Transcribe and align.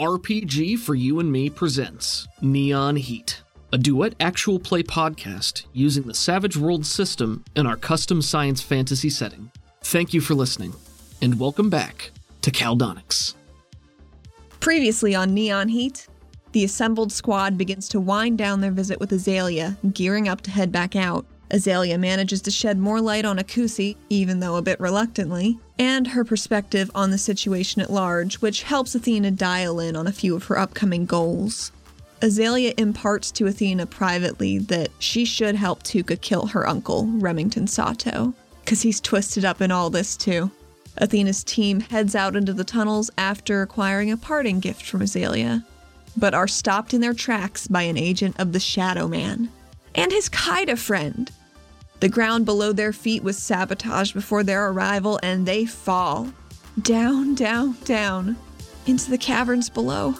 RPG 0.00 0.78
for 0.78 0.94
You 0.94 1.20
and 1.20 1.30
Me 1.30 1.50
presents 1.50 2.26
Neon 2.40 2.96
Heat, 2.96 3.42
a 3.70 3.76
duet 3.76 4.14
actual 4.18 4.58
play 4.58 4.82
podcast 4.82 5.66
using 5.74 6.04
the 6.04 6.14
Savage 6.14 6.56
World 6.56 6.86
system 6.86 7.44
in 7.54 7.66
our 7.66 7.76
custom 7.76 8.22
science 8.22 8.62
fantasy 8.62 9.10
setting. 9.10 9.50
Thank 9.82 10.14
you 10.14 10.22
for 10.22 10.32
listening, 10.32 10.72
and 11.20 11.38
welcome 11.38 11.68
back 11.68 12.12
to 12.40 12.50
Caldonics. 12.50 13.34
Previously 14.58 15.14
on 15.14 15.34
Neon 15.34 15.68
Heat, 15.68 16.08
the 16.52 16.64
assembled 16.64 17.12
squad 17.12 17.58
begins 17.58 17.86
to 17.90 18.00
wind 18.00 18.38
down 18.38 18.62
their 18.62 18.72
visit 18.72 18.98
with 19.00 19.12
Azalea, 19.12 19.76
gearing 19.92 20.28
up 20.28 20.40
to 20.40 20.50
head 20.50 20.72
back 20.72 20.96
out. 20.96 21.26
Azalea 21.50 21.98
manages 21.98 22.40
to 22.42 22.50
shed 22.50 22.78
more 22.78 23.02
light 23.02 23.26
on 23.26 23.36
Akusi, 23.36 23.96
even 24.08 24.40
though 24.40 24.56
a 24.56 24.62
bit 24.62 24.80
reluctantly, 24.80 25.58
and 25.80 26.08
her 26.08 26.24
perspective 26.24 26.90
on 26.94 27.10
the 27.10 27.16
situation 27.16 27.80
at 27.80 27.90
large, 27.90 28.34
which 28.36 28.64
helps 28.64 28.94
Athena 28.94 29.30
dial 29.30 29.80
in 29.80 29.96
on 29.96 30.06
a 30.06 30.12
few 30.12 30.36
of 30.36 30.44
her 30.44 30.58
upcoming 30.58 31.06
goals. 31.06 31.72
Azalea 32.20 32.74
imparts 32.76 33.30
to 33.30 33.46
Athena 33.46 33.86
privately 33.86 34.58
that 34.58 34.90
she 34.98 35.24
should 35.24 35.54
help 35.54 35.82
Tuka 35.82 36.20
kill 36.20 36.48
her 36.48 36.68
uncle, 36.68 37.06
Remington 37.06 37.66
Sato, 37.66 38.34
because 38.62 38.82
he's 38.82 39.00
twisted 39.00 39.42
up 39.42 39.62
in 39.62 39.70
all 39.70 39.88
this 39.88 40.18
too. 40.18 40.50
Athena's 40.98 41.42
team 41.42 41.80
heads 41.80 42.14
out 42.14 42.36
into 42.36 42.52
the 42.52 42.62
tunnels 42.62 43.10
after 43.16 43.62
acquiring 43.62 44.12
a 44.12 44.18
parting 44.18 44.60
gift 44.60 44.82
from 44.82 45.00
Azalea, 45.00 45.64
but 46.14 46.34
are 46.34 46.46
stopped 46.46 46.92
in 46.92 47.00
their 47.00 47.14
tracks 47.14 47.66
by 47.66 47.82
an 47.82 47.96
agent 47.96 48.38
of 48.38 48.52
the 48.52 48.60
Shadow 48.60 49.08
Man 49.08 49.48
and 49.94 50.12
his 50.12 50.28
Kaida 50.28 50.76
friend. 50.76 51.30
The 52.00 52.08
ground 52.08 52.46
below 52.46 52.72
their 52.72 52.94
feet 52.94 53.22
was 53.22 53.36
sabotaged 53.36 54.14
before 54.14 54.42
their 54.42 54.70
arrival, 54.70 55.20
and 55.22 55.46
they 55.46 55.66
fall 55.66 56.32
down, 56.80 57.34
down, 57.34 57.76
down 57.84 58.36
into 58.86 59.10
the 59.10 59.18
caverns 59.18 59.68
below. 59.68 60.14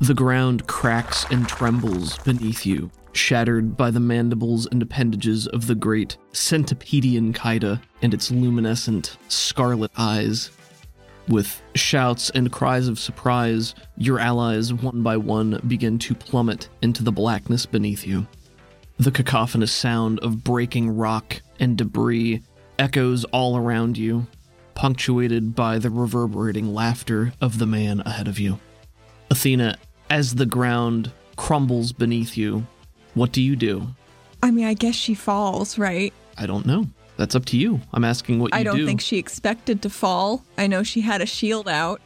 The 0.00 0.14
ground 0.14 0.66
cracks 0.66 1.26
and 1.30 1.46
trembles 1.46 2.16
beneath 2.20 2.64
you, 2.64 2.90
shattered 3.12 3.76
by 3.76 3.90
the 3.90 4.00
mandibles 4.00 4.66
and 4.66 4.80
appendages 4.80 5.46
of 5.48 5.66
the 5.66 5.74
great 5.74 6.16
centipedian 6.32 7.34
Kaida 7.34 7.82
and 8.00 8.14
its 8.14 8.30
luminescent 8.30 9.18
scarlet 9.28 9.90
eyes. 9.98 10.50
With 11.28 11.60
shouts 11.74 12.30
and 12.30 12.50
cries 12.50 12.88
of 12.88 12.98
surprise, 12.98 13.74
your 13.98 14.18
allies, 14.18 14.72
one 14.72 15.02
by 15.02 15.18
one, 15.18 15.60
begin 15.68 15.98
to 15.98 16.14
plummet 16.14 16.70
into 16.80 17.04
the 17.04 17.12
blackness 17.12 17.66
beneath 17.66 18.06
you. 18.06 18.26
The 18.98 19.12
cacophonous 19.12 19.70
sound 19.70 20.18
of 20.20 20.42
breaking 20.42 20.96
rock 20.96 21.42
and 21.60 21.76
debris 21.76 22.42
echoes 22.78 23.24
all 23.24 23.54
around 23.54 23.98
you, 23.98 24.26
punctuated 24.74 25.54
by 25.54 25.78
the 25.78 25.90
reverberating 25.90 26.72
laughter 26.72 27.34
of 27.42 27.58
the 27.58 27.66
man 27.66 28.00
ahead 28.06 28.28
of 28.28 28.38
you. 28.38 28.58
Athena, 29.30 29.76
as 30.10 30.34
the 30.34 30.46
ground 30.46 31.10
crumbles 31.36 31.92
beneath 31.92 32.36
you, 32.36 32.66
what 33.14 33.32
do 33.32 33.40
you 33.40 33.56
do? 33.56 33.86
I 34.42 34.50
mean, 34.50 34.66
I 34.66 34.74
guess 34.74 34.94
she 34.94 35.14
falls, 35.14 35.78
right? 35.78 36.12
I 36.36 36.46
don't 36.46 36.66
know. 36.66 36.86
That's 37.16 37.34
up 37.34 37.44
to 37.46 37.56
you. 37.56 37.80
I'm 37.92 38.04
asking 38.04 38.38
what 38.40 38.52
you 38.52 38.56
do. 38.56 38.60
I 38.60 38.62
don't 38.62 38.76
do. 38.78 38.86
think 38.86 39.00
she 39.00 39.18
expected 39.18 39.82
to 39.82 39.90
fall. 39.90 40.42
I 40.58 40.66
know 40.66 40.82
she 40.82 41.00
had 41.02 41.20
a 41.20 41.26
shield 41.26 41.68
out. 41.68 42.00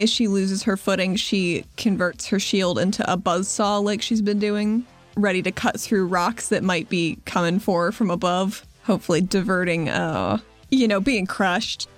If 0.00 0.08
she 0.08 0.28
loses 0.28 0.62
her 0.64 0.76
footing, 0.76 1.16
she 1.16 1.64
converts 1.76 2.26
her 2.28 2.40
shield 2.40 2.78
into 2.78 3.10
a 3.10 3.16
buzzsaw 3.16 3.82
like 3.82 4.02
she's 4.02 4.22
been 4.22 4.38
doing, 4.38 4.84
ready 5.16 5.42
to 5.42 5.52
cut 5.52 5.78
through 5.78 6.06
rocks 6.06 6.48
that 6.48 6.64
might 6.64 6.88
be 6.88 7.18
coming 7.26 7.58
for 7.58 7.84
her 7.86 7.92
from 7.92 8.10
above, 8.10 8.66
hopefully 8.84 9.20
diverting, 9.20 9.88
uh, 9.88 10.38
you 10.70 10.88
know, 10.88 11.00
being 11.00 11.26
crushed. 11.26 11.88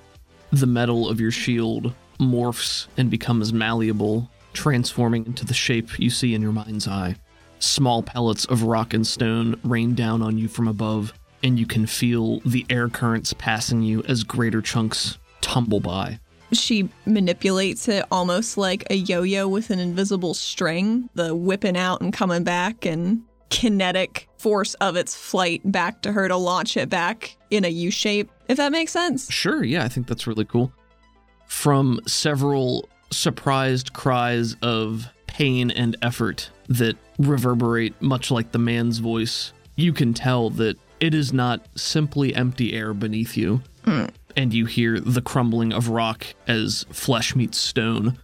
the 0.51 0.67
metal 0.67 1.09
of 1.09 1.21
your 1.21 1.31
shield 1.31 1.95
morphs 2.19 2.87
and 2.99 3.09
becomes 3.11 3.53
malleable, 3.53 4.29
transforming 4.53 5.27
into 5.27 5.45
the 5.45 5.55
shape 5.55 5.99
you 5.99 6.11
see 6.11 6.35
in 6.35 6.43
your 6.43 6.53
mind's 6.53 6.89
eye. 6.89 7.17
Small 7.59 8.03
pellets 8.03 8.45
of 8.47 8.65
rock 8.65 8.93
and 8.95 9.07
stone 9.07 9.59
rain 9.65 9.95
down 9.95 10.23
on 10.23 10.39
you 10.39 10.49
from 10.49 10.69
above, 10.69 11.13
and 11.43 11.59
you 11.59 11.67
can 11.67 11.87
feel 11.87 12.41
the 12.41 12.67
air 12.71 12.89
currents 12.89 13.33
passing 13.33 13.83
you 13.83 14.03
as 14.05 14.25
greater 14.25 14.61
chunks 14.61 15.19
tumble 15.41 15.81
by. 15.81 16.19
She 16.53 16.89
manipulates 17.07 17.89
it 17.89 18.05
almost 18.11 18.59
like 18.59 18.85
a 18.91 18.95
yo 18.95 19.23
yo 19.23 19.49
with 19.49 19.71
an 19.71 19.79
invisible 19.79 20.35
string, 20.35 21.09
the 21.15 21.35
whipping 21.35 21.77
out 21.77 22.01
and 22.01 22.13
coming 22.13 22.45
back, 22.45 22.85
and 22.85 23.23
kinetic 23.49 24.29
force 24.39 24.75
of 24.75 24.97
its 24.97 25.15
flight 25.15 25.61
back 25.71 26.03
to 26.03 26.13
her 26.13 26.27
to 26.27 26.37
launch 26.37 26.77
it 26.77 26.89
back 26.89 27.37
in 27.51 27.65
a 27.65 27.69
U 27.69 27.91
shape, 27.91 28.31
if 28.49 28.57
that 28.57 28.73
makes 28.73 28.93
sense. 28.93 29.31
Sure, 29.31 29.63
yeah, 29.63 29.85
I 29.85 29.89
think 29.89 30.07
that's 30.07 30.27
really 30.27 30.45
cool. 30.45 30.73
From 31.47 32.01
several 32.07 32.89
surprised 33.13 33.93
cries 33.93 34.57
of 34.63 35.09
pain 35.27 35.71
and 35.71 35.97
effort 36.03 36.51
that 36.69 36.97
reverberate 37.19 38.01
much 38.01 38.31
like 38.31 38.53
the 38.53 38.59
man's 38.59 38.99
voice, 38.99 39.53
you 39.77 39.93
can 39.93 40.15
tell 40.15 40.51
that 40.51 40.77
it 41.01 41.15
is 41.15 41.33
not 41.33 41.67
simply 41.75 42.35
empty 42.35 42.73
air 42.75 42.95
beneath 42.95 43.37
you. 43.37 43.63
Hmm. 43.85 44.07
And 44.37 44.55
you 44.55 44.67
hear 44.67 44.99
the 44.99 45.21
crumbling 45.21 45.73
of 45.73 45.89
rock 45.89 46.25
as 46.47 46.87
flesh 46.91 47.37
meets 47.37 47.59
stone. 47.59 48.19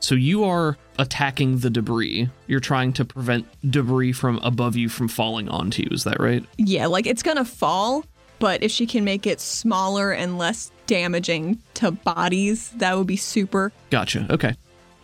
So 0.00 0.14
you 0.14 0.44
are 0.44 0.78
attacking 0.98 1.58
the 1.58 1.68
debris. 1.68 2.28
You're 2.46 2.60
trying 2.60 2.94
to 2.94 3.04
prevent 3.04 3.46
debris 3.70 4.12
from 4.12 4.38
above 4.38 4.76
you 4.76 4.88
from 4.88 5.08
falling 5.08 5.48
onto 5.50 5.82
you. 5.82 5.88
Is 5.92 6.04
that 6.04 6.20
right? 6.20 6.44
Yeah, 6.56 6.86
like 6.86 7.06
it's 7.06 7.22
gonna 7.22 7.44
fall, 7.44 8.04
but 8.40 8.62
if 8.64 8.72
she 8.72 8.86
can 8.86 9.04
make 9.04 9.26
it 9.26 9.40
smaller 9.40 10.10
and 10.10 10.36
less 10.38 10.72
damaging 10.88 11.58
to 11.74 11.92
bodies, 11.92 12.70
that 12.70 12.96
would 12.98 13.06
be 13.06 13.16
super. 13.16 13.70
Gotcha. 13.90 14.26
Okay. 14.28 14.56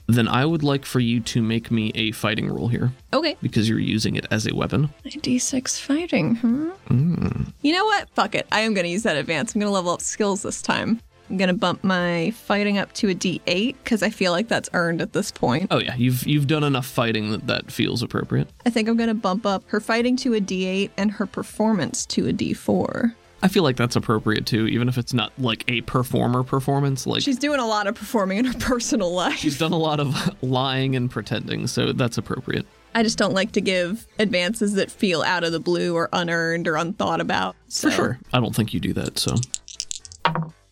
Then 0.08 0.28
I 0.28 0.44
would 0.44 0.62
like 0.62 0.84
for 0.84 1.00
you 1.00 1.19
to 1.20 1.42
make 1.42 1.70
me 1.70 1.91
a 1.97 2.12
fighting 2.12 2.48
roll 2.48 2.69
here 2.69 2.92
Okay. 3.12 3.36
because 3.42 3.69
you're 3.69 3.78
using 3.80 4.14
it 4.16 4.24
as 4.30 4.47
a 4.47 4.54
weapon. 4.54 4.88
D6 5.04 5.80
fighting, 5.80 6.36
hmm? 6.36 7.42
You 7.62 7.72
know 7.72 7.84
what? 7.84 8.08
Fuck 8.10 8.34
it. 8.36 8.47
I 8.52 8.60
am 8.60 8.72
gonna 8.74 8.86
use 8.88 9.02
that 9.04 9.16
advance. 9.16 9.54
I'm 9.54 9.60
gonna 9.60 9.72
level 9.72 9.91
up 9.92 10.00
skills 10.00 10.42
this 10.42 10.62
time. 10.62 11.00
I'm 11.28 11.38
gonna 11.38 11.54
bump 11.54 11.82
my 11.82 12.30
fighting 12.44 12.78
up 12.78 12.92
to 12.94 13.10
a 13.10 13.14
D8 13.16 13.74
because 13.82 14.04
I 14.04 14.10
feel 14.10 14.30
like 14.30 14.47
that's 14.47 14.70
earned 14.74 15.00
at 15.03 15.12
this 15.12 15.32
point. 15.32 15.66
Oh 15.72 15.80
yeah, 15.80 15.97
you've 15.97 16.24
you've 16.24 16.47
done 16.47 16.62
enough 16.62 16.86
fighting 16.86 17.32
that 17.32 17.48
that 17.48 17.72
feels 17.72 18.00
appropriate. 18.00 18.47
I 18.65 18.71
think 18.71 18.89
I'm 18.89 18.97
gonna 18.97 19.12
bump 19.15 19.44
up 19.44 19.65
her 19.71 19.80
fighting 19.80 20.16
to 20.18 20.34
a 20.34 20.41
D8 20.41 20.91
and 20.97 21.10
her 21.10 21.27
performance 21.27 22.06
to 22.06 22.28
a 22.28 22.32
D4. 22.32 23.12
I 23.47 23.48
feel 23.48 23.63
like 23.63 23.77
that's 23.77 23.95
appropriate 23.95 24.45
too, 24.45 24.66
even 24.66 24.89
if 24.89 24.98
it's 24.98 25.15
not 25.15 25.33
like 25.39 25.63
a 25.69 25.83
performer 25.83 26.43
performance. 26.43 27.07
Like 27.07 27.22
She's 27.22 27.39
doing 27.39 27.60
a 27.60 27.66
lot 27.66 27.87
of 27.87 27.95
performing 27.95 28.39
in 28.39 28.45
her 28.45 28.54
personal 28.59 29.13
life. 29.13 29.37
she's 29.37 29.57
done 29.57 29.71
a 29.71 29.78
lot 29.78 30.01
of 30.01 30.34
lying 30.43 30.97
and 30.97 31.09
pretending, 31.09 31.69
so 31.69 31.93
that's 31.93 32.19
appropriate. 32.19 32.66
I 32.97 33.04
just 33.04 33.19
don't 33.19 33.34
like 33.34 33.53
to 33.53 33.60
give 33.60 34.04
advances 34.19 34.75
that 34.75 34.91
feel 34.91 35.22
out 35.22 35.45
of 35.45 35.53
the 35.53 35.60
blue 35.60 35.95
or 35.95 36.09
unearned 36.13 36.66
or 36.66 36.75
unthought 36.75 37.21
about. 37.21 37.54
So. 37.69 37.89
For 37.89 37.95
sure. 37.95 38.19
I 38.33 38.41
don't 38.41 38.53
think 38.53 38.75
you 38.75 38.81
do 38.81 38.93
that, 38.95 39.16
so 39.16 39.37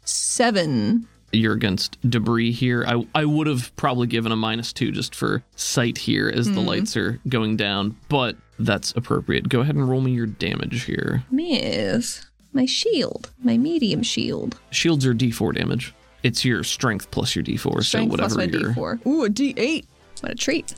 Seven. 0.05 1.07
you're 1.31 1.53
against 1.53 1.97
debris 2.11 2.51
here. 2.51 2.85
I 2.89 3.07
I 3.15 3.25
would 3.25 3.47
have 3.47 3.75
probably 3.77 4.09
given 4.09 4.33
a 4.33 4.37
minus 4.37 4.73
two 4.73 4.91
just 4.91 5.15
for 5.15 5.45
sight 5.55 5.97
here 5.97 6.29
as 6.29 6.51
the 6.51 6.61
hmm. 6.61 6.67
lights 6.67 6.97
are 6.97 7.21
going 7.29 7.57
down, 7.57 7.97
but 8.09 8.35
that's 8.59 8.91
appropriate. 8.97 9.49
Go 9.49 9.61
ahead 9.61 9.77
and 9.77 9.89
roll 9.89 10.01
me 10.01 10.11
your 10.11 10.27
damage 10.27 10.83
here. 10.83 11.23
Miss. 11.31 12.27
My 12.55 12.65
shield. 12.67 13.31
My 13.43 13.59
medium 13.59 14.03
shield. 14.03 14.59
Shields 14.71 15.05
are 15.05 15.13
D4 15.13 15.55
damage. 15.57 15.93
It's 16.23 16.45
your 16.45 16.63
strength 16.65 17.11
plus 17.11 17.35
your 17.37 17.45
D4, 17.45 17.75
so 17.75 17.81
Strength 17.81 18.11
whatever 18.13 18.35
plus 18.37 18.53
my 18.53 18.59
your 18.59 18.71
D4. 18.73 19.07
Ooh, 19.07 19.25
a 19.25 19.29
D8. 19.29 19.85
What 20.21 20.33
a 20.33 20.35
treat. 20.37 20.73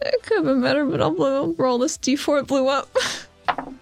It 0.00 0.22
could 0.22 0.36
have 0.38 0.44
been 0.44 0.62
better, 0.62 0.86
but 0.86 1.00
I'll 1.02 1.10
blow, 1.14 1.54
roll 1.58 1.78
this 1.78 1.98
d4. 1.98 2.40
It 2.40 2.46
blew 2.46 2.68
up. 2.68 2.88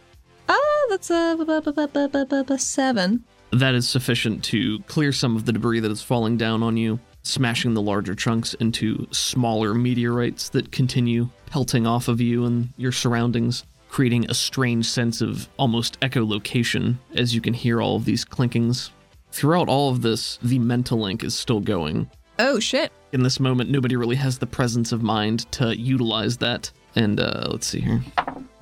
Ah, 0.52 0.86
that's 0.88 1.10
a 1.10 1.36
bu- 1.38 1.44
bu- 1.44 1.60
bu- 1.60 1.86
bu- 1.86 2.08
bu- 2.08 2.24
bu- 2.26 2.42
bu- 2.44 2.58
seven. 2.58 3.22
That 3.52 3.76
is 3.76 3.88
sufficient 3.88 4.42
to 4.46 4.80
clear 4.88 5.12
some 5.12 5.36
of 5.36 5.44
the 5.46 5.52
debris 5.52 5.78
that 5.78 5.92
is 5.92 6.02
falling 6.02 6.36
down 6.36 6.64
on 6.64 6.76
you, 6.76 6.98
smashing 7.22 7.74
the 7.74 7.80
larger 7.80 8.16
chunks 8.16 8.54
into 8.54 9.06
smaller 9.12 9.74
meteorites 9.74 10.48
that 10.48 10.72
continue 10.72 11.28
pelting 11.46 11.86
off 11.86 12.08
of 12.08 12.20
you 12.20 12.46
and 12.46 12.70
your 12.76 12.90
surroundings, 12.90 13.64
creating 13.90 14.24
a 14.28 14.34
strange 14.34 14.88
sense 14.88 15.20
of 15.20 15.48
almost 15.56 16.00
echolocation 16.00 16.96
as 17.14 17.34
you 17.34 17.40
can 17.40 17.52
hear 17.52 17.82
all 17.82 17.96
of 17.96 18.04
these 18.04 18.24
clinkings. 18.24 18.90
Throughout 19.32 19.68
all 19.68 19.90
of 19.90 20.02
this, 20.02 20.38
the 20.42 20.58
mental 20.58 20.98
link 20.98 21.22
is 21.22 21.34
still 21.34 21.60
going. 21.60 22.10
Oh 22.38 22.58
shit. 22.58 22.92
In 23.12 23.22
this 23.22 23.40
moment, 23.40 23.70
nobody 23.70 23.96
really 23.96 24.16
has 24.16 24.38
the 24.38 24.46
presence 24.46 24.92
of 24.92 25.02
mind 25.02 25.50
to 25.52 25.76
utilize 25.76 26.36
that. 26.38 26.70
And 26.96 27.20
uh, 27.20 27.48
let's 27.50 27.66
see 27.66 27.80
here. 27.80 28.02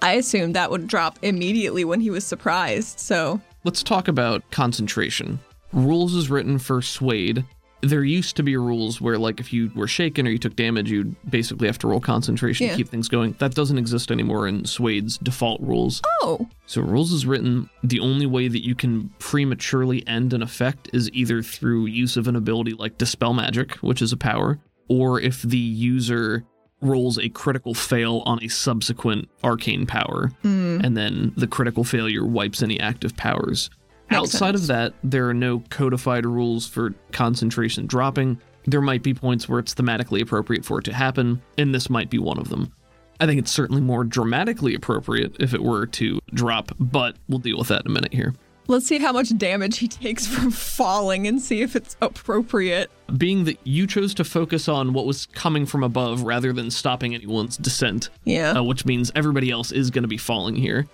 I 0.03 0.13
assumed 0.13 0.55
that 0.57 0.71
would 0.71 0.87
drop 0.87 1.19
immediately 1.23 1.85
when 1.85 2.01
he 2.01 2.11
was 2.11 2.25
surprised. 2.25 2.99
So 2.99 3.41
Let's 3.65 3.83
talk 3.83 4.09
about 4.09 4.49
concentration. 4.51 5.41
Rules 5.73 6.15
is 6.15 6.31
written 6.31 6.59
for 6.59 6.81
SWADE. 6.81 7.45
There 7.81 8.03
used 8.03 8.37
to 8.37 8.43
be 8.43 8.57
rules 8.57 9.01
where, 9.01 9.19
like, 9.19 9.39
if 9.39 9.53
you 9.53 9.71
were 9.75 9.87
shaken 9.87 10.27
or 10.27 10.31
you 10.31 10.39
took 10.39 10.57
damage, 10.57 10.91
you'd 10.91 11.15
basically 11.31 11.69
have 11.69 11.79
to 11.79 11.87
roll 11.89 12.01
concentration 12.01 12.67
Yeah. 12.67 12.73
to 12.73 12.77
keep 12.79 12.89
things 12.89 13.09
going. 13.09 13.37
That 13.39 13.55
doesn't 13.55 13.79
exist 13.79 14.11
anymore 14.11 14.49
in 14.49 14.65
SWADE's 14.65 15.17
default 15.19 15.61
rules. 15.61 16.03
oh 16.23 16.49
So, 16.67 16.83
rules 16.83 17.13
is 17.13 17.25
written 17.25 17.71
the 17.85 18.01
only 18.01 18.27
way 18.27 18.49
that 18.49 18.65
you 18.65 18.75
can 18.75 19.11
prematurely 19.21 20.07
end 20.09 20.33
an 20.33 20.43
effect 20.43 20.91
is 20.93 21.09
either 21.13 21.41
through 21.43 21.87
use 21.87 22.17
of 22.17 22.27
an 22.27 22.35
ability 22.37 22.73
like 22.73 22.99
Dispel 22.99 23.33
Magic, 23.33 23.75
which 23.77 24.03
is 24.03 24.13
a 24.13 24.17
power, 24.17 24.59
or 24.89 25.21
if 25.21 25.43
the 25.43 25.57
user 25.59 26.45
rolls 26.81 27.19
a 27.19 27.29
critical 27.29 27.75
fail 27.75 28.23
on 28.25 28.43
a 28.43 28.49
subsequent 28.49 29.29
arcane 29.43 29.85
power, 29.87 30.31
hmm. 30.43 30.81
and 30.83 30.97
then 30.97 31.33
the 31.37 31.47
critical 31.47 31.83
failure 31.85 32.25
wipes 32.25 32.63
any 32.63 32.79
active 32.81 33.17
powers. 33.17 33.69
Outside 34.10 34.55
of 34.55 34.66
that, 34.69 34.94
there 35.05 35.28
are 35.28 35.34
no 35.34 35.62
codified 35.70 36.25
rules 36.26 36.66
for 36.66 36.94
concentration 37.12 37.87
dropping. 37.87 38.40
There 38.66 38.81
might 38.81 39.02
be 39.02 39.14
points 39.14 39.49
where 39.49 39.58
it's 39.58 39.75
thematically 39.75 40.20
appropriate 40.22 40.64
for 40.64 40.78
it 40.78 40.84
to 40.87 40.93
happen, 40.94 41.40
and 41.56 41.75
this 41.75 41.88
might 41.90 42.10
be 42.10 42.19
one 42.19 42.38
of 42.38 42.49
them. 42.49 42.72
I 43.20 43.26
think 43.26 43.38
it's 43.38 43.50
certainly 43.50 43.82
more 43.82 44.05
dramatically 44.05 44.75
appropriate 44.75 45.37
if 45.40 45.52
it 45.55 45.62
were 45.62 45.87
to 45.87 46.20
drop, 46.34 46.72
but 46.78 47.16
we'll 47.28 47.38
deal 47.40 47.58
with 47.58 47.69
that 47.69 47.82
in 47.82 47.90
a 47.90 47.94
minute 47.94 48.12
here. 48.14 48.34
let's 48.69 48.87
see 48.87 48.99
how 48.99 49.12
much 49.12 49.37
damage 49.38 49.78
he 49.78 49.88
takes 49.88 50.26
from 50.26 50.50
falling 50.50 51.26
and 51.26 51.40
see 51.40 51.62
if 51.62 51.75
it's 51.75 51.96
appropriate. 52.02 52.90
Being 53.16 53.44
that 53.44 53.58
you 53.64 53.87
chose 53.87 54.12
to 54.14 54.25
focus 54.25 54.69
on 54.69 54.93
what 54.93 55.06
was 55.06 55.25
coming 55.26 55.64
from 55.64 55.82
above 55.82 56.22
rather 56.22 56.52
than 56.52 56.70
stopping 56.70 57.14
anyone's 57.14 57.56
descent, 57.56 58.10
Yeah. 58.25 58.52
uh, 58.58 58.62
which 58.62 58.84
means 58.84 59.10
everybody 59.14 59.50
else 59.50 59.72
is 59.72 59.90
going 59.90 60.02
to 60.02 60.08
be 60.08 60.19
falling 60.19 60.55
here. 60.55 60.87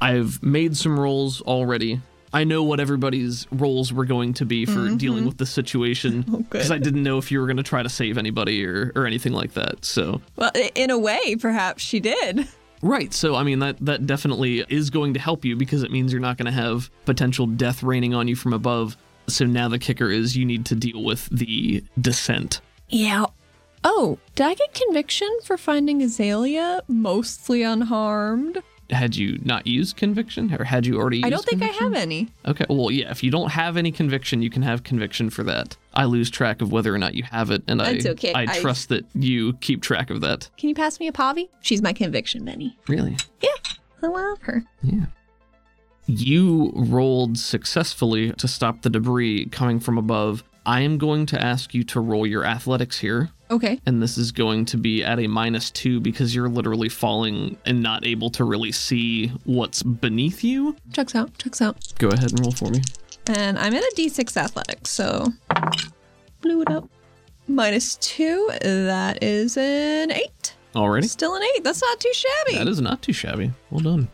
I've 0.00 0.42
made 0.42 0.76
some 0.76 0.98
rolls 0.98 1.40
already. 1.42 2.00
I 2.32 2.44
know 2.44 2.62
what 2.62 2.78
everybody's 2.80 3.46
roles 3.50 3.92
were 3.92 4.04
going 4.04 4.34
to 4.34 4.44
be 4.44 4.64
for 4.64 4.90
dealing 4.96 5.24
with 5.26 5.38
the 5.38 5.46
situation 5.46 6.22
Mm-hmm. 6.22 6.34
Oh, 6.34 6.38
because 6.38 6.70
I 6.70 6.78
didn't 6.78 7.02
know 7.02 7.18
if 7.18 7.30
you 7.32 7.40
were 7.40 7.46
going 7.46 7.56
to 7.56 7.62
try 7.62 7.82
to 7.82 7.88
save 7.88 8.18
anybody 8.18 8.64
or, 8.64 8.92
or 8.94 9.06
anything 9.06 9.32
like 9.32 9.52
that. 9.54 9.84
So 9.84 10.20
Well, 10.36 10.50
in 10.74 10.90
a 10.90 10.98
way, 10.98 11.36
perhaps 11.36 11.82
she 11.82 12.00
did. 12.00 12.46
Right. 12.82 13.12
So 13.12 13.34
I 13.34 13.42
mean 13.42 13.58
that 13.58 13.76
that 13.80 14.06
definitely 14.06 14.64
is 14.68 14.90
going 14.90 15.14
to 15.14 15.20
help 15.20 15.44
you 15.44 15.56
because 15.56 15.82
it 15.82 15.90
means 15.90 16.12
you're 16.12 16.20
not 16.20 16.36
going 16.38 16.46
to 16.46 16.52
have 16.52 16.88
potential 17.04 17.46
death 17.46 17.82
raining 17.82 18.14
on 18.14 18.26
you 18.28 18.36
from 18.36 18.52
above. 18.52 18.96
So 19.26 19.44
now 19.44 19.68
the 19.68 19.78
kicker 19.78 20.10
is 20.10 20.36
you 20.36 20.44
need 20.44 20.64
to 20.66 20.74
deal 20.74 21.02
with 21.04 21.28
the 21.30 21.84
descent. 22.00 22.60
Yeah. 22.88 23.26
Oh, 23.84 24.18
did 24.34 24.46
I 24.46 24.54
get 24.54 24.74
conviction 24.74 25.28
for 25.44 25.56
finding 25.56 26.02
Azalea 26.02 26.82
mostly 26.88 27.62
unharmed? 27.62 28.62
Had 28.90 29.16
you 29.16 29.38
not 29.42 29.66
used 29.66 29.96
conviction 29.96 30.52
or 30.52 30.64
had 30.64 30.86
you 30.86 30.98
already 30.98 31.18
used 31.18 31.26
I 31.26 31.30
don't 31.30 31.44
think 31.44 31.62
I 31.62 31.66
have 31.66 31.94
any. 31.94 32.28
Okay. 32.46 32.66
Well, 32.68 32.90
yeah, 32.90 33.10
if 33.10 33.22
you 33.22 33.30
don't 33.30 33.50
have 33.50 33.76
any 33.76 33.92
conviction, 33.92 34.42
you 34.42 34.50
can 34.50 34.62
have 34.62 34.82
conviction 34.82 35.30
for 35.30 35.42
that. 35.44 35.76
I 35.94 36.04
lose 36.04 36.30
track 36.30 36.60
of 36.60 36.72
whether 36.72 36.94
or 36.94 36.98
not 36.98 37.14
you 37.14 37.22
have 37.24 37.50
it 37.50 37.62
and 37.68 37.80
That's 37.80 38.06
I 38.06 38.10
okay. 38.10 38.32
I 38.32 38.42
I- 38.42 38.58
trust 38.60 38.88
that 38.88 39.04
you 39.14 39.52
keep 39.54 39.82
track 39.82 40.10
of 40.10 40.20
that. 40.22 40.50
Can 40.58 40.68
you 40.68 40.74
pass 40.74 40.98
me 41.00 41.08
a 41.08 41.12
Pavi? 41.12 41.48
She's 41.60 41.82
my 41.82 41.92
conviction, 41.92 42.44
Benny. 42.44 42.76
Really? 42.88 43.16
Yeah. 43.42 43.48
I 44.02 44.06
love 44.06 44.40
her. 44.42 44.64
Yeah. 44.82 45.06
You 46.06 46.72
rolled 46.74 47.38
successfully 47.38 48.32
to 48.32 48.48
stop 48.48 48.82
the 48.82 48.90
debris 48.90 49.46
coming 49.46 49.78
from 49.78 49.96
above. 49.98 50.42
I 50.66 50.80
am 50.80 50.98
going 50.98 51.26
to 51.26 51.40
ask 51.40 51.74
you 51.74 51.84
to 51.84 52.00
roll 52.00 52.26
your 52.26 52.44
athletics 52.44 52.98
here, 52.98 53.30
Okay. 53.50 53.80
and 53.86 54.00
this 54.02 54.16
is 54.16 54.30
going 54.32 54.64
to 54.66 54.76
be 54.76 55.02
at 55.02 55.18
a 55.18 55.26
minus 55.26 55.70
two 55.70 56.00
because 56.00 56.34
you're 56.34 56.48
literally 56.48 56.88
falling 56.88 57.56
and 57.66 57.82
not 57.82 58.06
able 58.06 58.30
to 58.30 58.44
really 58.44 58.70
see 58.72 59.28
what's 59.44 59.82
beneath 59.82 60.44
you. 60.44 60.76
Checks 60.92 61.14
out. 61.14 61.36
Checks 61.38 61.60
out. 61.60 61.92
Go 61.98 62.08
ahead 62.08 62.30
and 62.30 62.40
roll 62.40 62.52
for 62.52 62.70
me. 62.70 62.80
And 63.26 63.58
I'm 63.58 63.74
in 63.74 63.82
a 63.82 63.94
D6 63.96 64.36
athletics, 64.36 64.90
so 64.90 65.26
blew 66.40 66.62
it 66.62 66.70
up. 66.70 66.88
Minus 67.48 67.96
two. 67.96 68.48
That 68.62 69.22
is 69.22 69.56
an 69.56 70.12
eight. 70.12 70.54
Already? 70.76 71.08
Still 71.08 71.34
an 71.34 71.42
eight. 71.42 71.64
That's 71.64 71.82
not 71.82 71.98
too 71.98 72.12
shabby. 72.12 72.58
That 72.58 72.68
is 72.68 72.80
not 72.80 73.02
too 73.02 73.12
shabby. 73.12 73.50
Well 73.70 73.80
done. 73.80 74.08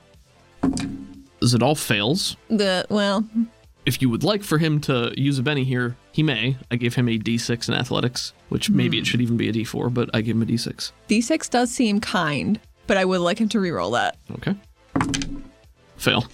As 1.42 1.52
it 1.52 1.62
all 1.62 1.74
fails, 1.74 2.36
the 2.48 2.86
well, 2.88 3.24
if 3.86 4.02
you 4.02 4.10
would 4.10 4.24
like 4.24 4.42
for 4.42 4.58
him 4.58 4.80
to 4.82 5.12
use 5.16 5.38
a 5.38 5.42
Benny 5.42 5.64
here, 5.64 5.96
he 6.12 6.22
may. 6.22 6.56
I 6.70 6.76
gave 6.76 6.94
him 6.96 7.08
a 7.08 7.18
D6 7.18 7.68
in 7.68 7.74
athletics, 7.74 8.32
which 8.48 8.68
maybe 8.68 8.98
it 8.98 9.02
hmm. 9.02 9.04
should 9.04 9.20
even 9.20 9.36
be 9.36 9.48
a 9.48 9.52
D4, 9.52 9.94
but 9.94 10.10
I 10.12 10.20
gave 10.20 10.34
him 10.34 10.42
a 10.42 10.46
D6. 10.46 10.92
D6 11.08 11.50
does 11.50 11.70
seem 11.70 12.00
kind, 12.00 12.60
but 12.86 12.96
I 12.96 13.04
would 13.04 13.20
like 13.20 13.38
him 13.38 13.48
to 13.50 13.58
reroll 13.58 13.92
that. 13.92 14.18
Okay. 14.32 14.56
Fail. 15.96 16.26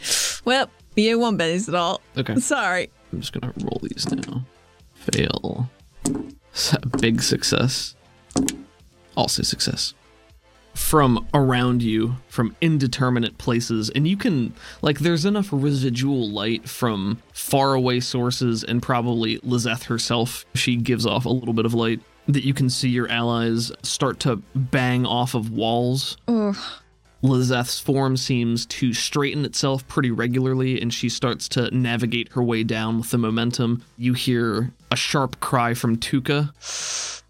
Well, 0.45 0.71
you 0.97 1.19
won't 1.19 1.39
Benny's 1.39 1.69
at 1.69 1.75
all. 1.75 2.01
Okay. 2.17 2.35
Sorry. 2.41 2.91
I'm 3.13 3.21
just 3.21 3.33
gonna 3.33 3.53
roll 3.61 3.81
these 3.83 4.11
now. 4.11 4.45
Fail. 4.95 5.71
Big 7.01 7.23
success. 7.23 7.95
Also 9.17 9.43
success. 9.43 9.95
From 10.75 11.27
around 11.35 11.83
you, 11.83 12.17
from 12.29 12.57
indeterminate 12.61 13.39
places, 13.39 13.91
and 13.91 14.07
you 14.07 14.17
can 14.17 14.55
like 14.83 14.99
there's 14.99 15.25
enough 15.25 15.49
residual 15.53 16.29
light 16.31 16.69
from 16.69 17.23
faraway 17.33 18.01
sources 18.01 18.65
and 18.65 18.83
probably 18.83 19.39
Lizeth 19.39 19.85
herself. 19.85 20.45
She 20.55 20.77
gives 20.77 21.07
off 21.07 21.25
a 21.25 21.31
little 21.31 21.55
bit 21.55 21.67
of 21.67 21.75
light 21.75 22.01
that 22.29 22.45
you 22.45 22.55
can 22.55 22.71
see 22.71 22.89
your 22.89 23.09
allies 23.09 23.73
start 23.83 24.21
to 24.21 24.37
bang 24.55 25.05
off 25.05 25.35
of 25.35 25.51
walls 25.51 26.17
Ugh. 26.29 26.57
Lizeth's 27.23 27.79
form 27.79 28.17
seems 28.17 28.67
to 28.67 28.93
straighten 28.93 29.45
itself 29.45 29.87
pretty 29.87 30.11
regularly, 30.11 30.81
and 30.81 30.93
she 30.93 31.09
starts 31.09 31.49
to 31.51 31.71
navigate 31.71 32.33
her 32.33 32.43
way 32.43 32.65
down 32.65 32.99
with 32.99 33.11
the 33.13 33.19
momentum. 33.19 33.85
You 33.97 34.13
hear 34.15 34.73
a 34.91 34.97
sharp 34.97 35.39
cry 35.39 35.75
from 35.75 35.99
Tuka, 35.99 36.51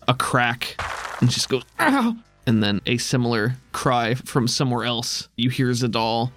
a 0.09 0.15
crack, 0.15 0.77
and 1.21 1.31
she 1.31 1.35
just 1.35 1.51
goes, 1.51 1.63
ow! 1.79 2.17
And 2.47 2.63
then 2.63 2.81
a 2.87 2.97
similar 2.99 3.55
cry 3.73 4.15
from 4.15 4.49
somewhere 4.49 4.85
else. 4.85 5.29
You 5.37 5.49
hear 5.51 5.69
Zadal, 5.69 6.33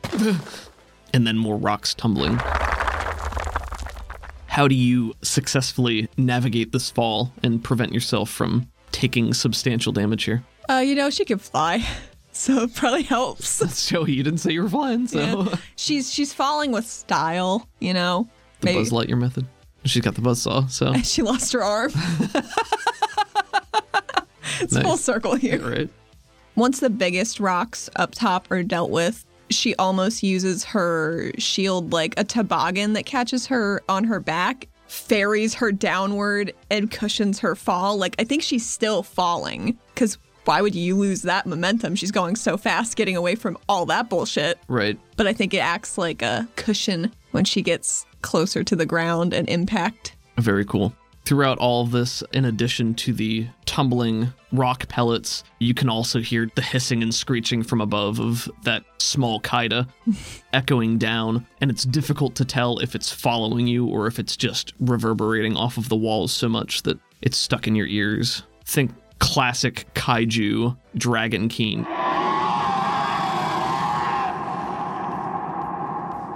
and 1.14 1.26
then 1.26 1.38
more 1.38 1.58
rocks 1.58 1.94
tumbling. 1.96 2.40
How 4.48 4.68
do 4.68 4.76
you 4.76 5.14
successfully 5.22 6.08
navigate 6.18 6.72
this 6.72 6.90
fall 6.90 7.34
and 7.44 7.64
prevent 7.64 7.92
yourself 7.92 8.30
from 8.30 8.68
taking 8.92 9.34
substantial 9.34 9.92
damage 9.92 10.24
here? 10.24 10.44
Uh, 10.70 10.76
you 10.86 10.96
know, 10.96 11.10
she 11.10 11.26
can 11.26 11.40
fly. 11.40 11.84
So 12.38 12.64
it 12.64 12.76
probably 12.76 13.04
helps. 13.04 13.60
That's 13.60 13.88
Joey. 13.88 14.12
You 14.12 14.22
didn't 14.22 14.40
say 14.42 14.52
you 14.52 14.64
were 14.64 14.70
flying, 14.70 15.08
so. 15.08 15.44
Yeah. 15.44 15.56
She's 15.78 16.12
she's 16.14 16.34
falling 16.34 16.74
with 16.74 16.86
style, 16.86 17.66
you 17.80 17.94
know. 17.94 18.28
the 18.60 18.74
Buzz 18.74 18.92
Lightyear 18.92 19.18
method. 19.18 19.46
She's 19.86 20.02
got 20.02 20.16
the 20.16 20.22
buzz 20.22 20.42
saw, 20.42 20.68
so 20.68 20.94
She 21.04 21.22
lost 21.22 21.54
her 21.54 21.64
arm. 21.64 21.94
It's 24.62 24.74
Nice. 24.74 24.84
full 24.84 24.98
circle 24.98 25.36
here. 25.36 25.60
right. 25.60 25.90
Once 26.56 26.80
the 26.80 26.90
biggest 26.90 27.40
rocks 27.40 27.90
up 27.98 28.12
top 28.16 28.50
are 28.50 28.64
dealt 28.64 28.90
with, 28.90 29.26
she 29.50 29.76
almost 29.76 30.24
uses 30.24 30.64
her 30.64 31.32
shield 31.38 31.92
like 31.94 32.14
a 32.18 32.24
toboggan 32.24 32.94
that 32.94 33.06
catches 33.06 33.46
her 33.48 33.82
on 33.90 34.06
her 34.06 34.20
back, 34.20 34.68
ferries 34.88 35.54
her 35.56 35.72
downward, 35.72 36.54
and 36.72 36.90
cushions 36.90 37.40
her 37.40 37.56
fall. 37.56 37.98
Like, 37.98 38.16
I 38.20 38.24
think 38.24 38.42
she's 38.42 38.66
still 38.68 39.04
falling 39.04 39.78
because 39.94 40.18
why 40.46 40.62
would 40.62 40.76
you 40.76 40.96
lose 40.96 41.24
that 41.24 41.46
momentum? 41.46 41.96
She's 41.96 42.12
going 42.12 42.36
so 42.36 42.56
fast 42.56 42.96
getting 42.96 43.18
away 43.18 43.36
from 43.36 43.58
all 43.68 43.86
that 43.88 44.10
bullshit. 44.10 44.58
Right. 44.68 44.98
But 45.18 45.28
I 45.28 45.34
think 45.34 45.54
it 45.54 45.58
acts 45.60 45.98
like 45.98 46.22
a 46.22 46.48
cushion 46.56 47.12
when 47.32 47.46
she 47.46 47.62
gets 47.64 48.06
closer 48.22 48.64
to 48.64 48.76
the 48.76 48.86
ground 48.86 49.34
and 49.34 49.50
impact. 49.50 50.16
Very 50.38 50.64
cool. 50.64 50.94
Throughout 51.26 51.58
all 51.58 51.86
this, 51.86 52.24
in 52.32 52.46
addition 52.46 52.94
to 52.96 53.12
the 53.14 53.48
tumbling 53.66 54.34
rock 54.56 54.88
pellets, 54.88 55.44
you 55.60 55.74
can 55.74 55.90
also 55.90 56.20
hear 56.20 56.50
the 56.56 56.62
hissing 56.62 57.04
and 57.04 57.14
screeching 57.14 57.64
from 57.64 57.82
above 57.82 58.20
of 58.20 58.50
that 58.64 58.84
small 59.00 59.40
Kaida 59.42 59.88
echoing 60.54 60.98
down, 60.98 61.46
and 61.62 61.70
it's 61.70 61.86
difficult 61.86 62.36
to 62.36 62.46
tell 62.46 62.80
if 62.80 62.96
it's 62.96 63.12
following 63.12 63.68
you 63.68 63.88
or 63.88 64.08
if 64.08 64.20
it's 64.20 64.36
just 64.38 64.74
reverberating 64.80 65.56
off 65.56 65.78
of 65.78 65.90
the 65.90 65.96
walls 65.96 66.32
so 66.32 66.50
much 66.50 66.84
that 66.84 67.00
it's 67.22 67.38
stuck 67.38 67.68
in 67.68 67.76
your 67.76 67.88
ears. 67.88 68.44
Think 68.66 68.92
classic 69.20 69.86
kaiju 69.94 70.76
dragon 70.96 71.50
keen. 71.50 71.86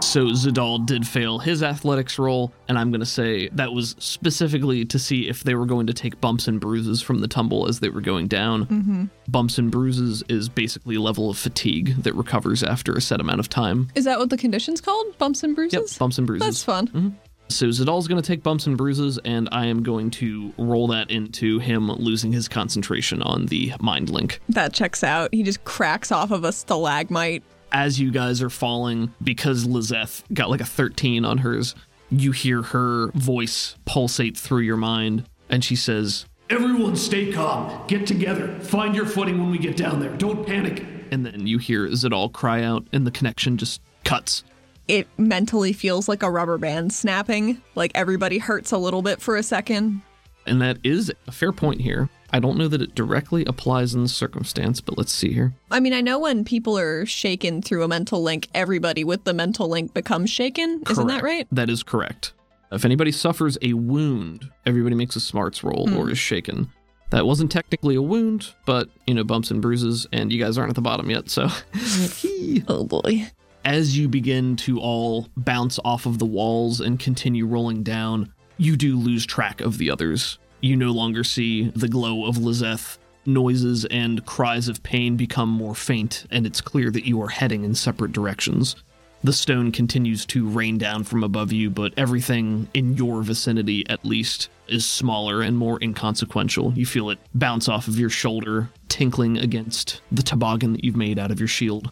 So 0.10 0.26
Zadal 0.26 0.84
did 0.88 1.06
fail 1.06 1.38
his 1.38 1.62
athletics 1.62 2.18
roll, 2.18 2.52
and 2.68 2.80
I'm 2.80 2.90
going 2.90 3.00
to 3.00 3.06
say 3.06 3.48
that 3.50 3.74
was 3.74 3.96
specifically 4.00 4.84
to 4.86 4.98
see 4.98 5.30
if 5.30 5.44
they 5.44 5.54
were 5.54 5.68
going 5.68 5.86
to 5.86 5.94
take 5.94 6.20
bumps 6.20 6.48
and 6.48 6.60
bruises 6.60 7.00
from 7.00 7.20
the 7.20 7.28
tumble 7.28 7.68
as 7.68 7.80
they 7.80 7.90
were 7.90 8.02
going 8.02 8.28
down. 8.28 8.66
Mm-hmm. 8.66 9.06
Bumps 9.28 9.60
and 9.60 9.70
bruises 9.70 10.24
is 10.28 10.50
basically 10.50 10.96
a 10.96 11.00
level 11.00 11.30
of 11.30 11.38
fatigue 11.38 11.96
that 12.02 12.16
recovers 12.16 12.64
after 12.64 12.96
a 12.96 13.02
set 13.02 13.22
amount 13.22 13.40
of 13.40 13.50
time. 13.50 13.90
Is 13.94 14.06
that 14.06 14.18
what 14.18 14.32
the 14.32 14.38
condition's 14.38 14.82
called? 14.82 15.16
Bumps 15.20 15.44
and 15.44 15.56
bruises? 15.56 15.92
Yep, 15.92 16.00
bumps 16.00 16.18
and 16.18 16.26
bruises. 16.26 16.48
That's 16.48 16.64
fun. 16.64 17.20
So 17.50 17.68
Zadal's 17.68 18.08
going 18.08 18.20
to 18.20 18.28
take 18.28 18.42
bumps 18.42 18.66
and 18.66 18.76
bruises, 18.76 19.20
and 19.26 19.48
I 19.52 19.68
am 19.68 19.84
going 19.84 20.10
to 20.12 20.52
roll 20.58 20.88
that 20.88 21.12
into 21.12 21.60
him 21.60 21.88
losing 21.88 22.32
his 22.32 22.48
concentration 22.48 23.22
on 23.22 23.46
the 23.46 23.74
mind 23.80 24.10
link. 24.10 24.40
That 24.50 24.74
checks 24.74 25.04
out. 25.04 25.32
He 25.36 25.44
just 25.44 25.64
cracks 25.66 26.12
off 26.12 26.32
of 26.32 26.44
a 26.46 26.52
stalagmite. 26.52 27.44
As 27.72 28.00
you 28.00 28.12
guys 28.12 28.42
are 28.42 28.50
falling, 28.50 29.14
because 29.24 29.66
Lizeth 29.66 30.24
got 30.34 30.50
like 30.50 30.62
a 30.62 30.66
13 30.66 31.24
on 31.24 31.40
hers, 31.40 31.76
you 32.10 32.32
hear 32.32 32.64
her 32.64 33.12
voice 33.14 33.76
pulsate 33.86 34.36
through 34.38 34.62
your 34.62 34.78
mind, 34.78 35.26
and 35.50 35.64
she 35.64 35.76
says, 35.76 36.26
Everyone 36.50 36.96
stay 36.96 37.32
calm. 37.32 37.86
Get 37.88 38.08
together. 38.08 38.58
Find 38.62 38.96
your 38.96 39.06
footing 39.06 39.38
when 39.38 39.52
we 39.52 39.60
get 39.60 39.78
down 39.78 40.00
there. 40.00 40.10
Don't 40.18 40.46
panic. 40.48 40.84
and 41.12 41.24
then 41.26 41.46
you 41.46 41.58
hear 41.60 41.88
Zadal 41.90 42.32
cry 42.32 42.64
out, 42.64 42.86
and 42.92 43.06
the 43.06 43.12
connection 43.12 43.58
just 43.58 43.82
cuts. 44.04 44.44
It 44.88 45.08
mentally 45.20 45.72
feels 45.74 46.10
like 46.10 46.24
a 46.24 46.32
rubber 46.32 46.58
band 46.58 46.92
snapping. 46.92 47.62
Like 47.76 47.92
everybody 47.94 48.40
hurts 48.40 48.72
a 48.72 48.78
little 48.80 49.04
bit 49.04 49.22
for 49.22 49.36
a 49.36 49.44
second. 49.44 50.02
And 50.48 50.60
that 50.64 50.80
is 50.84 51.12
a 51.28 51.32
fair 51.32 51.52
point 51.52 51.82
here. 51.82 52.10
I 52.32 52.40
don't 52.40 52.58
know 52.58 52.68
that 52.68 52.82
it 52.82 52.94
directly 52.96 53.44
applies 53.46 53.94
in 53.96 54.04
this 54.04 54.14
circumstance, 54.14 54.82
but 54.82 54.98
let's 54.98 55.12
see 55.12 55.34
here. 55.34 55.54
I 55.72 55.80
mean, 55.80 55.94
I 55.94 56.02
know 56.02 56.20
when 56.20 56.46
people 56.46 56.78
are 56.78 57.06
shaken 57.06 57.62
through 57.62 57.84
a 57.84 57.88
mental 57.88 58.22
link, 58.22 58.48
everybody 58.54 59.04
with 59.04 59.24
the 59.24 59.34
mental 59.34 59.68
link 59.68 59.94
becomes 59.94 60.30
shaken. 60.30 60.84
Isn't 60.90 61.08
that 61.08 61.24
right? 61.24 61.48
That 61.52 61.70
is 61.70 61.82
correct. 61.84 62.34
If 62.72 62.86
anybody 62.86 63.12
suffers 63.12 63.58
a 63.64 63.74
wound, 63.74 64.50
everybody 64.66 64.96
makes 64.96 65.16
a 65.16 65.20
smarts 65.20 65.64
roll 65.64 65.88
Hmm. 65.88 65.98
or 65.98 66.10
is 66.12 66.20
shaken. 66.20 66.70
That 67.10 67.26
wasn't 67.26 67.52
technically 67.52 67.96
a 67.96 68.02
wound, 68.04 68.54
but 68.68 68.90
you 69.08 69.16
know, 69.16 69.24
bumps 69.24 69.50
and 69.50 69.60
bruises, 69.60 70.06
and 70.14 70.32
you 70.32 70.40
guys 70.40 70.58
aren't 70.60 70.70
at 70.70 70.76
the 70.76 70.82
bottom 70.82 71.10
yet, 71.10 71.30
so. 71.32 71.48
Oh 72.68 72.84
boy. 72.86 73.32
As 73.66 73.98
you 73.98 74.08
begin 74.08 74.56
to 74.58 74.80
all 74.80 75.28
bounce 75.36 75.80
off 75.84 76.06
of 76.06 76.20
the 76.20 76.26
walls 76.26 76.80
and 76.80 77.00
continue 77.00 77.46
rolling 77.46 77.84
down, 77.84 78.32
you 78.58 78.78
do 78.78 78.98
lose 78.98 79.26
track 79.26 79.62
of 79.62 79.78
the 79.78 79.90
others. 79.92 80.38
You 80.62 80.76
no 80.76 80.92
longer 80.92 81.24
see 81.24 81.70
the 81.70 81.88
glow 81.88 82.26
of 82.26 82.38
Lizeth. 82.38 82.98
Noises 83.26 83.86
and 83.86 84.26
cries 84.26 84.68
of 84.68 84.82
pain 84.82 85.16
become 85.16 85.50
more 85.50 85.76
faint, 85.76 86.26
and 86.32 86.46
it's 86.46 86.62
clear 86.62 86.90
that 86.92 87.06
you 87.06 87.22
are 87.22 87.30
heading 87.30 87.64
in 87.64 87.76
separate 87.76 88.12
directions. 88.12 88.76
The 89.24 89.34
stone 89.34 89.72
continues 89.72 90.26
to 90.28 90.48
rain 90.48 90.78
down 90.78 91.04
from 91.04 91.24
above 91.24 91.52
you, 91.52 91.70
but 91.70 91.94
everything 91.98 92.70
in 92.74 92.96
your 92.96 93.22
vicinity, 93.22 93.88
at 93.90 94.06
least, 94.06 94.50
is 94.68 94.86
smaller 94.86 95.42
and 95.42 95.58
more 95.58 95.78
inconsequential. 95.82 96.74
You 96.74 96.86
feel 96.86 97.10
it 97.10 97.20
bounce 97.36 97.68
off 97.68 97.88
of 97.88 98.00
your 98.00 98.10
shoulder, 98.10 98.70
tinkling 98.88 99.38
against 99.38 100.02
the 100.12 100.24
toboggan 100.24 100.74
that 100.74 100.84
you've 100.86 100.96
made 100.96 101.20
out 101.20 101.32
of 101.32 101.40
your 101.40 101.50
shield. 101.50 101.92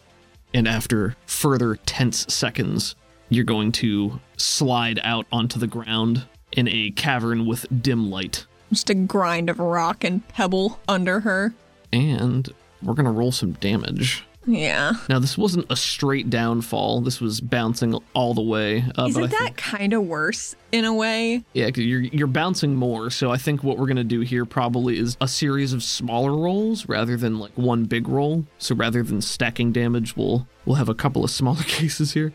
And 0.54 0.66
after 0.66 1.16
further 1.26 1.76
tense 1.84 2.24
seconds, 2.32 2.96
you're 3.28 3.44
going 3.44 3.72
to 3.72 4.20
slide 4.38 4.98
out 5.04 5.26
onto 5.30 5.58
the 5.58 5.66
ground 5.66 6.26
in 6.52 6.66
a 6.68 6.90
cavern 6.92 7.46
with 7.46 7.66
dim 7.82 8.10
light. 8.10 8.46
Just 8.70 8.90
a 8.90 8.94
grind 8.94 9.48
of 9.50 9.58
rock 9.58 10.04
and 10.04 10.26
pebble 10.28 10.78
under 10.88 11.20
her. 11.20 11.54
And 11.92 12.48
we're 12.82 12.94
going 12.94 13.06
to 13.06 13.10
roll 13.12 13.32
some 13.32 13.52
damage. 13.52 14.24
Yeah. 14.46 14.92
Now, 15.10 15.18
this 15.18 15.36
wasn't 15.36 15.66
a 15.70 15.76
straight 15.76 16.30
downfall. 16.30 17.02
This 17.02 17.20
was 17.20 17.38
bouncing 17.40 17.98
all 18.14 18.32
the 18.32 18.40
way. 18.42 18.82
Uh, 18.96 19.06
Isn't 19.08 19.30
that 19.30 19.56
kind 19.58 19.92
of 19.92 20.04
worse 20.06 20.56
in 20.72 20.86
a 20.86 20.94
way? 20.94 21.44
Yeah, 21.52 21.70
'cause 21.70 21.84
you're 21.84 22.00
you're 22.00 22.26
bouncing 22.26 22.74
more. 22.74 23.10
So 23.10 23.30
I 23.30 23.36
think 23.36 23.62
what 23.62 23.76
we're 23.76 23.88
gonna 23.88 24.04
do 24.04 24.20
here 24.20 24.46
probably 24.46 24.98
is 24.98 25.18
a 25.20 25.28
series 25.28 25.74
of 25.74 25.82
smaller 25.82 26.34
rolls 26.34 26.88
rather 26.88 27.18
than 27.18 27.38
like 27.38 27.52
one 27.58 27.84
big 27.84 28.08
roll. 28.08 28.46
So 28.58 28.74
rather 28.74 29.02
than 29.02 29.20
stacking 29.20 29.70
damage, 29.72 30.16
we'll 30.16 30.46
we'll 30.64 30.76
have 30.76 30.88
a 30.88 30.94
couple 30.94 31.22
of 31.24 31.30
smaller 31.30 31.62
cases 31.66 32.12
here. 32.14 32.32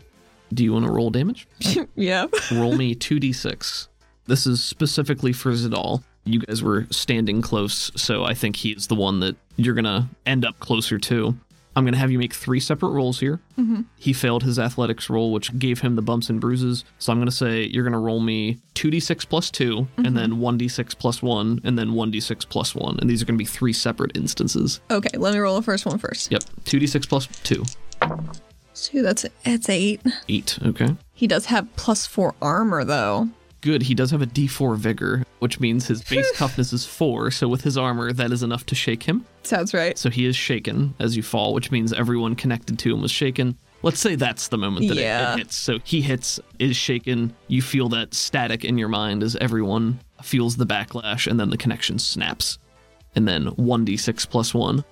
Do 0.52 0.62
you 0.62 0.72
want 0.72 0.84
to 0.84 0.92
roll 0.92 1.10
damage? 1.10 1.48
yeah. 1.96 2.26
roll 2.52 2.76
me 2.76 2.94
two 2.94 3.18
d 3.18 3.32
six. 3.32 3.88
This 4.26 4.46
is 4.46 4.62
specifically 4.62 5.32
for 5.32 5.50
Zadal. 5.52 6.04
You 6.24 6.40
guys 6.40 6.62
were 6.62 6.86
standing 6.90 7.42
close, 7.42 7.90
so 7.96 8.24
I 8.24 8.34
think 8.34 8.56
he's 8.56 8.86
the 8.86 8.94
one 8.94 9.20
that 9.20 9.36
you're 9.56 9.74
gonna 9.74 10.08
end 10.26 10.44
up 10.44 10.58
closer 10.58 10.98
to. 10.98 11.36
I'm 11.76 11.84
gonna 11.84 11.96
have 11.96 12.10
you 12.10 12.18
make 12.18 12.32
three 12.32 12.60
separate 12.60 12.90
rolls 12.90 13.20
here. 13.20 13.40
Mm-hmm. 13.58 13.82
He 13.96 14.12
failed 14.12 14.44
his 14.44 14.58
athletics 14.58 15.10
roll, 15.10 15.32
which 15.32 15.56
gave 15.58 15.80
him 15.80 15.96
the 15.96 16.02
bumps 16.02 16.30
and 16.30 16.40
bruises. 16.40 16.84
So 16.98 17.12
I'm 17.12 17.18
gonna 17.18 17.30
say 17.30 17.64
you're 17.64 17.84
gonna 17.84 17.98
roll 17.98 18.20
me 18.20 18.58
two 18.74 18.90
d6 18.90 19.28
plus 19.28 19.50
2 19.50 19.78
and 19.96 20.06
mm-hmm. 20.06 20.14
then 20.14 20.38
one 20.38 20.58
d6 20.58 20.96
plus 20.98 21.22
one, 21.22 21.60
and 21.64 21.78
then 21.78 21.94
one 21.94 22.12
d6 22.12 22.48
plus 22.48 22.74
one, 22.74 22.98
and 23.00 23.10
these 23.10 23.22
are 23.22 23.24
gonna 23.24 23.38
be 23.38 23.44
three 23.44 23.72
separate 23.72 24.16
instances. 24.16 24.80
Okay, 24.90 25.16
let 25.18 25.34
me 25.34 25.40
roll 25.40 25.56
the 25.56 25.62
first 25.62 25.84
one 25.84 25.98
first. 25.98 26.30
Yep, 26.30 26.44
two 26.64 26.78
d6 26.78 27.08
plus 27.08 27.26
two, 27.42 27.64
So 28.72 29.02
that's 29.02 29.26
that's 29.44 29.68
eight. 29.68 30.00
eight. 30.28 30.58
Okay. 30.64 30.94
He 31.12 31.26
does 31.26 31.46
have 31.46 31.74
plus 31.76 32.06
four 32.06 32.34
armor 32.40 32.84
though. 32.84 33.28
Good. 33.64 33.82
He 33.82 33.94
does 33.94 34.10
have 34.10 34.20
a 34.20 34.26
d4 34.26 34.76
vigor, 34.76 35.24
which 35.38 35.58
means 35.58 35.86
his 35.86 36.02
base 36.04 36.30
toughness 36.36 36.74
is 36.74 36.84
four. 36.84 37.30
So 37.30 37.48
with 37.48 37.62
his 37.62 37.78
armor, 37.78 38.12
that 38.12 38.30
is 38.30 38.42
enough 38.42 38.66
to 38.66 38.74
shake 38.74 39.02
him. 39.04 39.24
Sounds 39.42 39.72
right. 39.72 39.96
So 39.96 40.10
he 40.10 40.26
is 40.26 40.36
shaken 40.36 40.94
as 40.98 41.16
you 41.16 41.22
fall, 41.22 41.54
which 41.54 41.70
means 41.70 41.90
everyone 41.92 42.34
connected 42.36 42.78
to 42.80 42.92
him 42.94 43.00
was 43.00 43.10
shaken. 43.10 43.56
Let's 43.82 44.00
say 44.00 44.16
that's 44.16 44.48
the 44.48 44.58
moment 44.58 44.88
that 44.88 44.98
it- 44.98 45.00
it, 45.34 45.38
hits. 45.38 45.56
So 45.56 45.78
he 45.82 46.02
hits, 46.02 46.38
is 46.58 46.76
shaken. 46.76 47.32
You 47.48 47.62
feel 47.62 47.88
that 47.88 48.12
static 48.12 48.64
in 48.66 48.76
your 48.76 48.88
mind 48.88 49.22
as 49.22 49.34
everyone 49.36 49.98
feels 50.22 50.56
the 50.56 50.66
backlash, 50.66 51.26
and 51.26 51.40
then 51.40 51.48
the 51.48 51.56
connection 51.56 51.98
snaps. 51.98 52.58
And 53.16 53.26
then 53.26 53.46
1d6 53.56 54.28
plus 54.28 54.52
1. 54.52 54.84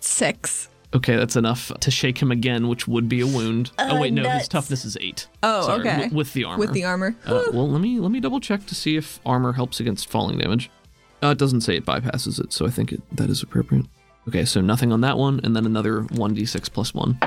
Six. 0.00 0.68
Okay, 0.94 1.16
that's 1.16 1.36
enough 1.36 1.70
to 1.80 1.90
shake 1.90 2.16
him 2.20 2.30
again, 2.32 2.66
which 2.68 2.88
would 2.88 3.08
be 3.08 3.20
a 3.20 3.26
wound. 3.26 3.70
oh 3.78 4.00
wait, 4.00 4.12
no, 4.12 4.26
his 4.28 4.48
toughness 4.48 4.84
is 4.86 4.96
eight. 5.00 5.28
Oh, 5.42 5.66
Sorry, 5.66 5.80
okay. 5.80 5.90
wi- 5.90 6.14
with 6.16 6.32
the 6.32 6.44
armor. 6.44 6.58
With 6.58 6.72
the 6.72 6.84
armor. 6.84 7.14
Uh, 7.26 7.44
well, 7.52 7.68
let 7.68 7.80
me 7.82 7.98
let 8.00 8.10
me 8.10 8.20
double 8.20 8.40
check 8.40 8.64
to 8.66 8.74
see 8.74 8.96
if 8.96 9.20
armor 9.26 9.52
helps 9.52 9.80
against 9.80 10.08
falling 10.08 10.38
damage. 10.38 10.70
Uh, 11.22 11.28
it 11.28 11.38
doesn't 11.38 11.60
say 11.60 11.76
it 11.76 11.84
bypasses 11.84 12.40
it, 12.42 12.52
so 12.52 12.64
I 12.66 12.70
think 12.70 12.92
it, 12.92 13.02
that 13.16 13.28
is 13.28 13.42
appropriate. 13.42 13.84
Okay, 14.28 14.44
so 14.44 14.60
nothing 14.60 14.92
on 14.92 15.00
that 15.02 15.18
one, 15.18 15.40
and 15.44 15.54
then 15.54 15.66
another 15.66 16.02
one 16.02 16.32
d 16.32 16.46
six 16.46 16.68
plus 16.70 16.94
one. 16.94 17.18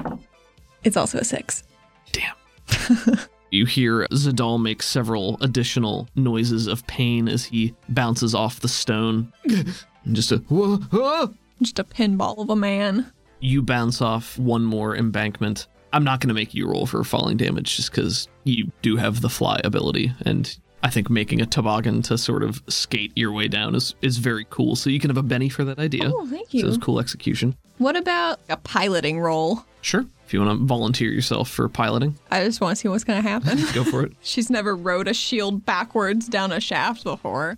It's 0.84 0.98
also 0.98 1.20
a 1.20 1.24
six. 1.24 1.64
Damn. 2.12 3.18
you 3.52 3.66
hear 3.68 4.08
Zadal 4.12 4.60
make 4.60 4.82
several 4.82 5.38
additional 5.42 6.08
noises 6.16 6.66
of 6.66 6.86
pain 6.88 7.28
as 7.28 7.46
he 7.46 7.76
bounces 7.90 8.34
off 8.34 8.60
the 8.60 8.68
stone. 8.68 9.32
Just 10.12 10.32
a 10.32 10.38
whoa, 10.38 10.78
whoa. 10.78 11.34
Just 11.62 11.78
a 11.78 11.84
pinball 11.84 12.40
of 12.40 12.50
a 12.50 12.56
man. 12.56 13.12
You 13.42 13.62
bounce 13.62 14.02
off 14.02 14.38
one 14.38 14.64
more 14.64 14.96
embankment. 14.96 15.68
I'm 15.94 16.04
not 16.04 16.20
going 16.22 16.30
to 16.30 16.34
make 16.34 16.54
you 16.54 16.68
roll 16.70 16.86
for 16.86 17.04
falling 17.04 17.38
damage 17.38 17.76
just 17.76 17.92
because 17.92 18.28
you 18.44 18.72
do 18.82 18.96
have 18.98 19.22
the 19.22 19.30
fly 19.30 19.60
ability. 19.64 20.14
And 20.22 20.56
I 20.84 20.90
think 20.90 21.10
making 21.10 21.42
a 21.42 21.46
toboggan 21.46 22.02
to 22.04 22.18
sort 22.18 22.44
of 22.44 22.62
skate 22.70 23.12
your 23.16 23.32
way 23.32 23.48
down 23.48 23.76
is, 23.76 23.96
is 24.02 24.18
very 24.20 24.46
cool. 24.50 24.76
So 24.76 24.90
you 24.90 25.00
can 25.00 25.10
have 25.10 25.18
a 25.18 25.24
Benny 25.24 25.50
for 25.50 25.64
that 25.66 25.80
idea. 25.80 26.04
Oh, 26.14 26.26
thank 26.28 26.50
So 26.52 26.58
you. 26.60 26.68
it's 26.68 26.78
cool 26.78 27.00
execution. 27.00 27.58
What 27.78 27.96
about 27.98 28.40
a 28.48 28.58
piloting 28.58 29.20
roll? 29.20 29.66
Sure. 29.82 30.06
If 30.26 30.34
you 30.34 30.40
want 30.42 30.60
to 30.60 30.66
volunteer 30.66 31.12
yourself 31.12 31.50
for 31.50 31.68
piloting, 31.68 32.18
I 32.30 32.46
just 32.46 32.62
want 32.62 32.72
to 32.78 32.80
see 32.80 32.88
what's 32.88 33.04
going 33.04 33.22
to 33.22 33.28
happen. 33.28 33.58
go 33.74 33.84
for 33.84 34.04
it. 34.04 34.14
She's 34.22 34.50
never 34.50 34.76
rode 34.76 35.08
a 35.08 35.14
shield 35.14 35.66
backwards 35.66 36.28
down 36.30 36.52
a 36.54 36.60
shaft 36.62 37.04
before. 37.04 37.58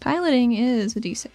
Piloting 0.00 0.52
is 0.52 0.96
a 0.96 1.00
d6. 1.00 1.28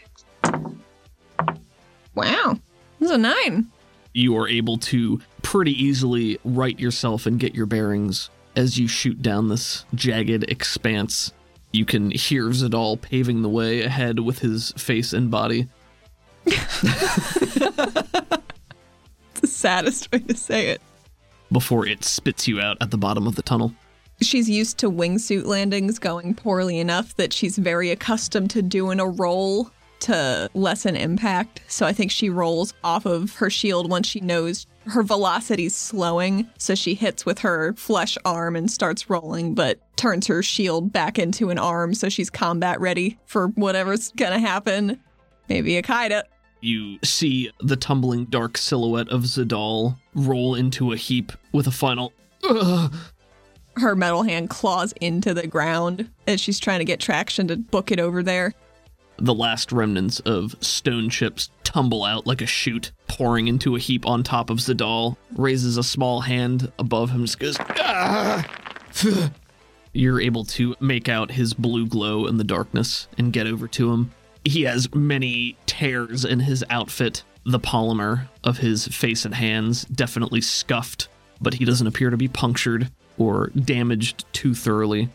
Wow. 2.13 2.59
This 2.99 3.09
is 3.09 3.15
a 3.15 3.17
nine. 3.17 3.71
You 4.15 4.37
are 4.37 4.47
able 4.47 4.77
to 4.77 5.19
pretty 5.41 5.71
easily 5.71 6.39
right 6.45 6.79
yourself 6.79 7.25
and 7.25 7.39
get 7.39 7.53
your 7.53 7.65
bearings 7.65 8.29
as 8.55 8.77
you 8.79 8.87
shoot 8.87 9.21
down 9.21 9.49
this 9.49 9.85
jagged 9.93 10.43
expanse. 10.49 11.33
You 11.73 11.83
can 11.83 12.11
hear 12.11 12.45
Zadal 12.49 12.99
paving 13.01 13.41
the 13.41 13.49
way 13.49 13.81
ahead 13.83 14.19
with 14.19 14.39
his 14.39 14.71
face 14.77 15.11
and 15.11 15.29
body. 15.29 15.67
It's 16.45 16.81
the 19.41 19.47
saddest 19.47 20.11
way 20.11 20.19
to 20.19 20.35
say 20.35 20.69
it. 20.69 20.81
before 21.51 21.85
it 21.85 22.05
spits 22.05 22.47
you 22.47 22.61
out 22.61 22.77
at 22.81 22.91
the 22.91 22.97
bottom 22.97 23.27
of 23.27 23.35
the 23.35 23.41
tunnel. 23.41 23.73
She's 24.21 24.49
used 24.49 24.77
to 24.77 24.89
wingsuit 24.89 25.45
landings 25.45 25.99
going 25.99 26.35
poorly 26.35 26.79
enough 26.79 27.13
that 27.17 27.33
she's 27.33 27.57
very 27.57 27.91
accustomed 27.91 28.49
to 28.51 28.61
doing 28.61 29.01
a 29.01 29.07
roll 29.07 29.69
to 30.05 30.49
lessen 30.53 30.95
impact. 30.95 31.61
So 31.67 31.85
I 31.85 31.93
think 31.93 32.11
she 32.11 32.29
rolls 32.29 32.73
off 32.83 33.05
of 33.05 33.35
her 33.35 33.49
shield 33.49 33.89
once 33.89 34.07
she 34.07 34.19
knows 34.19 34.67
her 34.85 35.03
velocity's 35.03 35.75
slowing. 35.75 36.47
So 36.57 36.75
she 36.75 36.93
hits 36.93 37.25
with 37.25 37.39
her 37.39 37.73
flesh 37.73 38.17
arm 38.23 38.55
and 38.55 38.69
starts 38.69 39.09
rolling, 39.09 39.55
but 39.55 39.79
turns 39.95 40.27
her 40.27 40.43
shield 40.43 40.93
back 40.93 41.17
into 41.17 41.49
an 41.49 41.57
arm 41.57 41.93
so 41.93 42.09
she's 42.09 42.29
combat 42.29 42.79
ready 42.79 43.17
for 43.25 43.47
whatever's 43.49 44.11
gonna 44.11 44.39
happen. 44.39 44.99
Maybe 45.49 45.77
a 45.77 45.81
Kaida. 45.81 46.23
You 46.61 46.99
see 47.03 47.51
the 47.61 47.75
tumbling 47.75 48.25
dark 48.25 48.57
silhouette 48.57 49.09
of 49.09 49.21
Zadal 49.23 49.97
roll 50.15 50.55
into 50.55 50.91
a 50.91 50.97
heap 50.97 51.31
with 51.51 51.67
a 51.67 51.71
final. 51.71 52.13
Ugh. 52.43 52.93
Her 53.77 53.95
metal 53.95 54.23
hand 54.23 54.49
claws 54.49 54.93
into 55.01 55.33
the 55.33 55.47
ground 55.47 56.09
as 56.27 56.39
she's 56.39 56.59
trying 56.59 56.79
to 56.79 56.85
get 56.85 56.99
traction 56.99 57.47
to 57.49 57.57
book 57.57 57.91
it 57.91 57.99
over 57.99 58.23
there. 58.23 58.53
The 59.17 59.33
last 59.33 59.71
remnants 59.71 60.19
of 60.21 60.55
stone 60.61 61.09
chips 61.09 61.49
tumble 61.63 62.03
out 62.03 62.27
like 62.27 62.41
a 62.41 62.45
chute, 62.45 62.91
pouring 63.07 63.47
into 63.47 63.75
a 63.75 63.79
heap 63.79 64.05
on 64.05 64.23
top 64.23 64.49
of 64.49 64.57
Zadal. 64.59 65.17
Raises 65.35 65.77
a 65.77 65.83
small 65.83 66.21
hand 66.21 66.71
above 66.79 67.11
him, 67.11 67.25
just 67.25 67.39
goes. 67.39 67.57
"Ah!" 67.79 68.45
You're 69.93 70.19
able 70.19 70.43
to 70.45 70.75
make 70.81 71.07
out 71.07 71.31
his 71.31 71.53
blue 71.53 71.87
glow 71.87 72.25
in 72.25 72.37
the 72.37 72.43
darkness 72.43 73.07
and 73.17 73.31
get 73.31 73.47
over 73.47 73.67
to 73.69 73.91
him. 73.93 74.11
He 74.43 74.63
has 74.63 74.93
many 74.93 75.57
tears 75.65 76.25
in 76.25 76.41
his 76.41 76.63
outfit. 76.69 77.23
The 77.45 77.59
polymer 77.59 78.27
of 78.43 78.57
his 78.57 78.87
face 78.87 79.23
and 79.23 79.35
hands 79.35 79.85
definitely 79.85 80.41
scuffed, 80.41 81.07
but 81.39 81.53
he 81.55 81.65
doesn't 81.65 81.87
appear 81.87 82.09
to 82.09 82.17
be 82.17 82.27
punctured 82.27 82.91
or 83.17 83.51
damaged 83.55 84.25
too 84.33 84.53
thoroughly. 84.53 85.09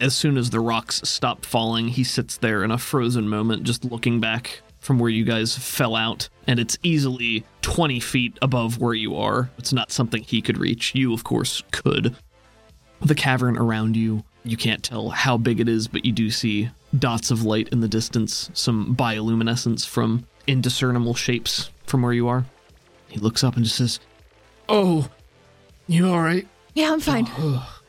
As 0.00 0.14
soon 0.14 0.36
as 0.36 0.50
the 0.50 0.60
rocks 0.60 1.00
stop 1.04 1.44
falling, 1.44 1.88
he 1.88 2.04
sits 2.04 2.36
there 2.36 2.62
in 2.62 2.70
a 2.70 2.78
frozen 2.78 3.28
moment, 3.28 3.64
just 3.64 3.84
looking 3.84 4.20
back 4.20 4.62
from 4.78 4.98
where 4.98 5.10
you 5.10 5.24
guys 5.24 5.56
fell 5.56 5.96
out. 5.96 6.28
And 6.46 6.60
it's 6.60 6.78
easily 6.82 7.44
20 7.62 7.98
feet 8.00 8.38
above 8.40 8.78
where 8.78 8.94
you 8.94 9.16
are. 9.16 9.50
It's 9.58 9.72
not 9.72 9.90
something 9.90 10.22
he 10.22 10.40
could 10.40 10.56
reach. 10.56 10.94
You, 10.94 11.12
of 11.12 11.24
course, 11.24 11.62
could. 11.72 12.16
The 13.00 13.14
cavern 13.14 13.56
around 13.56 13.96
you, 13.96 14.24
you 14.44 14.56
can't 14.56 14.82
tell 14.82 15.10
how 15.10 15.36
big 15.36 15.60
it 15.60 15.68
is, 15.68 15.88
but 15.88 16.04
you 16.04 16.12
do 16.12 16.30
see 16.30 16.70
dots 16.96 17.30
of 17.30 17.42
light 17.42 17.68
in 17.68 17.80
the 17.80 17.88
distance, 17.88 18.50
some 18.54 18.94
bioluminescence 18.94 19.86
from 19.86 20.26
indiscernible 20.46 21.14
shapes 21.14 21.70
from 21.86 22.02
where 22.02 22.12
you 22.12 22.28
are. 22.28 22.44
He 23.08 23.18
looks 23.18 23.42
up 23.42 23.56
and 23.56 23.64
just 23.64 23.76
says, 23.76 24.00
Oh, 24.68 25.08
you 25.86 26.08
alright? 26.08 26.46
Yeah, 26.74 26.92
I'm 26.92 27.00
fine. 27.00 27.26
Oh, 27.38 27.80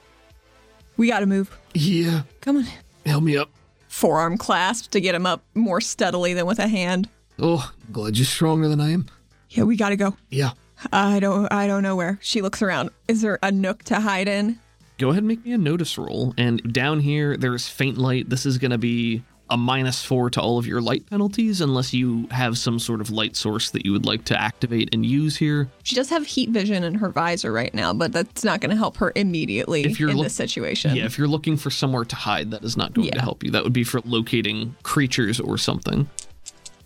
we 0.98 1.08
gotta 1.08 1.26
move. 1.26 1.59
Yeah, 1.74 2.24
Come 2.42 2.58
on. 2.58 2.66
help 3.06 3.24
me 3.24 3.38
up. 3.38 3.50
Forearm 3.88 4.38
clasp 4.38 4.92
to 4.92 5.02
get 5.02 5.16
him 5.16 5.26
up 5.26 5.44
more 5.56 5.82
steadily 5.82 6.34
than 6.34 6.46
with 6.46 6.60
a 6.60 6.68
hand. 6.68 7.10
Oh, 7.40 7.72
glad 7.92 8.18
you're 8.18 8.26
stronger 8.26 8.68
than 8.68 8.80
I 8.82 8.92
am. 8.92 9.08
Yeah, 9.50 9.64
we 9.64 9.76
gotta 9.78 9.96
go. 9.96 10.16
Yeah. 10.30 10.52
I 10.94 11.20
don't 11.20 11.52
I 11.52 11.68
don't 11.68 11.84
know 11.84 11.96
where. 11.96 12.20
She 12.22 12.42
looks 12.42 12.62
around. 12.62 12.92
Is 13.08 13.22
there 13.22 13.40
a 13.44 13.52
nook 13.52 13.84
to 13.86 14.00
hide 14.00 14.28
in? 14.28 14.60
Go 14.98 15.10
ahead 15.10 15.20
and 15.20 15.28
make 15.28 15.46
me 15.46 15.54
a 15.54 15.58
notice 15.58 15.98
roll. 15.98 16.34
And 16.38 16.62
down 16.74 17.00
here, 17.00 17.36
there's 17.38 17.68
faint 17.68 17.98
light. 17.98 18.30
This 18.30 18.46
is 18.46 18.58
going 18.58 18.72
to 18.72 18.78
be 18.78 19.24
a 19.52 19.58
minus 19.58 20.04
four 20.04 20.30
to 20.30 20.42
all 20.42 20.58
of 20.58 20.68
your 20.68 20.82
light 20.82 21.06
penalties, 21.10 21.62
unless 21.62 21.94
you 21.94 22.28
have 22.32 22.58
some 22.58 22.80
sort 22.80 23.02
of 23.02 23.10
light 23.10 23.36
source 23.36 23.72
that 23.72 23.86
you 23.86 23.92
would 23.92 24.06
like 24.06 24.26
to 24.26 24.40
activate 24.40 24.90
and 24.94 25.06
use 25.06 25.36
here. 25.38 25.68
She 25.84 25.96
does 25.96 26.10
have 26.10 26.26
heat 26.26 26.50
vision 26.50 26.84
in 26.84 26.96
her 26.96 27.10
visor 27.10 27.52
right 27.52 27.74
now, 27.74 27.94
but 27.94 28.12
that's 28.14 28.44
not 28.44 28.62
going 28.62 28.70
to 28.72 28.76
help 28.78 28.98
her 28.98 29.12
immediately 29.16 29.84
If 29.84 30.00
you're 30.00 30.10
in 30.10 30.18
look- 30.18 30.26
this 30.26 30.36
situation. 30.36 30.96
Yeah, 30.96 31.06
if 31.06 31.18
you're 31.18 31.28
looking 31.28 31.58
for 31.58 31.70
somewhere 31.70 32.06
to 32.06 32.16
hide, 32.16 32.52
that 32.52 32.64
is 32.64 32.78
not 32.78 32.94
going 32.94 33.12
to 33.12 33.22
help 33.22 33.44
you. 33.44 33.52
That 33.52 33.64
would 33.64 33.74
be 33.74 33.84
for 33.84 34.02
locating 34.06 34.76
creatures 34.84 35.40
or 35.40 35.58
something. 35.58 36.10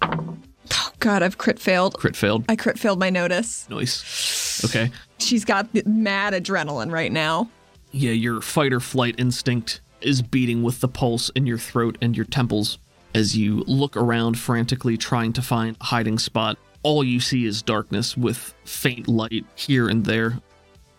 Oh 0.01 0.91
god, 0.99 1.23
I've 1.23 1.37
crit 1.37 1.59
failed. 1.59 1.97
Crit 1.97 2.15
failed. 2.15 2.45
I 2.49 2.55
crit 2.55 2.79
failed 2.79 2.99
my 2.99 3.09
notice. 3.09 3.67
Nice. 3.69 4.63
Okay. 4.65 4.91
She's 5.19 5.45
got 5.45 5.67
mad 5.85 6.33
adrenaline 6.33 6.91
right 6.91 7.11
now. 7.11 7.49
Yeah, 7.91 8.11
your 8.11 8.41
fight 8.41 8.73
or 8.73 8.79
flight 8.79 9.15
instinct 9.17 9.81
is 10.03 10.21
beating 10.21 10.63
with 10.63 10.79
the 10.79 10.87
pulse 10.87 11.29
in 11.29 11.45
your 11.45 11.57
throat 11.57 11.97
and 12.01 12.15
your 12.15 12.25
temples 12.25 12.77
as 13.15 13.37
you 13.37 13.63
look 13.67 13.95
around 13.95 14.37
frantically 14.37 14.97
trying 14.97 15.33
to 15.33 15.41
find 15.41 15.77
a 15.79 15.83
hiding 15.85 16.19
spot. 16.19 16.57
All 16.83 17.03
you 17.03 17.19
see 17.19 17.45
is 17.45 17.61
darkness 17.61 18.17
with 18.17 18.53
faint 18.65 19.07
light 19.07 19.45
here 19.55 19.87
and 19.87 20.05
there. 20.05 20.39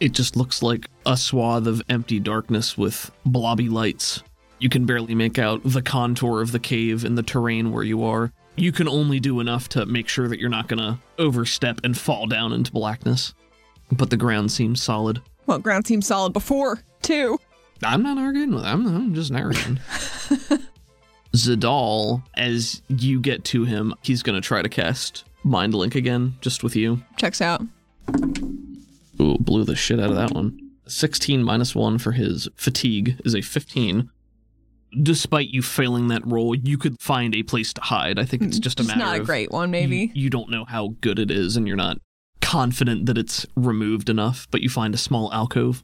It 0.00 0.12
just 0.12 0.36
looks 0.36 0.62
like 0.62 0.88
a 1.06 1.16
swath 1.16 1.66
of 1.66 1.82
empty 1.88 2.20
darkness 2.20 2.76
with 2.78 3.10
blobby 3.26 3.68
lights. 3.68 4.22
You 4.58 4.68
can 4.68 4.86
barely 4.86 5.14
make 5.14 5.38
out 5.38 5.60
the 5.64 5.82
contour 5.82 6.40
of 6.40 6.52
the 6.52 6.58
cave 6.58 7.04
and 7.04 7.18
the 7.18 7.22
terrain 7.22 7.72
where 7.72 7.84
you 7.84 8.04
are. 8.04 8.32
You 8.56 8.72
can 8.72 8.88
only 8.88 9.20
do 9.20 9.40
enough 9.40 9.68
to 9.70 9.84
make 9.86 10.08
sure 10.08 10.28
that 10.28 10.38
you're 10.38 10.48
not 10.48 10.68
gonna 10.68 11.00
overstep 11.18 11.80
and 11.84 11.96
fall 11.96 12.26
down 12.26 12.52
into 12.52 12.72
blackness. 12.72 13.34
But 13.90 14.10
the 14.10 14.16
ground 14.16 14.52
seems 14.52 14.82
solid. 14.82 15.20
Well, 15.46 15.58
ground 15.58 15.86
seemed 15.86 16.04
solid 16.04 16.32
before, 16.32 16.80
too. 17.02 17.38
I'm 17.84 18.02
not 18.02 18.18
arguing 18.18 18.54
with 18.54 18.64
I'm, 18.64 18.86
I'm 18.86 19.14
just 19.14 19.30
narrating. 19.30 19.78
Zadal, 21.34 22.22
as 22.34 22.82
you 22.88 23.20
get 23.20 23.44
to 23.46 23.64
him, 23.64 23.94
he's 24.02 24.22
going 24.22 24.40
to 24.40 24.46
try 24.46 24.62
to 24.62 24.68
cast 24.68 25.24
Mind 25.42 25.74
Link 25.74 25.94
again, 25.94 26.34
just 26.40 26.62
with 26.62 26.76
you. 26.76 27.02
Checks 27.16 27.40
out. 27.40 27.62
Ooh, 29.20 29.36
blew 29.40 29.64
the 29.64 29.74
shit 29.74 29.98
out 30.00 30.10
of 30.10 30.16
that 30.16 30.30
one. 30.32 30.58
16 30.86 31.42
minus 31.42 31.74
1 31.74 31.98
for 31.98 32.12
his 32.12 32.48
fatigue 32.56 33.20
is 33.24 33.34
a 33.34 33.40
15. 33.42 34.10
Despite 35.02 35.48
you 35.48 35.60
failing 35.60 36.06
that 36.08 36.24
roll, 36.24 36.54
you 36.54 36.78
could 36.78 37.00
find 37.00 37.34
a 37.34 37.42
place 37.42 37.72
to 37.72 37.80
hide. 37.80 38.18
I 38.18 38.24
think 38.24 38.42
it's 38.42 38.60
just 38.60 38.78
a 38.78 38.84
matter. 38.84 38.92
Just 38.94 38.98
matter 38.98 39.10
not 39.10 39.18
a 39.18 39.20
of 39.22 39.26
great 39.26 39.50
one, 39.50 39.68
you- 39.68 39.72
maybe. 39.72 40.12
You, 40.14 40.30
don't 40.30 40.50
know 40.50 40.64
how 40.64 40.94
good 41.00 41.18
it 41.18 41.30
is, 41.32 41.56
and 41.56 41.66
you're 41.66 41.76
not 41.76 41.98
confident 42.40 43.06
that 43.06 43.18
it's 43.18 43.44
removed 43.56 44.08
enough, 44.08 44.46
but 44.52 44.60
you 44.60 44.68
find 44.68 44.94
a 44.94 44.98
small 44.98 45.32
alcove. 45.32 45.82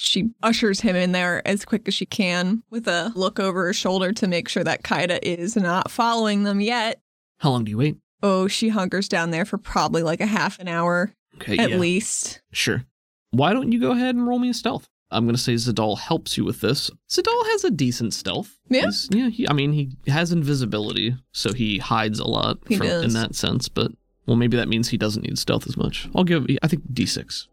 She 0.00 0.30
ushers 0.44 0.80
him 0.80 0.94
in 0.96 1.10
there 1.12 1.46
as 1.46 1.64
quick 1.64 1.88
as 1.88 1.94
she 1.94 2.06
can 2.06 2.62
with 2.70 2.86
a 2.86 3.12
look 3.16 3.38
over 3.40 3.66
her 3.66 3.72
shoulder 3.72 4.12
to 4.12 4.28
make 4.28 4.48
sure 4.48 4.62
that 4.64 4.82
Kaida 4.84 5.18
is 5.22 5.56
not 5.56 5.90
following 5.90 6.44
them 6.44 6.60
yet. 6.60 7.00
How 7.38 7.50
long 7.50 7.64
do 7.64 7.70
you 7.70 7.78
wait? 7.78 7.96
Oh, 8.22 8.46
she 8.48 8.68
hunkers 8.70 9.08
down 9.08 9.30
there 9.32 9.44
for 9.44 9.58
probably 9.58 10.02
like 10.02 10.20
a 10.20 10.26
half 10.26 10.58
an 10.60 10.68
hour 10.68 11.12
Okay, 11.36 11.56
at 11.58 11.70
yeah. 11.70 11.76
least. 11.76 12.40
Sure. 12.52 12.84
Why 13.32 13.52
don't 13.52 13.72
you 13.72 13.80
go 13.80 13.90
ahead 13.92 14.14
and 14.14 14.26
roll 14.26 14.38
me 14.38 14.48
a 14.50 14.54
stealth? 14.54 14.88
I'm 15.10 15.24
going 15.24 15.34
to 15.36 15.40
say 15.42 15.54
Zadal 15.54 15.98
helps 15.98 16.36
you 16.36 16.44
with 16.44 16.60
this. 16.60 16.90
Zadal 17.08 17.46
has 17.52 17.64
a 17.64 17.70
decent 17.70 18.12
stealth. 18.14 18.58
Yeah? 18.68 18.82
He's- 18.82 19.08
yeah. 19.10 19.28
He, 19.30 19.48
I 19.48 19.52
mean, 19.52 19.72
he 19.72 19.96
has 20.06 20.32
invisibility, 20.32 21.16
so 21.32 21.52
he 21.52 21.78
hides 21.78 22.18
a 22.18 22.26
lot 22.26 22.58
He 22.68 22.76
from, 22.76 22.86
in 22.88 23.12
that 23.14 23.34
sense. 23.34 23.68
But 23.68 23.92
well, 24.26 24.36
maybe 24.36 24.56
that 24.58 24.68
means 24.68 24.88
he 24.88 24.96
doesn't 24.98 25.22
need 25.22 25.38
stealth 25.38 25.66
as 25.66 25.76
much. 25.76 26.08
I'll 26.14 26.24
give. 26.24 26.46
I 26.62 26.68
think 26.68 26.82
D6. 26.92 27.46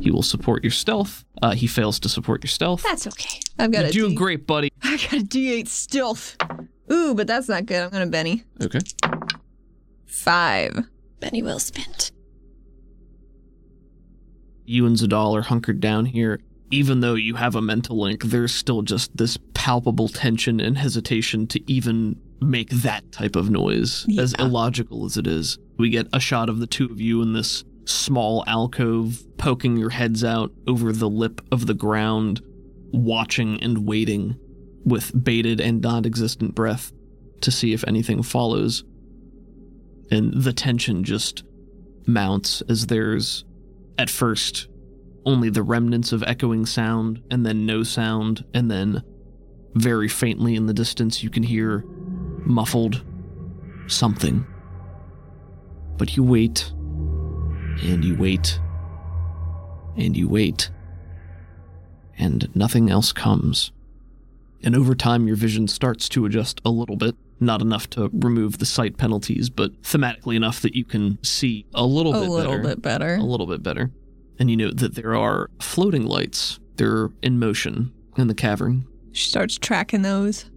He 0.00 0.10
will 0.10 0.22
support 0.22 0.64
your 0.64 0.70
stealth. 0.70 1.24
Uh, 1.42 1.52
he 1.52 1.66
fails 1.66 2.00
to 2.00 2.08
support 2.08 2.42
your 2.42 2.48
stealth. 2.48 2.82
That's 2.82 3.06
okay. 3.06 3.40
I've 3.58 3.70
got 3.70 3.80
You're 3.80 3.88
a 3.88 3.92
doing 3.92 4.10
D- 4.10 4.16
great, 4.16 4.46
buddy. 4.46 4.70
I 4.82 4.96
got 4.96 5.12
a 5.12 5.16
D8 5.16 5.68
stealth. 5.68 6.36
Ooh, 6.90 7.14
but 7.14 7.26
that's 7.26 7.48
not 7.48 7.66
good. 7.66 7.82
I'm 7.82 7.90
gonna 7.90 8.06
Benny. 8.06 8.44
Okay. 8.62 8.78
Five. 10.06 10.78
Benny 11.20 11.42
well 11.42 11.58
spent. 11.58 12.10
you 14.68 14.84
and 14.86 14.96
Zadal 14.96 15.36
are 15.36 15.42
hunkered 15.42 15.78
down 15.80 16.06
here. 16.06 16.40
Even 16.72 16.98
though 16.98 17.14
you 17.14 17.36
have 17.36 17.54
a 17.54 17.62
mental 17.62 18.00
link, 18.00 18.24
there's 18.24 18.52
still 18.52 18.82
just 18.82 19.16
this 19.16 19.38
palpable 19.54 20.08
tension 20.08 20.58
and 20.58 20.76
hesitation 20.76 21.46
to 21.46 21.72
even 21.72 22.16
make 22.40 22.70
that 22.70 23.12
type 23.12 23.36
of 23.36 23.48
noise, 23.48 24.04
as 24.18 24.34
illogical 24.40 25.04
as 25.04 25.16
it 25.16 25.28
is. 25.28 25.58
We 25.78 25.90
get 25.90 26.08
a 26.12 26.18
shot 26.18 26.48
of 26.48 26.58
the 26.58 26.66
two 26.66 26.86
of 26.86 27.00
you 27.00 27.22
in 27.22 27.32
this 27.32 27.62
small 27.86 28.44
alcove, 28.46 29.24
poking 29.38 29.76
your 29.76 29.90
heads 29.90 30.22
out 30.22 30.52
over 30.66 30.92
the 30.92 31.08
lip 31.08 31.40
of 31.50 31.66
the 31.66 31.74
ground, 31.74 32.42
watching 32.92 33.62
and 33.62 33.86
waiting 33.86 34.38
with 34.84 35.24
bated 35.24 35.60
and 35.60 35.80
non 35.80 36.04
existent 36.04 36.54
breath 36.54 36.92
to 37.40 37.50
see 37.50 37.72
if 37.72 37.84
anything 37.86 38.22
follows. 38.22 38.84
And 40.10 40.42
the 40.42 40.52
tension 40.52 41.04
just 41.04 41.44
mounts 42.06 42.62
as 42.68 42.86
there's 42.86 43.44
at 43.98 44.10
first 44.10 44.68
only 45.24 45.50
the 45.50 45.62
remnants 45.62 46.12
of 46.12 46.22
echoing 46.22 46.64
sound, 46.64 47.20
and 47.30 47.44
then 47.44 47.66
no 47.66 47.82
sound, 47.82 48.44
and 48.54 48.70
then 48.70 49.02
very 49.74 50.08
faintly 50.08 50.54
in 50.54 50.66
the 50.66 50.72
distance 50.72 51.22
you 51.22 51.30
can 51.30 51.42
hear 51.42 51.84
muffled 52.44 53.04
something. 53.88 54.46
But 55.98 56.16
you 56.16 56.22
wait, 56.22 56.72
and 57.82 58.04
you 58.04 58.14
wait, 58.16 58.60
and 59.96 60.16
you 60.16 60.28
wait, 60.28 60.70
and 62.18 62.48
nothing 62.54 62.90
else 62.90 63.12
comes. 63.12 63.72
And 64.62 64.74
over 64.74 64.94
time, 64.94 65.26
your 65.26 65.36
vision 65.36 65.68
starts 65.68 66.08
to 66.10 66.24
adjust 66.24 66.60
a 66.64 66.70
little 66.70 66.96
bit. 66.96 67.14
Not 67.38 67.60
enough 67.60 67.90
to 67.90 68.08
remove 68.14 68.58
the 68.58 68.64
sight 68.66 68.96
penalties, 68.96 69.50
but 69.50 69.82
thematically 69.82 70.36
enough 70.36 70.62
that 70.62 70.74
you 70.74 70.84
can 70.86 71.22
see 71.22 71.66
a 71.74 71.84
little 71.84 72.14
A 72.14 72.20
bit 72.22 72.30
little 72.30 72.52
better 72.52 72.62
bit 72.62 72.82
better. 72.82 73.14
a 73.16 73.22
little 73.22 73.46
bit 73.46 73.62
better. 73.62 73.90
And 74.38 74.50
you 74.50 74.56
note 74.56 74.78
that 74.78 74.94
there 74.94 75.14
are 75.14 75.50
floating 75.60 76.06
lights. 76.06 76.58
They're 76.76 77.10
in 77.22 77.38
motion 77.38 77.92
in 78.16 78.28
the 78.28 78.34
cavern. 78.34 78.86
She 79.12 79.28
starts 79.28 79.58
tracking 79.58 80.00
those. 80.00 80.50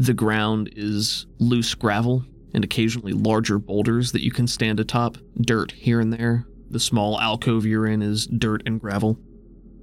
The 0.00 0.14
ground 0.14 0.70
is 0.74 1.26
loose 1.38 1.74
gravel 1.76 2.24
and 2.52 2.64
occasionally 2.64 3.12
larger 3.12 3.58
boulders 3.58 4.10
that 4.12 4.24
you 4.24 4.32
can 4.32 4.48
stand 4.48 4.80
atop, 4.80 5.18
dirt 5.40 5.70
here 5.72 6.00
and 6.00 6.12
there. 6.12 6.44
The 6.70 6.80
small 6.80 7.20
alcove 7.20 7.64
you're 7.64 7.86
in 7.86 8.02
is 8.02 8.26
dirt 8.26 8.62
and 8.66 8.80
gravel. 8.80 9.18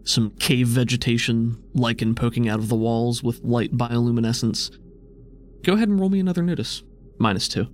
Some 0.03 0.31
cave 0.31 0.67
vegetation, 0.67 1.63
lichen 1.73 2.13
poking 2.13 2.49
out 2.49 2.59
of 2.59 2.67
the 2.67 2.75
walls 2.75 3.23
with 3.23 3.41
light 3.43 3.71
bioluminescence. 3.77 4.75
Go 5.63 5.73
ahead 5.73 5.87
and 5.87 5.99
roll 5.99 6.09
me 6.09 6.19
another 6.19 6.43
notice. 6.43 6.83
Minus 7.17 7.47
two. 7.47 7.67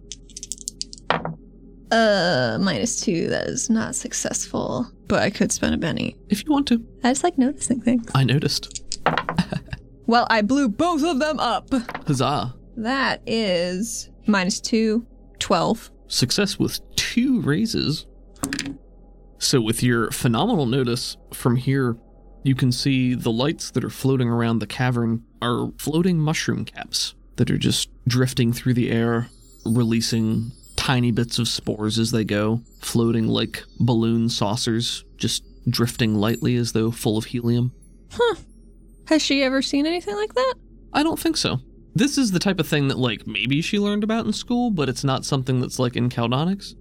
Uh, 1.91 2.60
minus 2.62 3.02
two. 3.02 3.28
That 3.30 3.48
is 3.48 3.69
not 3.69 3.95
successful. 3.95 4.88
But 5.08 5.24
I 5.24 5.32
could 5.32 5.52
spend 5.52 5.74
a 5.74 5.78
Benny. 5.78 6.15
If 6.30 6.45
you 6.45 6.52
want 6.52 6.67
to. 6.67 6.86
I 7.04 7.10
just 7.10 7.24
like 7.24 7.38
noticing 7.38 7.82
things. 7.82 8.06
I 8.13 8.24
noticed. 8.24 8.84
Well, 10.10 10.26
I 10.32 10.41
blew 10.41 10.69
both 10.69 11.04
of 11.04 11.19
them 11.19 11.39
up. 11.39 11.69
Huzzah. 12.08 12.56
That 12.78 13.22
is 13.28 14.10
minus 14.26 14.60
two, 14.60 15.06
12. 15.38 15.91
Success 16.08 16.58
with 16.58 16.80
two 16.95 17.41
raises. 17.41 18.08
So, 19.39 19.62
with 19.62 19.82
your 19.82 20.12
phenomenal 20.12 20.65
notice 20.65 21.17
from 21.34 21.56
here, 21.56 21.97
you 22.43 22.56
can 22.56 22.71
see 22.71 23.15
the 23.15 23.32
lights 23.32 23.71
that 23.71 23.84
are 23.84 23.89
floating 23.89 24.30
around 24.30 24.60
the 24.60 24.67
cavern 24.67 25.23
are 25.41 25.71
floating 25.78 26.17
mushroom 26.19 26.65
caps 26.65 27.15
that 27.38 27.49
are 27.49 27.58
just 27.58 27.89
drifting 28.08 28.52
through 28.52 28.73
the 28.73 28.91
air, 28.91 29.30
releasing 29.65 30.52
tiny 30.75 31.12
bits 31.12 31.39
of 31.39 31.47
spores 31.47 31.97
as 31.97 32.12
they 32.12 32.23
go, 32.23 32.62
floating 32.82 33.28
like 33.28 33.63
balloon 33.80 34.30
saucers, 34.30 35.06
just 35.17 35.43
drifting 35.69 36.15
lightly 36.15 36.56
as 36.56 36.73
though 36.73 36.91
full 36.91 37.17
of 37.17 37.25
helium. 37.25 37.71
Huh. 38.12 38.36
Has 39.08 39.21
she 39.21 39.41
ever 39.43 39.62
seen 39.62 39.86
anything 39.86 40.15
like 40.15 40.34
that? 40.34 40.56
I 40.93 41.04
don't 41.04 41.19
think 41.19 41.38
so. 41.38 41.60
This 41.95 42.17
is 42.17 42.32
the 42.32 42.39
type 42.39 42.60
of 42.60 42.67
thing 42.67 42.88
that, 42.88 42.97
like, 42.97 43.25
maybe 43.25 43.62
she 43.62 43.80
learned 43.80 44.04
about 44.04 44.25
in 44.25 44.34
school, 44.34 44.69
but 44.69 44.89
it's 44.89 45.04
not 45.04 45.25
something 45.25 45.60
that's, 45.60 45.80
like, 45.80 45.95
in 45.95 46.10
Caldonics. 46.10 46.75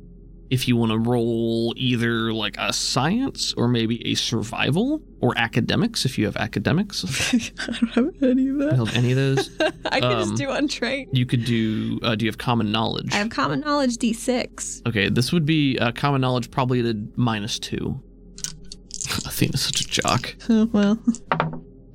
If 0.50 0.66
you 0.66 0.76
want 0.76 0.92
to 0.92 0.98
roll 0.98 1.74
either, 1.76 2.32
like, 2.32 2.56
a 2.58 2.72
science 2.72 3.52
or 3.58 3.68
maybe 3.68 4.06
a 4.06 4.14
survival 4.14 5.02
or 5.20 5.37
academics, 5.37 6.06
if 6.06 6.16
you 6.16 6.24
have 6.24 6.37
academics, 6.37 7.04
I 7.68 7.72
don't 7.94 8.14
have 8.16 8.22
any 8.22 8.48
of 8.48 8.56
I 8.62 8.76
don't 8.76 8.87
have 8.87 8.96
any 8.96 9.11
of 9.12 9.16
those. 9.16 9.50
I 9.87 10.00
can 10.00 10.12
Um, 10.12 10.18
just 10.20 10.37
do 10.37 10.48
on 10.48 10.56
untrained. 10.58 11.11
You 11.16 11.26
could 11.26 11.44
do, 11.44 11.98
uh, 12.02 12.14
do 12.14 12.24
you 12.24 12.30
have 12.30 12.38
common 12.38 12.72
knowledge? 12.72 13.12
I 13.12 13.16
have 13.16 13.28
common 13.30 13.61
knowledge 13.61 13.96
D6. 13.98 14.87
Okay, 14.88 15.08
this 15.11 15.32
would 15.32 15.44
be 15.44 15.78
uh, 15.78 15.92
common 15.92 16.20
knowledge 16.22 16.50
probably 16.50 16.80
at 16.80 16.87
a 16.87 16.96
minus 17.16 17.58
two. 17.58 18.00
Athena's 19.26 19.61
such 19.62 19.80
a 19.82 19.87
jock. 19.87 20.34
Oh, 20.48 20.64
well. 20.72 20.98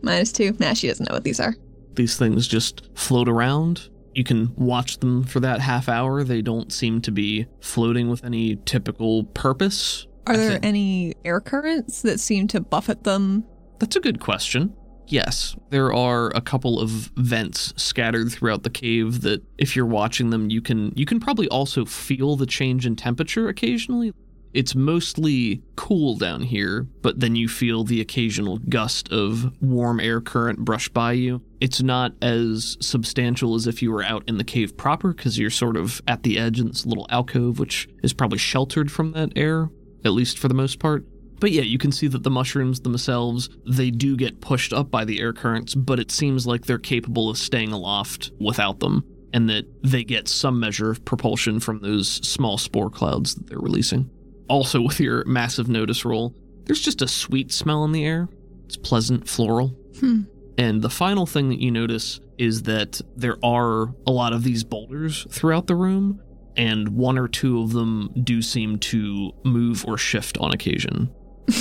Minus 0.01 0.31
two. 0.31 0.55
Nah, 0.59 0.73
she 0.73 0.87
doesn't 0.87 1.09
know 1.09 1.13
what 1.15 1.23
these 1.23 1.39
are. 1.39 1.55
These 1.95 2.17
things 2.17 2.47
just 2.47 2.87
float 2.95 3.27
around. 3.29 3.89
You 4.15 4.23
can 4.23 4.53
watch 4.55 4.99
them 4.99 5.23
for 5.23 5.39
that 5.39 5.59
half 5.59 5.89
hour. 5.89 6.23
They 6.23 6.41
don't 6.41 6.71
seem 6.71 7.01
to 7.01 7.11
be 7.11 7.47
floating 7.61 8.09
with 8.09 8.23
any 8.23 8.57
typical 8.57 9.23
purpose. 9.25 10.07
Are 10.27 10.33
I 10.33 10.37
there 10.37 10.51
think- 10.51 10.65
any 10.65 11.13
air 11.25 11.41
currents 11.41 12.01
that 12.03 12.19
seem 12.19 12.47
to 12.49 12.61
buffet 12.61 13.03
them? 13.03 13.43
That's 13.79 13.95
a 13.95 13.99
good 13.99 14.19
question. 14.19 14.73
Yes, 15.07 15.55
there 15.69 15.91
are 15.93 16.31
a 16.33 16.39
couple 16.39 16.79
of 16.79 16.89
vents 17.17 17.73
scattered 17.75 18.31
throughout 18.31 18.63
the 18.63 18.69
cave 18.69 19.21
that 19.21 19.43
if 19.57 19.75
you're 19.75 19.85
watching 19.85 20.29
them 20.29 20.49
you 20.49 20.61
can 20.61 20.93
you 20.95 21.05
can 21.05 21.19
probably 21.19 21.47
also 21.49 21.83
feel 21.83 22.37
the 22.37 22.45
change 22.45 22.85
in 22.85 22.95
temperature 22.95 23.49
occasionally. 23.49 24.13
It's 24.53 24.75
mostly 24.75 25.63
cool 25.75 26.15
down 26.15 26.43
here, 26.43 26.87
but 27.01 27.19
then 27.19 27.35
you 27.35 27.47
feel 27.47 27.83
the 27.83 28.01
occasional 28.01 28.59
gust 28.59 29.11
of 29.11 29.51
warm 29.61 29.99
air 29.99 30.21
current 30.21 30.59
brush 30.59 30.89
by 30.89 31.13
you. 31.13 31.41
It's 31.59 31.81
not 31.81 32.13
as 32.21 32.77
substantial 32.79 33.55
as 33.55 33.65
if 33.65 33.81
you 33.81 33.91
were 33.91 34.03
out 34.03 34.23
in 34.27 34.37
the 34.37 34.43
cave 34.43 34.77
proper 34.77 35.13
because 35.13 35.39
you're 35.39 35.49
sort 35.49 35.75
of 35.75 36.01
at 36.07 36.21
the 36.21 36.37
edge 36.37 36.59
in 36.59 36.67
this 36.67 36.85
little 36.85 37.07
alcove 37.09 37.57
which 37.57 37.87
is 38.03 38.13
probably 38.13 38.37
sheltered 38.37 38.91
from 38.91 39.13
that 39.13 39.31
air, 39.35 39.69
at 40.05 40.11
least 40.11 40.37
for 40.37 40.47
the 40.47 40.53
most 40.53 40.77
part. 40.77 41.03
But 41.39 41.51
yeah, 41.51 41.63
you 41.63 41.79
can 41.79 41.91
see 41.91 42.07
that 42.07 42.23
the 42.23 42.29
mushrooms 42.29 42.81
themselves, 42.81 43.49
they 43.67 43.89
do 43.89 44.15
get 44.15 44.39
pushed 44.39 44.71
up 44.71 44.91
by 44.91 45.03
the 45.03 45.19
air 45.19 45.33
currents, 45.33 45.73
but 45.75 45.99
it 45.99 46.11
seems 46.11 46.45
like 46.45 46.65
they're 46.65 46.77
capable 46.77 47.29
of 47.29 47.37
staying 47.37 47.73
aloft 47.73 48.31
without 48.39 48.79
them, 48.79 49.03
and 49.33 49.49
that 49.49 49.65
they 49.83 50.03
get 50.03 50.29
some 50.29 50.59
measure 50.59 50.91
of 50.91 51.03
propulsion 51.03 51.59
from 51.59 51.79
those 51.79 52.07
small 52.07 52.57
spore 52.57 52.89
clouds 52.89 53.35
that 53.35 53.47
they're 53.47 53.59
releasing. 53.59 54.09
Also, 54.49 54.81
with 54.81 54.99
your 54.99 55.23
massive 55.25 55.69
notice 55.69 56.05
roll, 56.05 56.35
there's 56.65 56.81
just 56.81 57.01
a 57.01 57.07
sweet 57.07 57.51
smell 57.51 57.83
in 57.85 57.91
the 57.91 58.05
air. 58.05 58.27
It's 58.65 58.77
pleasant, 58.77 59.27
floral. 59.27 59.69
Hmm. 59.99 60.21
And 60.57 60.81
the 60.81 60.89
final 60.89 61.25
thing 61.25 61.49
that 61.49 61.59
you 61.59 61.71
notice 61.71 62.19
is 62.37 62.63
that 62.63 63.01
there 63.15 63.37
are 63.43 63.93
a 64.05 64.11
lot 64.11 64.33
of 64.33 64.43
these 64.43 64.63
boulders 64.63 65.25
throughout 65.29 65.67
the 65.67 65.75
room, 65.75 66.21
and 66.55 66.89
one 66.89 67.17
or 67.17 67.27
two 67.27 67.61
of 67.61 67.71
them 67.71 68.09
do 68.23 68.41
seem 68.41 68.79
to 68.79 69.31
move 69.43 69.85
or 69.87 69.97
shift 69.97 70.37
on 70.37 70.51
occasion. 70.51 71.11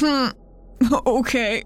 okay. 1.07 1.62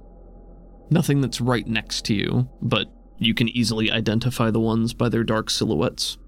Nothing 0.90 1.20
that's 1.20 1.40
right 1.40 1.66
next 1.66 2.04
to 2.06 2.14
you, 2.14 2.48
but 2.62 2.86
you 3.18 3.34
can 3.34 3.48
easily 3.48 3.90
identify 3.90 4.50
the 4.50 4.60
ones 4.60 4.94
by 4.94 5.08
their 5.08 5.24
dark 5.24 5.50
silhouettes. 5.50 6.18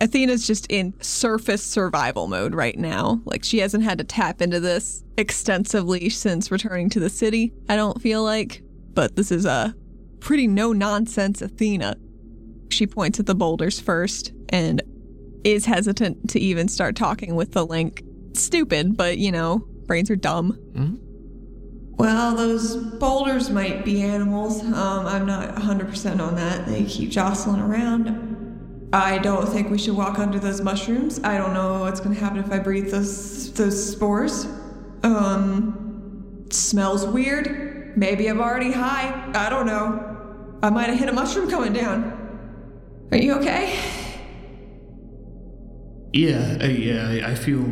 Athena's 0.00 0.46
just 0.46 0.66
in 0.70 0.94
surface 1.02 1.62
survival 1.62 2.26
mode 2.26 2.54
right 2.54 2.78
now. 2.78 3.20
Like 3.24 3.44
she 3.44 3.58
hasn't 3.58 3.84
had 3.84 3.98
to 3.98 4.04
tap 4.04 4.40
into 4.40 4.58
this 4.60 5.04
extensively 5.18 6.08
since 6.08 6.50
returning 6.50 6.88
to 6.90 7.00
the 7.00 7.10
city, 7.10 7.52
I 7.68 7.76
don't 7.76 8.00
feel 8.00 8.22
like. 8.24 8.62
But 8.94 9.16
this 9.16 9.30
is 9.30 9.44
a 9.44 9.74
pretty 10.20 10.46
no 10.46 10.72
nonsense 10.72 11.42
Athena. 11.42 11.96
She 12.70 12.86
points 12.86 13.20
at 13.20 13.26
the 13.26 13.34
boulders 13.34 13.78
first 13.78 14.32
and 14.48 14.82
is 15.44 15.66
hesitant 15.66 16.30
to 16.30 16.40
even 16.40 16.68
start 16.68 16.96
talking 16.96 17.34
with 17.34 17.52
the 17.52 17.66
link. 17.66 18.02
Stupid, 18.34 18.96
but 18.96 19.18
you 19.18 19.32
know, 19.32 19.58
brains 19.86 20.10
are 20.10 20.16
dumb. 20.16 20.58
Mhm. 20.72 20.98
Well, 21.98 22.34
those 22.34 22.76
boulders 22.76 23.50
might 23.50 23.84
be 23.84 24.00
animals. 24.00 24.62
Um, 24.62 25.06
I'm 25.06 25.26
not 25.26 25.54
100% 25.56 26.20
on 26.20 26.36
that. 26.36 26.66
They 26.66 26.84
keep 26.84 27.10
jostling 27.10 27.60
around. 27.60 28.39
I 28.92 29.18
don't 29.18 29.48
think 29.48 29.70
we 29.70 29.78
should 29.78 29.96
walk 29.96 30.18
under 30.18 30.38
those 30.40 30.60
mushrooms. 30.60 31.20
I 31.22 31.38
don't 31.38 31.54
know 31.54 31.80
what's 31.80 32.00
going 32.00 32.14
to 32.14 32.20
happen 32.20 32.38
if 32.40 32.50
I 32.50 32.58
breathe 32.58 32.90
those 32.90 33.52
those 33.52 33.92
spores. 33.92 34.46
Um, 35.04 36.46
smells 36.50 37.06
weird. 37.06 37.96
Maybe 37.96 38.26
I'm 38.28 38.40
already 38.40 38.72
high. 38.72 39.30
I 39.34 39.48
don't 39.48 39.66
know. 39.66 40.58
I 40.62 40.70
might 40.70 40.88
have 40.88 40.98
hit 40.98 41.08
a 41.08 41.12
mushroom 41.12 41.48
coming 41.48 41.72
down. 41.72 43.08
Are 43.12 43.16
you 43.16 43.34
okay? 43.34 43.78
Yeah, 46.12 46.58
I, 46.60 46.66
yeah, 46.66 47.08
I- 47.08 47.30
I 47.30 47.34
feel, 47.34 47.64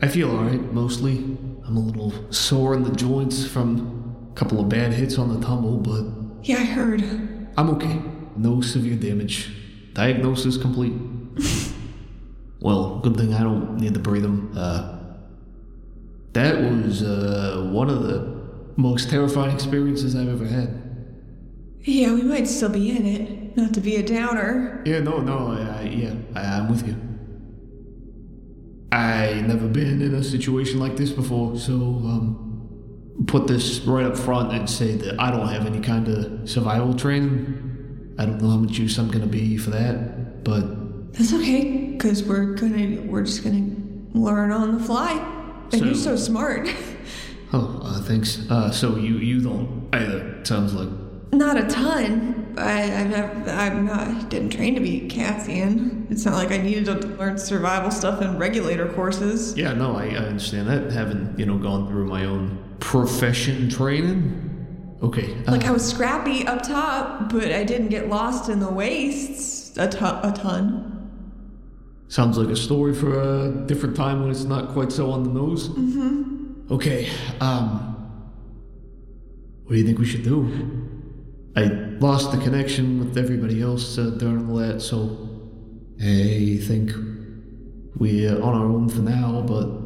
I 0.00 0.08
feel 0.08 0.30
all 0.30 0.44
right 0.44 0.72
mostly. 0.72 1.18
I'm 1.66 1.76
a 1.76 1.80
little 1.80 2.12
sore 2.32 2.74
in 2.74 2.82
the 2.84 2.90
joints 2.92 3.44
from 3.46 4.28
a 4.30 4.34
couple 4.34 4.60
of 4.60 4.68
bad 4.68 4.92
hits 4.92 5.18
on 5.18 5.28
the 5.34 5.44
tumble, 5.44 5.78
but 5.78 6.04
Yeah, 6.48 6.56
I 6.58 6.64
heard. 6.64 7.02
I'm 7.56 7.70
okay. 7.70 8.00
No 8.36 8.60
severe 8.60 8.96
damage. 8.96 9.52
Diagnosis 9.92 10.56
complete. 10.56 10.92
well, 12.60 12.98
good 13.00 13.16
thing 13.16 13.34
I 13.34 13.42
don't 13.42 13.78
need 13.78 13.94
to 13.94 14.00
breathe 14.00 14.22
them. 14.22 14.52
Uh, 14.56 14.98
that 16.32 16.60
was 16.60 17.02
uh, 17.02 17.68
one 17.72 17.90
of 17.90 18.02
the 18.02 18.40
most 18.76 19.10
terrifying 19.10 19.54
experiences 19.54 20.14
I've 20.14 20.28
ever 20.28 20.46
had. 20.46 20.80
Yeah, 21.82 22.12
we 22.12 22.22
might 22.22 22.46
still 22.46 22.68
be 22.68 22.90
in 22.90 23.06
it. 23.06 23.56
Not 23.56 23.74
to 23.74 23.80
be 23.80 23.96
a 23.96 24.02
downer. 24.02 24.82
Yeah, 24.86 25.00
no, 25.00 25.18
no, 25.18 25.48
I, 25.48 25.80
I, 25.80 25.82
yeah, 25.82 26.14
I, 26.34 26.58
I'm 26.58 26.68
with 26.68 26.86
you. 26.86 26.96
I 28.92 29.40
never 29.46 29.66
been 29.68 30.02
in 30.02 30.14
a 30.14 30.22
situation 30.22 30.78
like 30.78 30.96
this 30.96 31.10
before, 31.10 31.56
so 31.56 31.72
um, 31.72 33.24
put 33.26 33.46
this 33.46 33.80
right 33.80 34.04
up 34.04 34.16
front 34.16 34.52
and 34.52 34.68
say 34.68 34.94
that 34.96 35.20
I 35.20 35.30
don't 35.30 35.48
have 35.48 35.66
any 35.66 35.80
kind 35.80 36.08
of 36.08 36.48
survival 36.48 36.94
training. 36.94 37.69
I 38.20 38.26
don't 38.26 38.40
know 38.42 38.50
how 38.50 38.56
much 38.58 38.78
use 38.78 38.98
I'm 38.98 39.10
gonna 39.10 39.26
be 39.26 39.56
for 39.56 39.70
that, 39.70 40.44
but 40.44 41.12
That's 41.14 41.32
okay, 41.32 41.86
because 41.92 42.22
we're 42.22 42.54
gonna 42.54 43.00
we're 43.06 43.22
just 43.24 43.42
gonna 43.42 43.64
learn 44.12 44.52
on 44.52 44.76
the 44.78 44.84
fly. 44.84 45.12
And 45.72 45.80
you're 45.86 45.94
So- 45.94 46.16
so 46.16 46.16
smart. 46.16 46.68
oh, 47.54 47.80
uh, 47.82 48.02
thanks. 48.02 48.44
Uh, 48.50 48.70
so 48.70 48.96
you 48.96 49.14
you 49.16 49.40
don't 49.40 49.88
either. 49.94 50.40
Sounds 50.44 50.74
like 50.74 50.90
Not 51.32 51.56
a 51.56 51.66
ton. 51.66 52.54
I 52.58 52.82
I've 53.00 53.10
never 53.10 53.50
I'm 53.50 53.86
not 53.86 54.28
didn't 54.28 54.50
train 54.50 54.74
to 54.74 54.80
be 54.82 55.06
a 55.06 55.08
Cassian. 55.08 56.06
It's 56.10 56.26
not 56.26 56.34
like 56.34 56.50
I 56.50 56.58
needed 56.58 56.84
to 56.86 56.94
learn 57.16 57.38
survival 57.38 57.90
stuff 57.90 58.20
in 58.20 58.36
regulator 58.36 58.86
courses. 58.92 59.56
yeah, 59.56 59.72
no, 59.72 59.96
I, 59.96 60.08
I 60.08 60.16
understand 60.32 60.68
that. 60.68 60.92
Having 60.92 61.36
you 61.38 61.46
know 61.46 61.56
gone 61.56 61.88
through 61.88 62.06
my 62.06 62.26
own 62.26 62.58
profession 62.80 63.70
training. 63.70 64.49
Okay, 65.02 65.34
uh, 65.46 65.52
Like 65.52 65.64
I 65.64 65.70
was 65.70 65.88
scrappy 65.88 66.46
up 66.46 66.62
top, 66.62 67.32
but 67.32 67.50
I 67.52 67.64
didn't 67.64 67.88
get 67.88 68.08
lost 68.08 68.50
in 68.50 68.60
the 68.60 68.70
wastes 68.70 69.76
a 69.78 69.88
ton. 69.88 70.20
A 70.24 70.32
ton. 70.32 70.86
Sounds 72.08 72.36
like 72.36 72.48
a 72.48 72.56
story 72.56 72.92
for 72.92 73.18
a 73.20 73.50
different 73.66 73.96
time 73.96 74.20
when 74.20 74.30
it's 74.30 74.44
not 74.44 74.70
quite 74.70 74.92
so 74.92 75.10
on 75.10 75.22
the 75.22 75.30
nose. 75.30 75.68
Mm-hmm. 75.68 76.72
Okay, 76.72 77.08
um, 77.40 77.86
what 79.64 79.72
do 79.72 79.78
you 79.78 79.86
think 79.86 79.98
we 79.98 80.06
should 80.06 80.24
do? 80.24 80.48
I 81.56 81.64
lost 82.00 82.32
the 82.32 82.38
connection 82.38 82.98
with 82.98 83.16
everybody 83.16 83.62
else 83.62 83.96
uh, 83.96 84.10
during 84.10 84.50
all 84.50 84.56
that, 84.56 84.82
so 84.82 85.28
I 86.00 86.58
think 86.62 86.92
we're 87.96 88.40
on 88.40 88.54
our 88.54 88.66
own 88.66 88.88
for 88.88 89.00
now, 89.02 89.42
but 89.46 89.79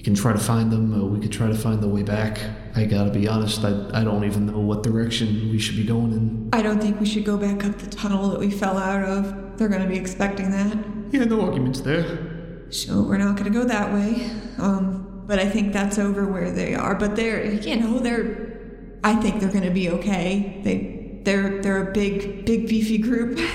you 0.00 0.04
can 0.04 0.14
try 0.14 0.32
to 0.32 0.38
find 0.38 0.72
them, 0.72 0.94
or 0.94 1.04
we 1.04 1.20
could 1.20 1.30
try 1.30 1.46
to 1.46 1.54
find 1.54 1.82
the 1.82 1.86
way 1.86 2.02
back. 2.02 2.40
I 2.74 2.86
gotta 2.86 3.10
be 3.10 3.28
honest, 3.28 3.62
I, 3.62 3.86
I 3.92 4.02
don't 4.02 4.24
even 4.24 4.46
know 4.46 4.58
what 4.58 4.82
direction 4.82 5.50
we 5.50 5.58
should 5.58 5.76
be 5.76 5.84
going 5.84 6.14
in. 6.14 6.48
I 6.54 6.62
don't 6.62 6.80
think 6.80 6.98
we 6.98 7.04
should 7.04 7.26
go 7.26 7.36
back 7.36 7.66
up 7.66 7.76
the 7.76 7.90
tunnel 7.90 8.30
that 8.30 8.40
we 8.40 8.50
fell 8.50 8.78
out 8.78 9.04
of. 9.04 9.58
They're 9.58 9.68
gonna 9.68 9.86
be 9.86 9.98
expecting 9.98 10.52
that. 10.52 10.74
Yeah, 11.10 11.24
no 11.24 11.42
arguments 11.42 11.82
there. 11.82 12.64
So 12.70 13.02
we're 13.02 13.18
not 13.18 13.36
gonna 13.36 13.50
go 13.50 13.62
that 13.64 13.92
way. 13.92 14.30
Um, 14.56 15.22
but 15.26 15.38
I 15.38 15.46
think 15.46 15.74
that's 15.74 15.98
over 15.98 16.24
where 16.24 16.50
they 16.50 16.74
are. 16.74 16.94
But 16.94 17.14
they're, 17.14 17.52
you 17.52 17.76
know, 17.76 17.98
they're. 17.98 18.58
I 19.04 19.16
think 19.16 19.38
they're 19.42 19.52
gonna 19.52 19.70
be 19.70 19.90
okay. 19.90 20.62
They, 20.64 21.20
they're, 21.24 21.60
they're 21.60 21.90
a 21.90 21.92
big, 21.92 22.46
big 22.46 22.66
beefy 22.68 22.96
group. 22.96 23.38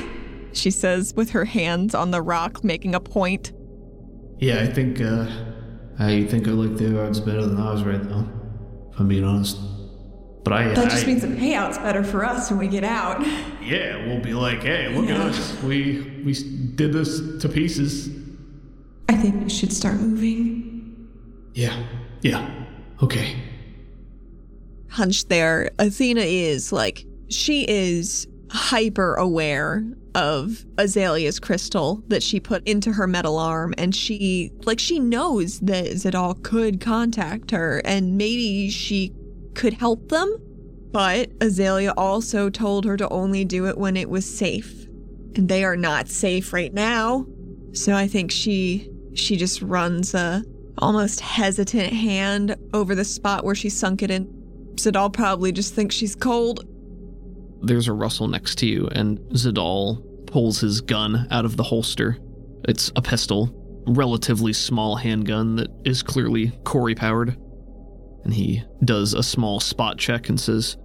She 0.53 0.71
says 0.71 1.13
with 1.17 1.31
her 1.31 1.43
hands 1.43 1.93
on 1.93 2.12
the 2.12 2.21
rock, 2.21 2.63
making 2.63 2.95
a 2.95 3.01
point. 3.01 3.51
Yeah, 4.39 4.62
I 4.62 4.67
think, 4.67 5.01
uh, 5.01 5.27
I 5.97 6.23
think 6.25 6.47
I 6.47 6.51
like 6.51 6.77
their 6.77 7.05
odds 7.05 7.19
better 7.19 7.45
than 7.45 7.58
ours 7.60 7.84
right 7.84 8.03
now, 8.03 8.27
if 8.91 8.99
I'm 8.99 9.08
being 9.08 9.23
honest. 9.23 9.58
But 10.43 10.53
I. 10.53 10.67
That 10.73 10.89
just 10.91 11.03
I- 11.05 11.08
means 11.08 11.21
the 11.21 11.27
payout's 11.29 11.77
better 11.77 12.03
for 12.03 12.25
us 12.25 12.49
when 12.49 12.60
we 12.60 12.67
get 12.67 12.84
out. 12.84 13.25
Yeah, 13.65 14.05
we'll 14.05 14.19
be 14.21 14.36
like, 14.36 14.62
hey, 14.62 14.89
look 14.95 15.10
at 15.10 15.19
us. 15.19 15.60
We, 15.63 16.21
we 16.23 16.34
did 16.75 16.93
this 16.93 17.39
to 17.41 17.49
pieces. 17.49 18.10
I 19.10 19.15
think 19.15 19.41
we 19.43 19.49
should 19.49 19.73
start 19.73 19.95
moving. 19.95 21.10
Yeah, 21.55 21.84
yeah. 22.21 22.47
Okay. 23.01 23.36
Hunched 24.88 25.29
there, 25.29 25.71
Athena 25.79 26.21
is 26.21 26.71
like, 26.71 27.08
she 27.29 27.65
is 27.67 28.27
hyper 28.51 29.15
aware 29.15 29.84
of 30.15 30.65
Azalea's 30.78 31.39
crystal 31.39 32.01
that 32.08 32.23
she 32.23 32.39
put 32.39 32.67
into 32.67 32.93
her 32.93 33.06
metal 33.06 33.38
arm. 33.38 33.73
And 33.78 33.93
she, 33.93 34.51
like, 34.63 34.80
she 34.80 34.99
knows 34.99 35.60
that 35.60 35.86
Zadal 35.86 36.41
could 36.41 36.82
contact 36.82 37.51
her 37.51 37.82
and 37.86 38.17
maybe 38.17 38.69
she 38.69 39.13
could 39.54 39.73
help 39.73 40.10
them. 40.10 40.38
But 40.91 41.30
Azalea 41.41 41.93
also 41.97 42.49
told 42.49 42.86
her 42.86 42.95
to 42.97 43.10
only 43.10 43.43
do 43.43 43.67
it 43.67 43.78
when 43.78 43.97
it 43.97 44.10
was 44.10 44.25
safe. 44.25 44.86
And 45.36 45.49
they 45.49 45.65
are 45.65 45.75
not 45.75 46.08
safe 46.08 46.54
right 46.54 46.73
now. 46.73 47.28
So 47.73 47.93
I 47.93 48.08
think 48.08 48.32
she 48.32 48.89
she 49.13 49.36
just 49.38 49.62
runs 49.62 50.13
a 50.13 50.43
almost 50.78 51.19
hesitant 51.19 51.91
hand 51.93 52.56
over 52.73 52.95
the 52.95 53.06
spot 53.06 53.43
where 53.43 53.56
she 53.56 53.69
sunk 53.69 54.01
it 54.01 54.12
in. 54.12 54.25
Zadal 54.75 55.12
probably 55.12 55.51
just 55.51 55.73
thinks 55.73 55.95
she's 55.95 56.15
cold. 56.15 56.65
There's 57.65 57.88
a 57.88 57.93
rustle 57.93 58.28
next 58.28 58.56
to 58.60 58.67
you, 58.67 58.88
and 58.91 59.17
Zadal 59.32 60.28
pulls 60.28 60.60
his 60.60 60.82
gun 60.82 61.28
out 61.32 61.45
of 61.45 61.58
the 61.58 61.63
holster. 61.63 62.17
It's 62.67 62.91
a 62.95 63.01
pistol, 63.01 63.49
relatively 63.88 64.54
small 64.54 64.95
handgun 64.97 65.56
that 65.56 65.69
is 65.84 66.04
clearly 66.04 66.51
Corey 66.63 66.93
powered. 66.95 67.38
And 68.23 68.34
he 68.34 68.63
does 68.84 69.13
a 69.13 69.23
small 69.23 69.60
spot 69.60 69.97
check 69.97 70.30
and 70.30 70.39
says, 70.39 70.78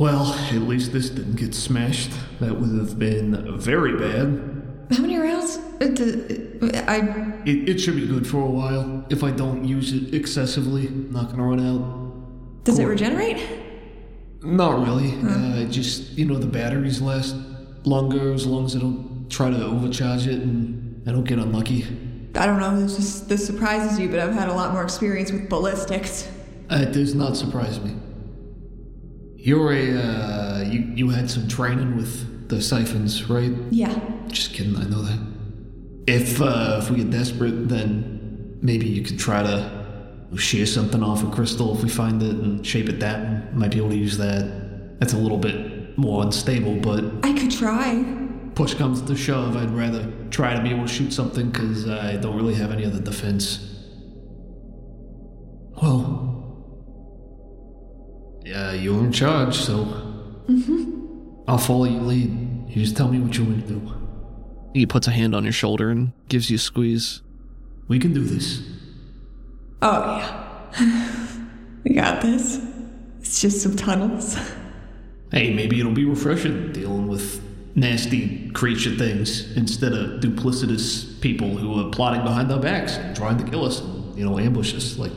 Well, 0.00 0.32
at 0.34 0.62
least 0.62 0.92
this 0.92 1.10
didn't 1.10 1.36
get 1.36 1.54
smashed. 1.54 2.10
That 2.40 2.58
would 2.60 2.70
have 2.78 2.98
been 2.98 3.58
very 3.58 3.96
bad. 3.98 4.86
How 4.90 5.00
many 5.02 5.16
rounds? 5.18 5.58
Uh, 5.80 5.86
d- 5.88 6.50
I 6.74 6.98
It, 7.46 7.68
it 7.70 7.78
should 7.78 7.96
be 7.96 8.06
good 8.06 8.26
for 8.26 8.38
a 8.38 8.50
while. 8.50 9.04
If 9.08 9.22
I 9.24 9.30
don't 9.30 9.64
use 9.66 9.92
it 9.92 10.14
excessively, 10.14 10.86
I'm 10.88 11.10
not 11.12 11.30
gonna 11.30 11.44
run 11.44 11.60
out. 11.60 12.64
does 12.64 12.78
it 12.78 12.84
regenerate? 12.84 13.38
Not 14.44 14.86
really. 14.86 15.14
Uh, 15.22 15.64
just, 15.70 16.12
you 16.12 16.24
know, 16.24 16.36
the 16.36 16.46
batteries 16.46 17.00
last 17.00 17.36
longer 17.84 18.32
as 18.32 18.46
long 18.46 18.64
as 18.64 18.76
I 18.76 18.80
don't 18.80 19.28
try 19.28 19.50
to 19.50 19.64
overcharge 19.64 20.26
it 20.26 20.40
and 20.40 21.08
I 21.08 21.12
don't 21.12 21.24
get 21.24 21.38
unlucky. 21.38 21.84
I 22.34 22.46
don't 22.46 22.60
know. 22.60 22.80
This 22.80 22.96
just, 22.96 23.28
this 23.28 23.46
surprises 23.46 23.98
you, 23.98 24.08
but 24.08 24.18
I've 24.18 24.34
had 24.34 24.48
a 24.48 24.54
lot 24.54 24.72
more 24.72 24.82
experience 24.82 25.30
with 25.30 25.48
ballistics. 25.48 26.28
Uh, 26.70 26.84
it 26.88 26.92
does 26.92 27.14
not 27.14 27.36
surprise 27.36 27.80
me. 27.80 27.94
You're 29.36 29.72
a, 29.72 29.94
uh, 29.94 30.64
you, 30.68 30.80
you 30.94 31.08
had 31.10 31.30
some 31.30 31.48
training 31.48 31.96
with 31.96 32.48
the 32.48 32.62
siphons, 32.62 33.28
right? 33.28 33.52
Yeah. 33.70 33.98
Just 34.28 34.54
kidding, 34.54 34.76
I 34.76 34.84
know 34.84 35.02
that. 35.02 35.18
If, 36.06 36.40
uh, 36.40 36.80
if 36.82 36.90
we 36.90 36.98
get 36.98 37.10
desperate, 37.10 37.68
then 37.68 38.58
maybe 38.62 38.86
you 38.88 39.02
could 39.02 39.18
try 39.18 39.42
to 39.42 39.81
shear 40.36 40.66
something 40.66 41.02
off 41.02 41.22
a 41.22 41.30
crystal 41.30 41.76
if 41.76 41.82
we 41.82 41.88
find 41.88 42.22
it 42.22 42.34
and 42.34 42.66
shape 42.66 42.88
it 42.88 43.00
that. 43.00 43.54
Might 43.54 43.70
be 43.72 43.78
able 43.78 43.90
to 43.90 43.96
use 43.96 44.16
that. 44.18 44.98
That's 45.00 45.12
a 45.12 45.18
little 45.18 45.38
bit 45.38 45.96
more 45.98 46.22
unstable, 46.22 46.76
but 46.76 47.04
I 47.22 47.32
could 47.38 47.50
try. 47.50 48.04
push 48.54 48.74
comes 48.74 49.02
to 49.02 49.16
shove, 49.16 49.56
I'd 49.56 49.70
rather 49.70 50.10
try 50.30 50.54
to 50.54 50.62
be 50.62 50.70
able 50.70 50.86
to 50.86 50.92
shoot 50.92 51.12
something 51.12 51.50
because 51.50 51.88
I 51.88 52.16
don't 52.16 52.36
really 52.36 52.54
have 52.54 52.70
any 52.72 52.84
other 52.84 53.00
defense. 53.00 53.68
Well, 55.82 56.30
yeah, 58.44 58.72
you're 58.72 59.00
in 59.04 59.12
charge, 59.12 59.56
so 59.56 59.84
mm-hmm. 60.48 61.42
I'll 61.48 61.58
follow 61.58 61.84
your 61.84 62.02
lead. 62.02 62.30
You 62.68 62.82
just 62.82 62.96
tell 62.96 63.08
me 63.08 63.18
what 63.18 63.36
you 63.36 63.44
want 63.44 63.66
to 63.66 63.74
do. 63.74 63.92
he 64.74 64.86
puts 64.86 65.06
a 65.06 65.10
hand 65.10 65.34
on 65.34 65.44
your 65.44 65.52
shoulder 65.52 65.90
and 65.90 66.12
gives 66.28 66.50
you 66.50 66.56
a 66.56 66.58
squeeze. 66.58 67.22
We 67.88 67.98
can 67.98 68.14
do 68.14 68.22
this. 68.22 68.62
Oh, 69.82 70.16
yeah. 70.16 71.38
we 71.84 71.94
got 71.94 72.22
this. 72.22 72.60
It's 73.20 73.40
just 73.40 73.60
some 73.62 73.76
tunnels. 73.76 74.38
Hey, 75.32 75.52
maybe 75.52 75.80
it'll 75.80 75.92
be 75.92 76.04
refreshing 76.04 76.72
dealing 76.72 77.08
with 77.08 77.42
nasty 77.74 78.50
creature 78.50 78.94
things 78.94 79.56
instead 79.56 79.92
of 79.92 80.20
duplicitous 80.20 81.20
people 81.20 81.48
who 81.56 81.80
are 81.80 81.90
plotting 81.90 82.22
behind 82.22 82.52
our 82.52 82.60
backs 82.60 82.96
and 82.96 83.16
trying 83.16 83.38
to 83.38 83.44
kill 83.44 83.64
us 83.64 83.80
and, 83.80 84.16
you 84.16 84.24
know, 84.24 84.38
ambush 84.38 84.74
us. 84.74 84.98
Like, 84.98 85.12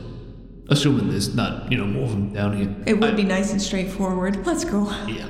assuming 0.68 1.10
there's 1.10 1.34
not, 1.34 1.70
you 1.70 1.78
know, 1.78 1.86
more 1.86 2.04
of 2.04 2.10
them 2.10 2.32
down 2.32 2.56
here. 2.56 2.74
It 2.86 2.98
would 2.98 3.16
be 3.16 3.24
nice 3.24 3.52
and 3.52 3.62
straightforward. 3.62 4.44
Let's 4.46 4.64
go. 4.64 4.90
Yeah. 5.06 5.28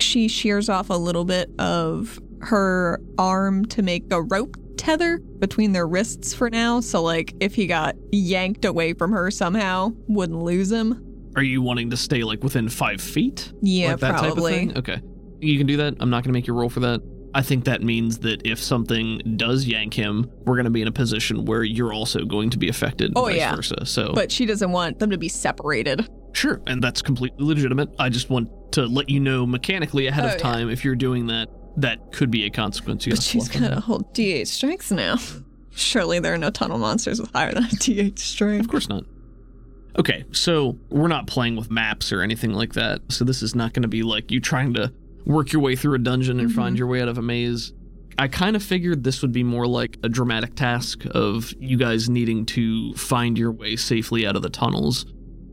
She 0.00 0.28
shears 0.28 0.68
off 0.68 0.90
a 0.90 0.94
little 0.94 1.24
bit 1.24 1.50
of 1.58 2.18
her 2.42 3.00
arm 3.16 3.64
to 3.66 3.82
make 3.82 4.04
a 4.10 4.20
rope 4.20 4.56
tether 4.76 5.18
between 5.18 5.72
their 5.72 5.86
wrists 5.86 6.34
for 6.34 6.48
now. 6.50 6.80
So, 6.80 7.02
like, 7.02 7.34
if 7.40 7.54
he 7.54 7.66
got 7.66 7.96
yanked 8.12 8.64
away 8.64 8.92
from 8.94 9.12
her 9.12 9.30
somehow, 9.30 9.92
wouldn't 10.08 10.40
lose 10.42 10.70
him. 10.70 11.02
Are 11.36 11.42
you 11.42 11.60
wanting 11.62 11.90
to 11.90 11.96
stay 11.96 12.22
like 12.24 12.42
within 12.42 12.68
five 12.68 13.00
feet? 13.00 13.52
Yeah, 13.62 13.92
like 13.92 14.00
that 14.00 14.18
probably. 14.18 14.28
type 14.30 14.38
of 14.38 14.44
thing? 14.74 14.78
Okay. 14.78 15.02
You 15.40 15.58
can 15.58 15.66
do 15.66 15.76
that. 15.78 15.96
I'm 16.00 16.08
not 16.10 16.24
going 16.24 16.32
to 16.32 16.32
make 16.32 16.46
you 16.46 16.54
roll 16.54 16.70
for 16.70 16.80
that. 16.80 17.02
I 17.34 17.42
think 17.42 17.66
that 17.66 17.82
means 17.82 18.20
that 18.20 18.46
if 18.46 18.58
something 18.58 19.20
does 19.36 19.66
yank 19.66 19.92
him, 19.92 20.30
we're 20.46 20.54
going 20.54 20.64
to 20.64 20.70
be 20.70 20.80
in 20.80 20.88
a 20.88 20.92
position 20.92 21.44
where 21.44 21.62
you're 21.62 21.92
also 21.92 22.24
going 22.24 22.48
to 22.50 22.58
be 22.58 22.70
affected. 22.70 23.12
Oh, 23.14 23.24
vice 23.24 23.36
yeah. 23.36 23.54
versa. 23.54 23.84
So, 23.84 24.12
But 24.14 24.32
she 24.32 24.46
doesn't 24.46 24.72
want 24.72 24.98
them 24.98 25.10
to 25.10 25.18
be 25.18 25.28
separated. 25.28 26.08
sure, 26.32 26.62
and 26.66 26.82
that's 26.82 27.02
completely 27.02 27.44
legitimate. 27.44 27.90
I 27.98 28.08
just 28.08 28.30
want 28.30 28.48
to 28.72 28.86
let 28.86 29.10
you 29.10 29.20
know 29.20 29.44
mechanically 29.44 30.06
ahead 30.06 30.24
Oh, 30.24 30.28
of 30.28 30.32
yeah. 30.34 30.38
time 30.38 30.70
if 30.70 30.82
you're 30.82 30.96
doing 30.96 31.26
that, 31.26 31.50
that 31.76 32.12
could 32.12 32.30
be 32.30 32.44
a 32.44 32.50
consequence. 32.50 33.06
You 33.06 33.12
But 33.12 33.22
she's 33.22 33.48
got 33.48 33.72
a 33.72 33.80
whole 33.80 34.00
D8 34.12 34.46
strength 34.46 34.90
now. 34.90 35.16
Surely 35.70 36.18
there 36.18 36.32
are 36.32 36.38
no 36.38 36.50
tunnel 36.50 36.78
monsters 36.78 37.20
with 37.20 37.30
higher 37.32 37.52
than 37.52 37.64
a 37.64 37.68
D8 37.68 38.60
Of 38.60 38.68
course 38.68 38.88
not. 38.88 39.04
Okay, 39.98 40.24
so 40.32 40.78
we're 40.90 41.08
not 41.08 41.26
playing 41.26 41.56
with 41.56 41.70
maps 41.70 42.12
or 42.12 42.22
anything 42.22 42.52
like 42.52 42.74
that. 42.74 43.00
So 43.08 43.24
this 43.24 43.42
is 43.42 43.54
not 43.54 43.72
going 43.72 43.82
to 43.82 43.88
be 43.88 44.02
like 44.02 44.30
you 44.30 44.40
trying 44.40 44.74
to 44.74 44.92
work 45.24 45.52
your 45.52 45.62
way 45.62 45.74
through 45.74 45.94
a 45.94 45.98
dungeon 45.98 46.38
and 46.38 46.52
find 46.52 46.74
mm-hmm. 46.74 46.76
your 46.76 46.86
way 46.86 47.02
out 47.02 47.08
of 47.08 47.18
a 47.18 47.22
maze. 47.22 47.72
I 48.18 48.28
kind 48.28 48.56
of 48.56 48.62
figured 48.62 49.04
this 49.04 49.20
would 49.20 49.32
be 49.32 49.42
more 49.42 49.66
like 49.66 49.98
a 50.02 50.08
dramatic 50.08 50.54
task 50.54 51.04
of 51.10 51.52
you 51.58 51.76
guys 51.76 52.08
needing 52.08 52.46
to 52.46 52.94
find 52.94 53.38
your 53.38 53.52
way 53.52 53.76
safely 53.76 54.26
out 54.26 54.36
of 54.36 54.42
the 54.42 54.48
tunnels. 54.48 55.04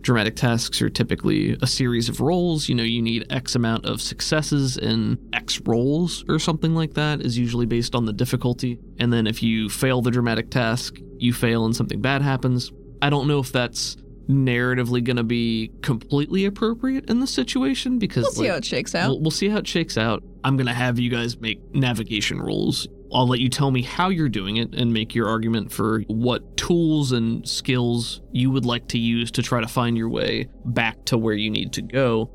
Dramatic 0.04 0.36
tasks 0.36 0.82
are 0.82 0.90
typically 0.90 1.58
a 1.62 1.68
series 1.68 2.10
of 2.10 2.20
rolls. 2.20 2.68
You 2.68 2.76
know, 2.76 2.84
you 2.84 3.02
need 3.02 3.26
X 3.30 3.56
amount 3.56 3.86
of 3.86 4.02
successes 4.02 4.78
in 4.78 5.18
X 5.32 5.62
rolls 5.62 6.26
or 6.28 6.40
something 6.40 6.76
like 6.76 6.94
that, 6.96 7.22
is 7.22 7.38
usually 7.38 7.66
based 7.66 7.96
on 7.96 8.06
the 8.06 8.12
difficulty. 8.12 8.80
And 9.00 9.14
then 9.14 9.28
if 9.28 9.42
you 9.42 9.70
fail 9.70 10.02
the 10.02 10.12
dramatic 10.12 10.52
task, 10.52 10.98
you 11.18 11.34
fail 11.34 11.66
and 11.66 11.74
something 11.74 12.02
bad 12.02 12.22
happens. 12.22 12.72
I 13.02 13.10
don't 13.10 13.28
know 13.28 13.40
if 13.40 13.54
that's 13.54 13.96
narratively 14.28 15.04
going 15.04 15.18
to 15.18 15.24
be 15.24 15.72
completely 15.82 16.46
appropriate 16.46 17.10
in 17.10 17.20
the 17.20 17.28
situation 17.28 17.98
because 17.98 18.24
We'll 18.24 18.32
see 18.34 18.42
like, 18.42 18.52
how 18.52 18.58
it 18.58 18.66
shakes 18.66 18.96
out. 18.96 19.10
We'll, 19.10 19.22
we'll 19.22 19.32
see 19.32 19.50
how 19.50 19.58
it 19.58 19.68
shakes 19.68 19.98
out. 19.98 20.24
I'm 20.44 20.58
going 20.58 20.68
to 20.68 20.74
have 20.74 21.00
you 21.00 21.10
guys 21.10 21.40
make 21.40 21.60
navigation 21.74 22.42
rolls. 22.42 22.88
I'll 23.14 23.28
let 23.28 23.40
you 23.40 23.50
tell 23.50 23.72
me 23.72 23.82
how 23.82 24.10
you're 24.10 24.30
doing 24.30 24.58
it 24.58 24.74
and 24.74 24.92
make 24.92 25.14
your 25.14 25.28
argument 25.28 25.72
for 25.72 26.02
what 26.08 26.58
tools 26.58 27.12
and 27.12 27.48
skills 27.48 28.22
you 28.32 28.52
would 28.52 28.66
like 28.66 28.88
to 28.90 28.98
use 28.98 29.32
to 29.32 29.44
try 29.44 29.62
to 29.62 29.68
find 29.68 29.98
your 29.98 30.10
way 30.10 30.50
back 30.66 31.06
to 31.06 31.18
where 31.18 31.36
you 31.36 31.50
need 31.50 31.74
to 31.74 31.82
go. 31.82 32.32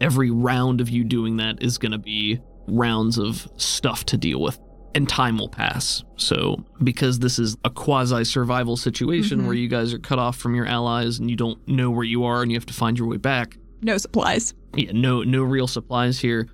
Every 0.00 0.30
round 0.30 0.80
of 0.80 0.88
you 0.88 1.04
doing 1.04 1.36
that 1.38 1.62
is 1.62 1.78
going 1.78 1.92
to 1.92 1.98
be 1.98 2.40
rounds 2.66 3.18
of 3.18 3.48
stuff 3.56 4.04
to 4.06 4.16
deal 4.16 4.40
with, 4.40 4.58
and 4.94 5.08
time 5.08 5.38
will 5.38 5.48
pass. 5.48 6.02
So, 6.16 6.64
because 6.82 7.18
this 7.18 7.38
is 7.38 7.56
a 7.64 7.70
quasi 7.70 8.24
survival 8.24 8.76
situation 8.76 9.38
mm-hmm. 9.38 9.46
where 9.46 9.56
you 9.56 9.68
guys 9.68 9.92
are 9.92 9.98
cut 9.98 10.18
off 10.18 10.36
from 10.36 10.54
your 10.54 10.66
allies 10.66 11.18
and 11.18 11.30
you 11.30 11.36
don't 11.36 11.66
know 11.68 11.90
where 11.90 12.04
you 12.04 12.24
are 12.24 12.42
and 12.42 12.50
you 12.50 12.56
have 12.56 12.66
to 12.66 12.74
find 12.74 12.98
your 12.98 13.08
way 13.08 13.18
back, 13.18 13.56
no 13.82 13.98
supplies. 13.98 14.54
yeah, 14.74 14.90
no 14.92 15.22
no 15.22 15.42
real 15.42 15.66
supplies 15.66 16.18
here. 16.18 16.48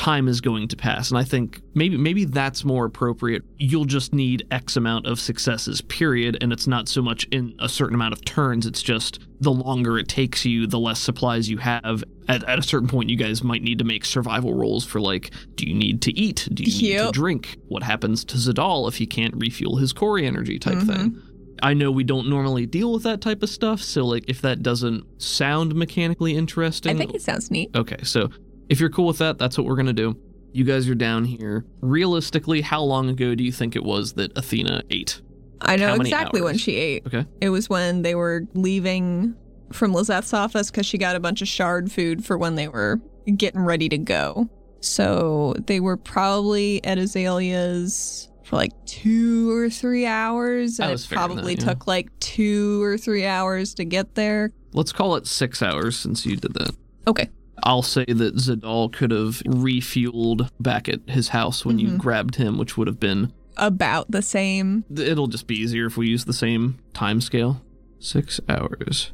Time 0.00 0.28
is 0.28 0.40
going 0.40 0.66
to 0.66 0.76
pass. 0.76 1.10
And 1.10 1.18
i 1.18 1.24
think 1.24 1.60
maybe 1.74 1.98
maybe 1.98 2.24
that's 2.24 2.64
more 2.64 2.86
appropriate. 2.86 3.42
You'll 3.58 3.84
just 3.84 4.14
need 4.14 4.46
x 4.50 4.76
amount 4.76 5.06
of 5.06 5.20
successes 5.20 5.82
period. 5.82 6.38
And 6.40 6.54
it's 6.54 6.66
not 6.66 6.88
so 6.88 7.02
much 7.02 7.24
in 7.30 7.54
a 7.58 7.68
certain 7.68 7.94
amount 7.94 8.14
of 8.14 8.24
turns. 8.24 8.64
It's 8.64 8.82
just 8.82 9.18
the 9.40 9.52
longer 9.52 9.98
it 9.98 10.08
takes 10.08 10.46
you 10.46 10.66
the 10.66 10.78
less 10.78 11.00
supplies 11.00 11.50
you 11.50 11.58
have. 11.58 12.02
At, 12.28 12.44
at 12.48 12.58
a 12.58 12.62
certain 12.62 12.88
point 12.88 13.10
you 13.10 13.16
guys 13.16 13.44
might 13.44 13.62
need 13.62 13.78
to 13.78 13.84
make 13.84 14.06
survival 14.06 14.54
rolls 14.54 14.86
for 14.86 15.00
like 15.02 15.32
do 15.56 15.66
you 15.66 15.74
need 15.74 16.00
to 16.02 16.18
eat? 16.18 16.48
Do 16.54 16.62
you 16.62 16.96
need 16.96 16.98
to 17.06 17.12
drink? 17.12 17.58
What 17.68 17.82
happens 17.82 18.24
to 18.24 18.36
zadal 18.38 18.88
if 18.88 18.96
he 18.96 19.06
can't 19.06 19.34
refuel 19.36 19.76
his 19.76 19.92
core 19.92 20.18
energy 20.18 20.58
type 20.58 20.78
Mhm. 20.78 20.86
thing? 20.86 21.22
I 21.62 21.74
know 21.74 21.90
we 21.90 22.04
don't 22.04 22.26
normally 22.30 22.64
deal 22.64 22.90
with 22.90 23.02
that 23.02 23.20
type 23.20 23.42
of 23.42 23.50
stuff, 23.50 23.82
so 23.82 24.06
like 24.06 24.24
if 24.28 24.40
that 24.40 24.62
doesn't 24.62 25.04
sound 25.20 25.74
mechanically 25.74 26.34
interesting, 26.34 26.96
I 26.96 26.98
think 26.98 27.14
it 27.14 27.20
sounds 27.20 27.50
neat. 27.50 27.68
Okay, 27.76 27.98
so 28.02 28.30
if 28.70 28.80
you're 28.80 28.88
cool 28.88 29.08
with 29.08 29.18
that, 29.18 29.36
that's 29.36 29.58
what 29.58 29.66
we're 29.66 29.76
gonna 29.76 29.92
do. 29.92 30.16
You 30.52 30.64
guys 30.64 30.88
are 30.88 30.94
down 30.94 31.24
here. 31.24 31.66
Realistically, 31.82 32.62
how 32.62 32.82
long 32.82 33.08
ago 33.08 33.34
do 33.34 33.44
you 33.44 33.52
think 33.52 33.76
it 33.76 33.84
was 33.84 34.14
that 34.14 34.32
Athena 34.38 34.82
ate? 34.90 35.20
I 35.60 35.76
know 35.76 35.94
exactly 35.94 36.40
when 36.40 36.56
she 36.56 36.76
ate. 36.76 37.06
Okay. 37.06 37.26
It 37.40 37.50
was 37.50 37.68
when 37.68 38.02
they 38.02 38.14
were 38.14 38.46
leaving 38.54 39.34
from 39.72 39.92
Lizette's 39.92 40.32
office 40.32 40.70
because 40.70 40.86
she 40.86 40.98
got 40.98 41.16
a 41.16 41.20
bunch 41.20 41.42
of 41.42 41.48
shard 41.48 41.92
food 41.92 42.24
for 42.24 42.38
when 42.38 42.54
they 42.54 42.68
were 42.68 43.00
getting 43.36 43.60
ready 43.60 43.88
to 43.90 43.98
go. 43.98 44.48
So 44.80 45.54
they 45.66 45.80
were 45.80 45.96
probably 45.96 46.82
at 46.84 46.96
Azalea's 46.96 48.28
for 48.44 48.56
like 48.56 48.72
two 48.86 49.50
or 49.50 49.68
three 49.68 50.06
hours, 50.06 50.80
and 50.80 50.92
it 50.92 51.00
figuring 51.00 51.20
that, 51.20 51.34
probably 51.34 51.54
yeah. 51.54 51.64
took 51.64 51.86
like 51.86 52.18
two 52.20 52.82
or 52.82 52.96
three 52.96 53.26
hours 53.26 53.74
to 53.74 53.84
get 53.84 54.14
there. 54.14 54.52
Let's 54.72 54.92
call 54.92 55.16
it 55.16 55.26
six 55.26 55.60
hours 55.60 55.98
since 55.98 56.24
you 56.24 56.36
did 56.36 56.54
that. 56.54 56.74
Okay. 57.06 57.28
I'll 57.62 57.82
say 57.82 58.04
that 58.06 58.36
Zadal 58.36 58.92
could 58.92 59.10
have 59.10 59.42
refueled 59.46 60.48
back 60.60 60.88
at 60.88 61.00
his 61.08 61.28
house 61.28 61.64
when 61.64 61.78
you 61.78 61.88
Mhm. 61.90 61.98
grabbed 61.98 62.36
him, 62.36 62.58
which 62.58 62.76
would 62.76 62.86
have 62.86 63.00
been. 63.00 63.32
About 63.56 64.10
the 64.10 64.22
same. 64.22 64.84
It'll 64.94 65.26
just 65.26 65.46
be 65.46 65.56
easier 65.56 65.86
if 65.86 65.96
we 65.96 66.08
use 66.08 66.24
the 66.24 66.32
same 66.32 66.78
time 66.94 67.20
scale. 67.20 67.62
Six 67.98 68.40
hours. 68.48 69.12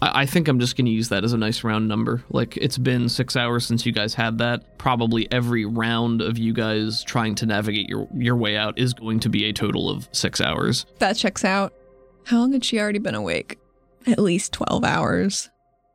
I, 0.00 0.22
I 0.22 0.26
think 0.26 0.48
I'm 0.48 0.58
just 0.58 0.76
going 0.76 0.86
to 0.86 0.90
use 0.92 1.10
that 1.10 1.24
as 1.24 1.32
a 1.34 1.36
nice 1.38 1.62
round 1.62 1.88
number. 1.88 2.24
Like, 2.30 2.56
it's 2.56 2.78
been 2.78 3.08
six 3.08 3.36
hours 3.36 3.66
since 3.66 3.84
you 3.84 3.92
guys 3.92 4.14
had 4.14 4.38
that. 4.38 4.78
Probably 4.78 5.30
every 5.30 5.64
round 5.66 6.22
of 6.22 6.38
you 6.38 6.52
guys 6.54 7.04
trying 7.04 7.34
to 7.36 7.46
navigate 7.46 7.88
your, 7.88 8.08
your 8.16 8.36
way 8.36 8.56
out 8.56 8.78
is 8.78 8.94
going 8.94 9.20
to 9.20 9.28
be 9.28 9.44
a 9.44 9.52
total 9.52 9.90
of 9.90 10.08
six 10.12 10.40
hours. 10.40 10.86
That 10.98 11.16
checks 11.16 11.44
out. 11.44 11.74
How 12.24 12.38
long 12.38 12.52
had 12.52 12.64
she 12.64 12.78
already 12.80 12.98
been 13.00 13.14
awake? 13.14 13.58
At 14.06 14.18
least 14.18 14.52
12 14.52 14.82
hours. 14.84 15.50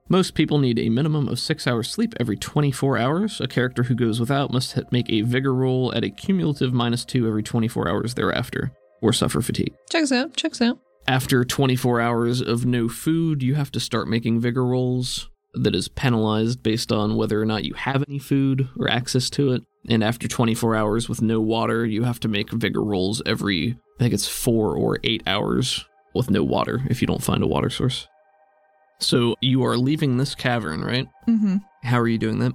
Most 0.09 0.35
people 0.35 0.57
need 0.57 0.79
a 0.79 0.87
minimum 0.87 1.27
of 1.27 1.37
six 1.37 1.67
hours 1.67 1.91
sleep 1.91 2.13
every 2.17 2.37
24 2.37 2.97
hours. 2.97 3.41
A 3.41 3.47
character 3.47 3.83
who 3.83 3.93
goes 3.93 4.21
without 4.21 4.53
must 4.53 4.79
make 4.89 5.09
a 5.09 5.21
vigor 5.21 5.53
roll 5.53 5.93
at 5.93 6.05
a 6.05 6.09
cumulative 6.09 6.71
minus 6.71 7.03
two 7.03 7.27
every 7.27 7.43
24 7.43 7.89
hours 7.89 8.13
thereafter, 8.13 8.71
or 9.01 9.11
suffer 9.11 9.41
fatigue. 9.41 9.73
Checks 9.89 10.13
out. 10.13 10.33
Checks 10.37 10.61
out. 10.61 10.79
After 11.09 11.43
24 11.43 11.99
hours 11.99 12.41
of 12.41 12.65
no 12.65 12.87
food, 12.87 13.43
you 13.43 13.55
have 13.55 13.71
to 13.73 13.81
start 13.81 14.07
making 14.07 14.39
vigor 14.39 14.65
rolls. 14.65 15.29
That 15.53 15.75
is 15.75 15.89
penalized 15.89 16.63
based 16.63 16.91
on 16.91 17.17
whether 17.17 17.41
or 17.41 17.45
not 17.45 17.65
you 17.65 17.73
have 17.73 18.03
any 18.07 18.19
food 18.19 18.69
or 18.77 18.89
access 18.89 19.29
to 19.31 19.51
it. 19.51 19.63
And 19.89 20.03
after 20.03 20.27
24 20.27 20.75
hours 20.75 21.09
with 21.09 21.21
no 21.21 21.41
water, 21.41 21.85
you 21.85 22.03
have 22.03 22.19
to 22.21 22.27
make 22.29 22.51
vigor 22.51 22.83
rolls 22.83 23.21
every, 23.25 23.71
I 23.71 23.99
think 23.99 24.13
it's 24.13 24.27
four 24.27 24.75
or 24.75 24.99
eight 25.03 25.23
hours 25.27 25.85
with 26.13 26.29
no 26.29 26.43
water 26.43 26.83
if 26.89 27.01
you 27.01 27.07
don't 27.07 27.23
find 27.23 27.43
a 27.43 27.47
water 27.47 27.69
source. 27.69 28.07
So 28.99 29.35
you 29.41 29.63
are 29.63 29.77
leaving 29.77 30.17
this 30.17 30.35
cavern, 30.35 30.83
right? 30.83 31.07
Mm-hmm. 31.27 31.57
How 31.83 31.99
are 31.99 32.07
you 32.07 32.17
doing 32.17 32.39
that? 32.39 32.53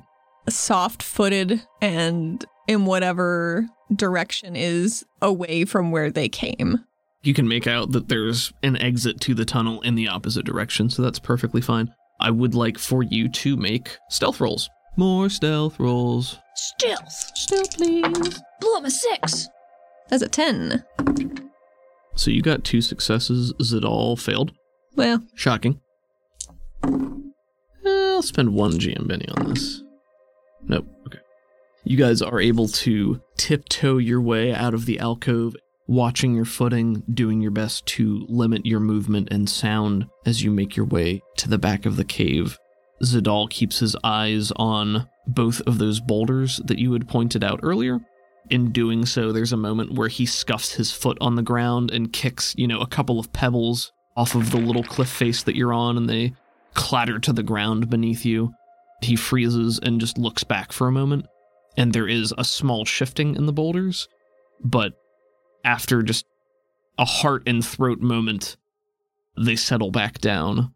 soft 0.48 1.02
footed 1.02 1.62
and 1.80 2.44
in 2.66 2.84
whatever 2.84 3.66
direction 3.94 4.56
is 4.56 5.04
away 5.20 5.64
from 5.64 5.90
where 5.90 6.10
they 6.10 6.28
came. 6.28 6.84
You 7.22 7.34
can 7.34 7.46
make 7.46 7.66
out 7.66 7.92
that 7.92 8.08
there's 8.08 8.52
an 8.62 8.76
exit 8.76 9.20
to 9.20 9.34
the 9.34 9.44
tunnel 9.44 9.80
in 9.82 9.94
the 9.94 10.08
opposite 10.08 10.44
direction, 10.44 10.90
so 10.90 11.02
that's 11.02 11.20
perfectly 11.20 11.60
fine. 11.60 11.94
I 12.20 12.30
would 12.30 12.54
like 12.54 12.78
for 12.78 13.02
you 13.02 13.28
to 13.28 13.56
make 13.56 13.96
stealth 14.10 14.40
rolls. 14.40 14.68
More 14.96 15.28
stealth 15.28 15.78
rolls. 15.78 16.38
Stealth. 16.56 17.08
Stealth, 17.36 17.76
please. 17.76 18.40
Blew 18.60 18.76
up 18.76 18.84
a 18.84 18.90
six. 18.90 19.48
That's 20.08 20.22
a 20.22 20.28
10. 20.28 20.84
So 22.16 22.30
you 22.30 22.42
got 22.42 22.64
two 22.64 22.80
successes. 22.80 23.52
Zadal 23.60 24.20
failed. 24.20 24.52
Well, 24.96 25.22
Shocking. 25.34 25.80
Eh, 26.84 26.88
I'll 27.84 28.22
spend 28.22 28.54
one 28.54 28.72
GM 28.72 29.06
Benny 29.06 29.28
on 29.28 29.50
this. 29.50 29.82
Nope. 30.62 30.86
Okay. 31.06 31.18
You 31.84 31.96
guys 31.96 32.22
are 32.22 32.40
able 32.40 32.68
to 32.68 33.20
tiptoe 33.36 33.98
your 33.98 34.20
way 34.20 34.54
out 34.54 34.74
of 34.74 34.86
the 34.86 35.00
alcove, 35.00 35.56
watching 35.86 36.34
your 36.34 36.44
footing, 36.44 37.02
doing 37.12 37.40
your 37.40 37.50
best 37.50 37.84
to 37.86 38.24
limit 38.28 38.64
your 38.64 38.80
movement 38.80 39.28
and 39.32 39.50
sound 39.50 40.06
as 40.24 40.42
you 40.42 40.50
make 40.50 40.76
your 40.76 40.86
way 40.86 41.22
to 41.38 41.48
the 41.48 41.58
back 41.58 41.84
of 41.84 41.96
the 41.96 42.04
cave. 42.04 42.58
Zadal 43.02 43.50
keeps 43.50 43.80
his 43.80 43.96
eyes 44.04 44.52
on 44.56 45.08
both 45.26 45.60
of 45.62 45.78
those 45.78 46.00
boulders 46.00 46.60
that 46.64 46.78
you 46.78 46.92
had 46.92 47.08
pointed 47.08 47.42
out 47.42 47.60
earlier. 47.62 48.00
In 48.50 48.70
doing 48.70 49.06
so, 49.06 49.32
there's 49.32 49.52
a 49.52 49.56
moment 49.56 49.94
where 49.94 50.08
he 50.08 50.26
scuffs 50.26 50.74
his 50.74 50.92
foot 50.92 51.18
on 51.20 51.34
the 51.34 51.42
ground 51.42 51.90
and 51.90 52.12
kicks, 52.12 52.54
you 52.56 52.66
know, 52.68 52.80
a 52.80 52.86
couple 52.86 53.18
of 53.18 53.32
pebbles 53.32 53.92
off 54.16 54.34
of 54.34 54.50
the 54.50 54.58
little 54.58 54.82
cliff 54.82 55.08
face 55.08 55.42
that 55.44 55.56
you're 55.56 55.72
on, 55.72 55.96
and 55.96 56.08
they 56.08 56.34
clatter 56.74 57.18
to 57.18 57.32
the 57.32 57.42
ground 57.42 57.90
beneath 57.90 58.24
you. 58.24 58.52
He 59.02 59.16
freezes 59.16 59.78
and 59.82 60.00
just 60.00 60.18
looks 60.18 60.44
back 60.44 60.72
for 60.72 60.86
a 60.86 60.92
moment, 60.92 61.26
and 61.76 61.92
there 61.92 62.08
is 62.08 62.32
a 62.38 62.44
small 62.44 62.84
shifting 62.84 63.34
in 63.34 63.46
the 63.46 63.52
boulders, 63.52 64.08
but 64.62 64.92
after 65.64 66.02
just 66.02 66.24
a 66.98 67.04
heart 67.04 67.42
and 67.46 67.64
throat 67.64 68.00
moment, 68.00 68.56
they 69.36 69.56
settle 69.56 69.90
back 69.90 70.18
down, 70.18 70.74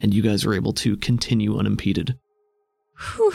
and 0.00 0.14
you 0.14 0.22
guys 0.22 0.44
are 0.44 0.54
able 0.54 0.72
to 0.74 0.96
continue 0.96 1.58
unimpeded. 1.58 2.18
whew. 3.16 3.32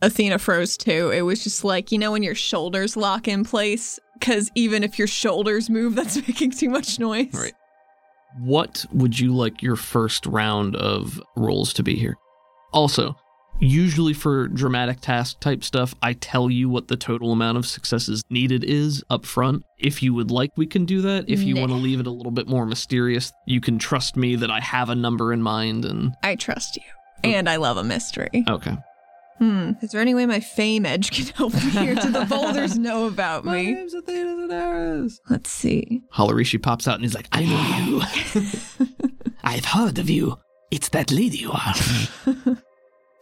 Athena 0.00 0.38
froze 0.38 0.76
too. 0.76 1.10
It 1.10 1.22
was 1.22 1.42
just 1.42 1.64
like, 1.64 1.90
you 1.90 1.98
know, 1.98 2.12
when 2.12 2.22
your 2.22 2.34
shoulders 2.34 2.96
lock 2.96 3.26
in 3.26 3.44
place? 3.44 3.98
Because 4.18 4.50
even 4.54 4.84
if 4.84 4.98
your 4.98 5.08
shoulders 5.08 5.68
move, 5.68 5.94
that's 5.94 6.16
making 6.28 6.52
too 6.52 6.70
much 6.70 6.98
noise. 6.98 7.32
Right. 7.34 7.54
What 8.38 8.84
would 8.92 9.18
you 9.18 9.34
like 9.34 9.62
your 9.62 9.76
first 9.76 10.26
round 10.26 10.76
of 10.76 11.20
rolls 11.36 11.72
to 11.74 11.82
be 11.82 11.96
here? 11.96 12.16
Also, 12.72 13.16
usually 13.60 14.12
for 14.12 14.46
dramatic 14.48 15.00
task 15.00 15.40
type 15.40 15.64
stuff, 15.64 15.94
I 16.02 16.12
tell 16.12 16.50
you 16.50 16.68
what 16.68 16.88
the 16.88 16.96
total 16.96 17.32
amount 17.32 17.58
of 17.58 17.66
successes 17.66 18.22
needed 18.30 18.62
is 18.64 19.02
up 19.10 19.24
front. 19.26 19.64
If 19.78 20.02
you 20.02 20.14
would 20.14 20.30
like, 20.30 20.50
we 20.56 20.66
can 20.66 20.84
do 20.84 21.00
that. 21.02 21.24
If 21.28 21.42
you 21.42 21.54
Nah. 21.54 21.60
want 21.62 21.72
to 21.72 21.78
leave 21.78 21.98
it 22.00 22.06
a 22.06 22.10
little 22.10 22.30
bit 22.32 22.46
more 22.48 22.66
mysterious, 22.66 23.32
you 23.46 23.60
can 23.60 23.78
trust 23.78 24.16
me 24.16 24.36
that 24.36 24.50
I 24.50 24.60
have 24.60 24.90
a 24.90 24.94
number 24.94 25.32
in 25.32 25.42
mind 25.42 25.84
and 25.84 26.14
I 26.22 26.36
trust 26.36 26.76
you. 26.76 26.82
And 27.24 27.48
I 27.48 27.56
love 27.56 27.76
a 27.78 27.84
mystery. 27.84 28.44
okay. 28.48 28.76
Hmm. 29.38 29.72
Is 29.82 29.90
there 29.92 30.00
any 30.00 30.14
way 30.14 30.26
my 30.26 30.40
fame 30.40 30.84
edge 30.84 31.10
can 31.10 31.26
help 31.34 31.54
me 31.54 31.70
here? 31.70 31.94
Do 31.94 32.10
the 32.10 32.26
boulders 32.28 32.78
know 32.78 33.06
about 33.06 33.44
me? 33.44 33.72
name's 33.72 33.94
Athena 33.94 34.34
Zadaris. 34.34 35.20
Let's 35.30 35.50
see. 35.50 36.02
Halarishi 36.14 36.60
pops 36.62 36.88
out 36.88 36.94
and 36.96 37.04
he's 37.04 37.14
like, 37.14 37.28
I 37.32 37.44
know 37.44 37.84
you. 37.84 38.88
I've 39.44 39.64
heard 39.64 39.98
of 39.98 40.10
you. 40.10 40.36
It's 40.70 40.88
that 40.90 41.10
lady 41.10 41.38
you 41.38 41.52
are. 41.52 41.74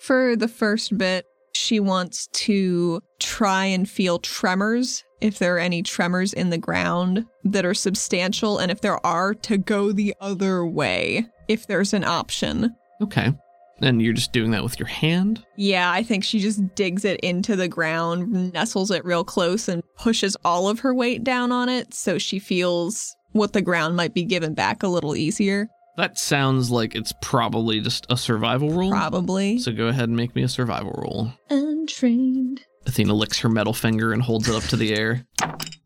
For 0.00 0.36
the 0.36 0.48
first 0.48 0.96
bit, 0.96 1.26
she 1.54 1.80
wants 1.80 2.28
to 2.28 3.00
try 3.18 3.64
and 3.66 3.88
feel 3.88 4.18
tremors, 4.18 5.04
if 5.20 5.38
there 5.38 5.56
are 5.56 5.60
any 5.60 5.82
tremors 5.82 6.32
in 6.32 6.50
the 6.50 6.58
ground 6.58 7.24
that 7.44 7.64
are 7.64 7.74
substantial, 7.74 8.58
and 8.58 8.70
if 8.70 8.80
there 8.80 9.04
are, 9.06 9.34
to 9.34 9.56
go 9.58 9.92
the 9.92 10.14
other 10.20 10.64
way, 10.66 11.26
if 11.48 11.66
there's 11.66 11.92
an 11.94 12.04
option. 12.04 12.74
okay. 13.02 13.32
And 13.80 14.00
you're 14.00 14.14
just 14.14 14.32
doing 14.32 14.52
that 14.52 14.62
with 14.62 14.78
your 14.78 14.88
hand? 14.88 15.44
Yeah, 15.56 15.90
I 15.90 16.02
think 16.02 16.24
she 16.24 16.38
just 16.40 16.74
digs 16.74 17.04
it 17.04 17.20
into 17.20 17.56
the 17.56 17.68
ground, 17.68 18.52
nestles 18.54 18.90
it 18.90 19.04
real 19.04 19.24
close, 19.24 19.68
and 19.68 19.82
pushes 19.96 20.36
all 20.44 20.68
of 20.68 20.80
her 20.80 20.94
weight 20.94 21.24
down 21.24 21.52
on 21.52 21.68
it 21.68 21.92
so 21.92 22.16
she 22.16 22.38
feels 22.38 23.14
what 23.32 23.52
the 23.52 23.60
ground 23.60 23.94
might 23.96 24.14
be 24.14 24.24
given 24.24 24.54
back 24.54 24.82
a 24.82 24.88
little 24.88 25.14
easier. 25.14 25.68
That 25.98 26.18
sounds 26.18 26.70
like 26.70 26.94
it's 26.94 27.12
probably 27.22 27.80
just 27.80 28.06
a 28.10 28.16
survival 28.16 28.70
roll. 28.70 28.90
Probably. 28.90 29.58
So 29.58 29.72
go 29.72 29.88
ahead 29.88 30.08
and 30.08 30.16
make 30.16 30.34
me 30.34 30.42
a 30.42 30.48
survival 30.48 30.92
roll. 30.96 31.32
Untrained. 31.50 32.62
Athena 32.86 33.14
licks 33.14 33.40
her 33.40 33.48
metal 33.48 33.72
finger 33.72 34.12
and 34.12 34.22
holds 34.22 34.48
it 34.48 34.54
up 34.54 34.62
to 34.64 34.76
the 34.76 34.94
air. 34.94 35.26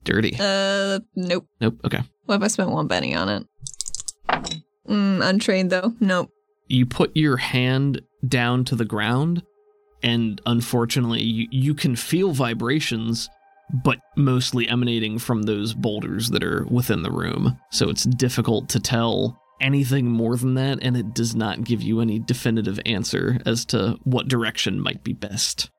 Dirty. 0.04 0.36
Uh, 0.38 1.00
nope. 1.16 1.46
Nope. 1.60 1.78
Okay. 1.84 2.00
What 2.26 2.36
if 2.36 2.42
I 2.42 2.48
spent 2.48 2.70
one 2.70 2.86
Benny 2.88 3.14
on 3.14 3.28
it? 3.28 3.46
Mm, 4.88 5.24
untrained 5.24 5.70
though. 5.70 5.94
Nope. 6.00 6.30
You 6.70 6.86
put 6.86 7.16
your 7.16 7.36
hand 7.36 8.00
down 8.26 8.64
to 8.66 8.76
the 8.76 8.84
ground, 8.84 9.42
and 10.04 10.40
unfortunately, 10.46 11.20
you, 11.20 11.48
you 11.50 11.74
can 11.74 11.96
feel 11.96 12.30
vibrations, 12.30 13.28
but 13.82 13.98
mostly 14.16 14.68
emanating 14.68 15.18
from 15.18 15.42
those 15.42 15.74
boulders 15.74 16.30
that 16.30 16.44
are 16.44 16.64
within 16.70 17.02
the 17.02 17.10
room. 17.10 17.58
So 17.72 17.90
it's 17.90 18.04
difficult 18.04 18.68
to 18.68 18.78
tell 18.78 19.42
anything 19.60 20.06
more 20.06 20.36
than 20.36 20.54
that, 20.54 20.78
and 20.80 20.96
it 20.96 21.12
does 21.12 21.34
not 21.34 21.64
give 21.64 21.82
you 21.82 22.00
any 22.00 22.20
definitive 22.20 22.78
answer 22.86 23.40
as 23.44 23.64
to 23.66 23.98
what 24.04 24.28
direction 24.28 24.80
might 24.80 25.02
be 25.02 25.12
best. 25.12 25.70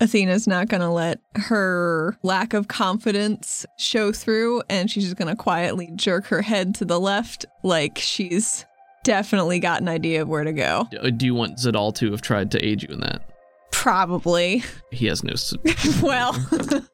Athena's 0.00 0.46
not 0.46 0.68
going 0.68 0.82
to 0.82 0.90
let 0.90 1.18
her 1.34 2.18
lack 2.22 2.54
of 2.54 2.68
confidence 2.68 3.66
show 3.78 4.12
through, 4.12 4.62
and 4.70 4.88
she's 4.88 5.06
just 5.06 5.16
going 5.16 5.28
to 5.28 5.34
quietly 5.34 5.90
jerk 5.96 6.26
her 6.26 6.42
head 6.42 6.76
to 6.76 6.84
the 6.84 7.00
left, 7.00 7.46
like 7.64 7.98
she's 7.98 8.64
definitely 9.06 9.60
got 9.60 9.80
an 9.80 9.88
idea 9.88 10.22
of 10.22 10.28
where 10.28 10.44
to 10.44 10.52
go. 10.52 10.88
Uh, 11.00 11.10
do 11.10 11.24
you 11.24 11.34
want 11.34 11.58
Zadal 11.58 11.94
to 11.96 12.10
have 12.10 12.20
tried 12.20 12.50
to 12.50 12.64
aid 12.66 12.82
you 12.82 12.88
in 12.92 13.00
that? 13.00 13.30
Probably. 13.70 14.64
He 14.90 15.06
has 15.06 15.22
no. 15.22 15.34
well, 16.02 16.34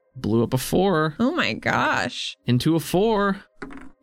blew 0.16 0.42
up 0.42 0.52
a 0.52 0.58
four 0.58 1.14
oh 1.18 1.32
my 1.32 1.54
gosh. 1.54 2.36
into 2.46 2.76
a 2.76 2.80
four 2.80 3.42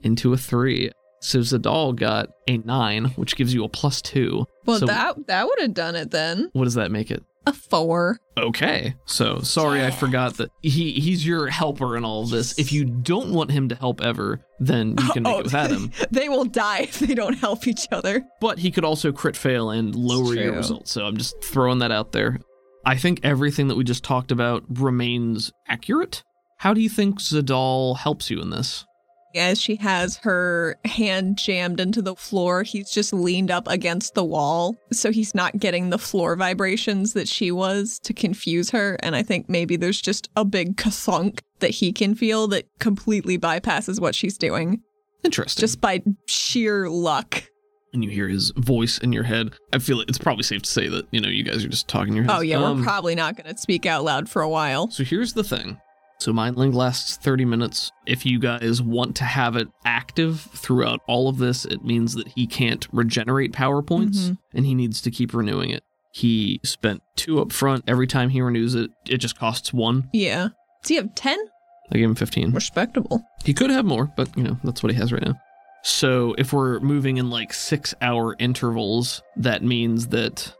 into 0.02 0.34
a 0.34 0.38
three. 0.38 0.92
So 1.22 1.40
Zadal 1.40 1.96
got 1.96 2.30
a 2.48 2.58
nine, 2.58 3.06
which 3.16 3.36
gives 3.36 3.54
you 3.54 3.64
a 3.64 3.70
plus 3.70 4.02
two. 4.02 4.46
Well, 4.66 4.80
So 4.80 4.86
that 4.88 5.28
that 5.28 5.46
would 5.46 5.60
have 5.60 5.74
done 5.74 5.96
it 5.96 6.12
then. 6.12 6.50
what 6.54 6.64
does 6.64 6.76
that 6.76 6.92
make 6.92 7.12
it? 7.12 7.24
A 7.46 7.54
four. 7.54 8.20
Okay. 8.38 8.96
So 9.06 9.40
sorry, 9.40 9.84
I 9.84 9.92
forgot 9.92 10.36
that 10.38 10.52
he 10.62 10.92
he's 10.94 11.26
your 11.26 11.48
helper 11.48 11.96
in 11.98 12.04
all 12.06 12.24
of 12.24 12.30
this. 12.30 12.58
If 12.60 12.72
you 12.72 12.86
don't 12.86 13.32
want 13.34 13.52
him 13.52 13.70
to 13.70 13.76
help 13.76 14.02
ever, 14.02 14.42
then 14.60 14.96
you 15.00 15.12
can 15.14 15.24
make 15.24 15.34
Oh. 15.36 15.40
it 15.40 15.44
without 15.46 15.72
him. 15.72 15.92
They 16.12 16.28
will 16.30 16.46
die 16.46 16.82
if 16.82 17.00
they 17.00 17.16
don't 17.16 17.34
help 17.38 17.66
each 17.68 17.88
other. 17.92 18.24
But 18.42 18.60
he 18.60 18.72
could 18.72 18.84
also 18.86 19.12
crit 19.12 19.36
fail 19.38 19.70
and 19.72 19.96
lower 19.96 20.34
your 20.36 20.54
results. 20.54 20.92
So 20.92 21.06
I'm 21.06 21.18
just 21.18 21.42
throwing 21.44 21.80
that 21.80 21.92
out 21.92 22.12
there. 22.12 22.40
I 22.86 22.98
think 22.98 23.20
everything 23.24 23.68
that 23.70 23.76
we 23.76 23.84
just 23.84 24.04
talked 24.04 24.32
about 24.32 24.64
remains 24.70 25.52
accurate. 25.68 26.24
How 26.58 26.74
do 26.74 26.82
you 26.82 26.90
think 26.90 27.20
Zadal 27.20 27.98
helps 27.98 28.30
you 28.30 28.42
in 28.42 28.50
this? 28.50 28.86
As 29.36 29.62
she 29.62 29.76
has 29.76 30.18
her 30.18 30.76
hand 30.86 31.38
jammed 31.38 31.80
into 31.80 32.02
the 32.02 32.16
floor, 32.16 32.64
he's 32.64 32.90
just 32.90 33.14
leaned 33.14 33.52
up 33.52 33.68
against 33.68 34.16
the 34.16 34.24
wall. 34.24 34.76
So 34.92 35.12
he's 35.12 35.36
not 35.36 35.58
getting 35.60 35.92
the 35.92 36.00
floor 36.00 36.36
vibrations 36.36 37.14
that 37.14 37.28
she 37.28 37.52
was 37.52 38.00
to 38.06 38.14
confuse 38.14 38.72
her. 38.72 38.98
And 39.04 39.16
I 39.16 39.22
think 39.22 39.48
maybe 39.48 39.76
there's 39.76 40.02
just 40.02 40.30
a 40.36 40.44
big 40.44 40.78
kathunk 40.78 41.42
that 41.60 41.70
he 41.72 41.92
can 41.94 42.16
feel 42.16 42.48
that 42.48 42.66
completely 42.80 43.38
bypasses 43.38 44.00
what 44.02 44.16
she's 44.16 44.38
doing 44.38 44.82
Interesting. 45.24 45.62
just 45.62 45.80
by 45.80 46.02
sheer 46.28 46.90
luck. 46.90 47.44
and 47.94 48.04
you 48.04 48.10
hear 48.10 48.28
his 48.30 48.52
voice 48.58 48.98
in 49.00 49.12
your 49.14 49.24
head. 49.24 49.54
I 49.74 49.80
feel 49.80 50.00
it's 50.02 50.18
probably 50.18 50.44
safe 50.44 50.62
to 50.64 50.70
say 50.70 50.88
that, 50.90 51.06
you 51.12 51.20
know, 51.22 51.28
you 51.30 51.44
guys 51.44 51.64
are 51.66 51.70
just 51.70 51.88
talking 51.88 52.14
your 52.16 52.24
heads. 52.24 52.36
Oh, 52.38 52.42
yeah, 52.42 52.58
Um, 52.64 52.80
we're 52.80 52.84
probably 52.84 53.14
not 53.16 53.36
going 53.36 53.54
to 53.54 53.60
speak 53.62 53.86
out 53.86 54.04
loud 54.04 54.28
for 54.30 54.42
a 54.42 54.50
while. 54.50 54.90
So 54.90 55.04
here's 55.04 55.34
the 55.34 55.44
thing. 55.44 55.80
So 56.20 56.34
Mind 56.34 56.58
Link 56.58 56.76
lasts 56.76 57.16
30 57.16 57.46
minutes. 57.46 57.92
If 58.06 58.26
you 58.26 58.40
guys 58.40 58.82
want 58.82 59.16
to 59.18 59.24
have 59.24 59.56
it 59.56 59.70
active 59.86 60.42
throughout 60.54 61.00
all 61.08 61.30
of 61.30 61.38
this, 61.38 61.64
it 61.64 61.84
means 61.86 62.14
that 62.16 62.28
he 62.30 62.46
can't 62.46 62.86
regenerate 62.92 63.54
power 63.54 63.82
points 63.82 64.20
Mhm. 64.30 64.38
and 64.54 64.66
he 64.66 64.76
needs 64.76 65.00
to 65.02 65.12
keep 65.12 65.34
renewing 65.34 65.70
it. 65.70 65.84
He 66.12 66.60
spent 66.64 67.02
two 67.16 67.40
up 67.40 67.54
front. 67.54 67.86
Every 67.88 68.06
time 68.08 68.30
he 68.30 68.42
renews 68.42 68.76
it, 68.76 68.92
it 69.08 69.18
just 69.20 69.40
costs 69.40 69.72
one. 69.72 70.10
Yeah. 70.12 70.50
Does 70.82 70.90
he 70.90 70.96
have 70.96 71.16
10? 71.16 71.38
I 71.92 71.98
gave 71.98 72.10
him 72.10 72.16
15. 72.16 72.52
Respectable. 72.52 73.24
He 73.46 73.54
could 73.54 73.70
have 73.70 73.86
more, 73.86 74.12
but 74.18 74.36
you 74.38 74.44
know, 74.44 74.58
that's 74.64 74.84
what 74.84 74.92
he 74.92 74.98
has 75.00 75.14
right 75.14 75.24
now. 75.24 75.36
So 75.84 76.36
if 76.38 76.52
we're 76.52 76.80
moving 76.82 77.16
in 77.16 77.30
like 77.30 77.54
six 77.54 77.94
hour 78.02 78.36
intervals, 78.40 79.22
that 79.38 79.64
means 79.64 80.08
that 80.08 80.54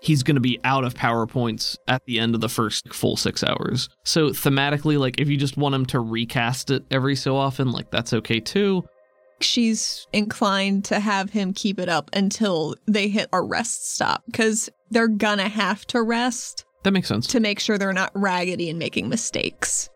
he's 0.00 0.22
going 0.22 0.34
to 0.36 0.40
be 0.40 0.60
out 0.64 0.84
of 0.84 0.94
power 0.94 1.26
points 1.26 1.78
at 1.88 2.04
the 2.06 2.18
end 2.18 2.34
of 2.34 2.40
the 2.40 2.48
first 2.48 2.92
full 2.94 3.16
six 3.16 3.42
hours. 3.42 3.88
So 4.04 4.28
thematically, 4.30 4.98
like 4.98 5.20
if 5.20 5.28
you 5.28 5.36
just 5.36 5.56
want 5.56 5.74
him 5.74 5.86
to 5.86 6.00
recast 6.00 6.70
it 6.70 6.84
every 6.90 7.16
so 7.16 7.36
often, 7.36 7.72
like 7.72 7.90
that's 7.90 8.12
okay 8.12 8.40
too. 8.40 8.84
she's 9.40 10.06
inclined 10.12 10.84
to 10.86 10.98
have 11.00 11.30
him 11.30 11.52
keep 11.52 11.78
it 11.78 11.88
up 11.88 12.10
until 12.14 12.74
they 12.86 13.08
hit 13.08 13.28
a 13.32 13.42
rest 13.42 13.92
stop 13.94 14.22
because 14.26 14.70
they're 14.90 15.08
gonna 15.08 15.48
have 15.48 15.86
to 15.88 16.00
rest 16.02 16.64
That 16.84 16.92
makes 16.92 17.08
sense. 17.08 17.26
to 17.28 17.40
make 17.40 17.60
sure 17.60 17.76
they're 17.76 17.92
not 17.92 18.12
raggedy 18.14 18.70
and 18.70 18.78
making 18.78 19.08
mistakes. 19.08 19.90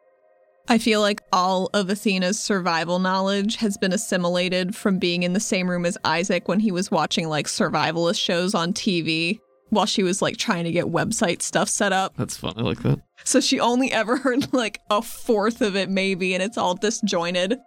I 0.68 0.78
feel 0.78 1.00
like 1.00 1.22
all 1.32 1.70
of 1.74 1.88
Athena's 1.90 2.38
survival 2.40 2.98
knowledge 2.98 3.56
has 3.56 3.76
been 3.78 3.92
assimilated 3.92 4.76
from 4.76 4.98
being 4.98 5.22
in 5.24 5.32
the 5.32 5.40
same 5.40 5.68
room 5.70 5.84
as 5.86 5.96
Isaac 6.04 6.46
when 6.46 6.60
he 6.60 6.70
was 6.70 6.90
watching 6.90 7.28
like 7.28 7.46
survivalist 7.46 8.20
shows 8.20 8.54
on 8.54 8.72
TV 8.72 9.40
while 9.70 9.86
she 9.86 10.02
was 10.02 10.20
like 10.20 10.36
trying 10.36 10.64
to 10.64 10.72
get 10.72 10.86
website 10.86 11.42
stuff 11.42 11.68
set 11.68 11.92
up. 11.92 12.16
That's 12.16 12.36
fun. 12.36 12.54
I 12.56 12.62
like 12.62 12.82
that. 12.82 13.00
So 13.24 13.40
she 13.40 13.58
only 13.58 13.92
ever 13.92 14.16
heard 14.18 14.52
like 14.52 14.80
a 14.90 15.02
fourth 15.02 15.62
of 15.62 15.76
it 15.76 15.88
maybe 15.88 16.34
and 16.34 16.42
it's 16.42 16.58
all 16.58 16.74
disjointed. 16.74 17.58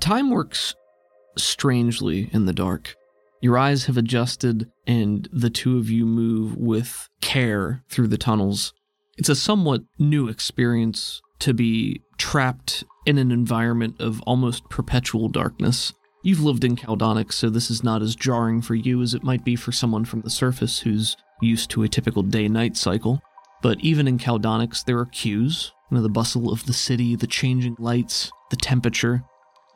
Time 0.00 0.30
works 0.30 0.74
strangely 1.36 2.30
in 2.32 2.46
the 2.46 2.52
dark. 2.52 2.96
Your 3.42 3.58
eyes 3.58 3.86
have 3.86 3.96
adjusted, 3.96 4.70
and 4.86 5.28
the 5.32 5.50
two 5.50 5.76
of 5.76 5.90
you 5.90 6.06
move 6.06 6.56
with 6.56 7.08
care 7.20 7.82
through 7.88 8.06
the 8.06 8.16
tunnels. 8.16 8.72
It's 9.18 9.28
a 9.28 9.34
somewhat 9.34 9.82
new 9.98 10.28
experience 10.28 11.20
to 11.40 11.52
be 11.52 12.02
trapped 12.18 12.84
in 13.04 13.18
an 13.18 13.32
environment 13.32 14.00
of 14.00 14.22
almost 14.22 14.68
perpetual 14.70 15.28
darkness. 15.28 15.92
You've 16.24 16.42
lived 16.42 16.62
in 16.62 16.76
Caldonic, 16.76 17.32
so 17.32 17.50
this 17.50 17.68
is 17.68 17.82
not 17.82 18.00
as 18.00 18.14
jarring 18.14 18.62
for 18.62 18.76
you 18.76 19.02
as 19.02 19.12
it 19.12 19.24
might 19.24 19.44
be 19.44 19.56
for 19.56 19.72
someone 19.72 20.04
from 20.04 20.20
the 20.20 20.30
surface 20.30 20.80
who's 20.80 21.16
used 21.40 21.68
to 21.70 21.82
a 21.82 21.88
typical 21.88 22.22
day 22.22 22.46
night 22.46 22.76
cycle. 22.76 23.20
But 23.60 23.80
even 23.80 24.06
in 24.06 24.18
Caldonics, 24.18 24.84
there 24.84 24.98
are 24.98 25.06
cues. 25.06 25.72
You 25.90 25.96
know, 25.96 26.02
the 26.02 26.08
bustle 26.08 26.52
of 26.52 26.66
the 26.66 26.72
city, 26.72 27.16
the 27.16 27.26
changing 27.26 27.76
lights, 27.78 28.30
the 28.50 28.56
temperature. 28.56 29.24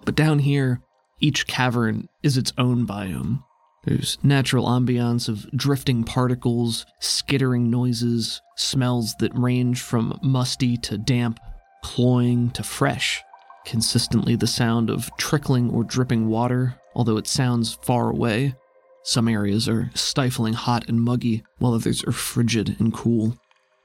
But 0.05 0.15
down 0.15 0.39
here, 0.39 0.81
each 1.21 1.49
cavern 1.49 2.09
is 2.23 2.37
its 2.37 2.53
own 2.57 2.87
biome. 2.87 3.43
There's 3.85 4.19
natural 4.23 4.67
ambiance 4.67 5.29
of 5.29 5.51
drifting 5.51 6.05
particles, 6.05 6.87
skittering 7.01 7.71
noises, 7.71 8.41
smells 8.57 9.15
that 9.19 9.37
range 9.37 9.81
from 9.81 10.19
musty 10.23 10.77
to 10.79 10.97
damp, 10.99 11.41
cloying 11.83 12.51
to 12.51 12.63
fresh. 12.63 13.23
Consistently 13.67 14.37
the 14.37 14.47
sound 14.47 14.89
of 14.89 15.11
trickling 15.19 15.71
or 15.71 15.83
dripping 15.83 16.29
water, 16.29 16.81
although 16.95 17.17
it 17.17 17.27
sounds 17.27 17.75
far 17.83 18.09
away. 18.11 18.55
Some 19.03 19.29
areas 19.29 19.69
are 19.69 19.91
stifling 19.93 20.55
hot 20.55 20.89
and 20.89 21.01
muggy, 21.01 21.43
while 21.59 21.75
others 21.75 22.05
are 22.05 22.13
frigid 22.13 22.77
and 22.79 22.95
cool. 22.95 23.37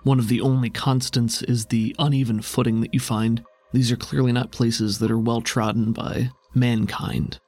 One 0.03 0.19
of 0.19 0.27
the 0.27 0.39
only 0.39 0.69
constants 0.69 1.41
is 1.41 1.65
the 1.65 1.95
uneven 1.97 2.41
footing 2.41 2.81
that 2.81 2.93
you 2.93 2.99
find. 2.99 3.43
These 3.73 3.91
are 3.91 3.97
clearly 3.97 4.31
not 4.31 4.51
places 4.51 4.99
that 4.99 5.11
are 5.11 5.17
well 5.17 5.41
trodden 5.41 5.93
by 5.93 6.29
mankind. 6.53 7.39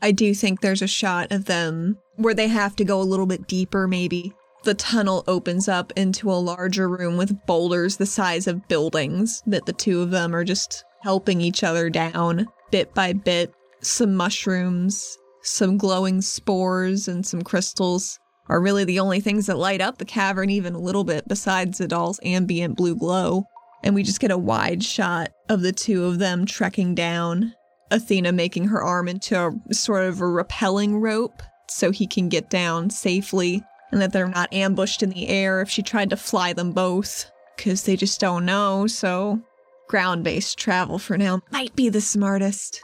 I 0.00 0.12
do 0.12 0.32
think 0.32 0.60
there's 0.60 0.82
a 0.82 0.86
shot 0.86 1.32
of 1.32 1.46
them 1.46 1.98
where 2.16 2.34
they 2.34 2.48
have 2.48 2.76
to 2.76 2.84
go 2.84 3.00
a 3.00 3.02
little 3.02 3.26
bit 3.26 3.48
deeper, 3.48 3.88
maybe. 3.88 4.32
The 4.62 4.74
tunnel 4.74 5.24
opens 5.26 5.68
up 5.68 5.92
into 5.96 6.30
a 6.30 6.34
larger 6.34 6.88
room 6.88 7.16
with 7.16 7.46
boulders 7.46 7.96
the 7.96 8.06
size 8.06 8.46
of 8.46 8.68
buildings 8.68 9.42
that 9.46 9.66
the 9.66 9.72
two 9.72 10.02
of 10.02 10.10
them 10.10 10.34
are 10.34 10.44
just 10.44 10.84
helping 11.04 11.42
each 11.42 11.62
other 11.62 11.90
down 11.90 12.46
bit 12.70 12.94
by 12.94 13.12
bit. 13.12 13.52
Some 13.82 14.16
mushrooms, 14.16 15.18
some 15.42 15.76
glowing 15.76 16.22
spores, 16.22 17.06
and 17.06 17.26
some 17.26 17.42
crystals 17.42 18.18
are 18.48 18.60
really 18.60 18.84
the 18.84 19.00
only 19.00 19.20
things 19.20 19.46
that 19.46 19.58
light 19.58 19.82
up 19.82 19.98
the 19.98 20.06
cavern 20.06 20.48
even 20.48 20.74
a 20.74 20.80
little 20.80 21.04
bit 21.04 21.28
besides 21.28 21.78
Zadal's 21.78 22.18
ambient 22.24 22.76
blue 22.76 22.96
glow. 22.96 23.44
And 23.82 23.94
we 23.94 24.02
just 24.02 24.18
get 24.18 24.30
a 24.30 24.38
wide 24.38 24.82
shot 24.82 25.30
of 25.50 25.60
the 25.60 25.72
two 25.72 26.06
of 26.06 26.18
them 26.18 26.46
trekking 26.46 26.94
down 26.94 27.54
Athena 27.90 28.32
making 28.32 28.68
her 28.68 28.82
arm 28.82 29.06
into 29.06 29.36
a 29.36 29.74
sort 29.74 30.04
of 30.04 30.22
a 30.22 30.24
rappelling 30.24 31.02
rope 31.02 31.42
so 31.68 31.90
he 31.90 32.06
can 32.06 32.30
get 32.30 32.48
down 32.48 32.88
safely 32.88 33.62
and 33.92 34.00
that 34.00 34.14
they're 34.14 34.26
not 34.26 34.52
ambushed 34.54 35.02
in 35.02 35.10
the 35.10 35.28
air 35.28 35.60
if 35.60 35.68
she 35.68 35.82
tried 35.82 36.08
to 36.10 36.16
fly 36.16 36.54
them 36.54 36.72
both 36.72 37.30
because 37.56 37.82
they 37.82 37.94
just 37.94 38.20
don't 38.20 38.46
know. 38.46 38.86
So, 38.86 39.42
ground 39.88 40.24
based 40.24 40.58
travel 40.58 40.98
for 40.98 41.16
now 41.16 41.40
might 41.50 41.74
be 41.76 41.88
the 41.88 42.00
smartest. 42.00 42.80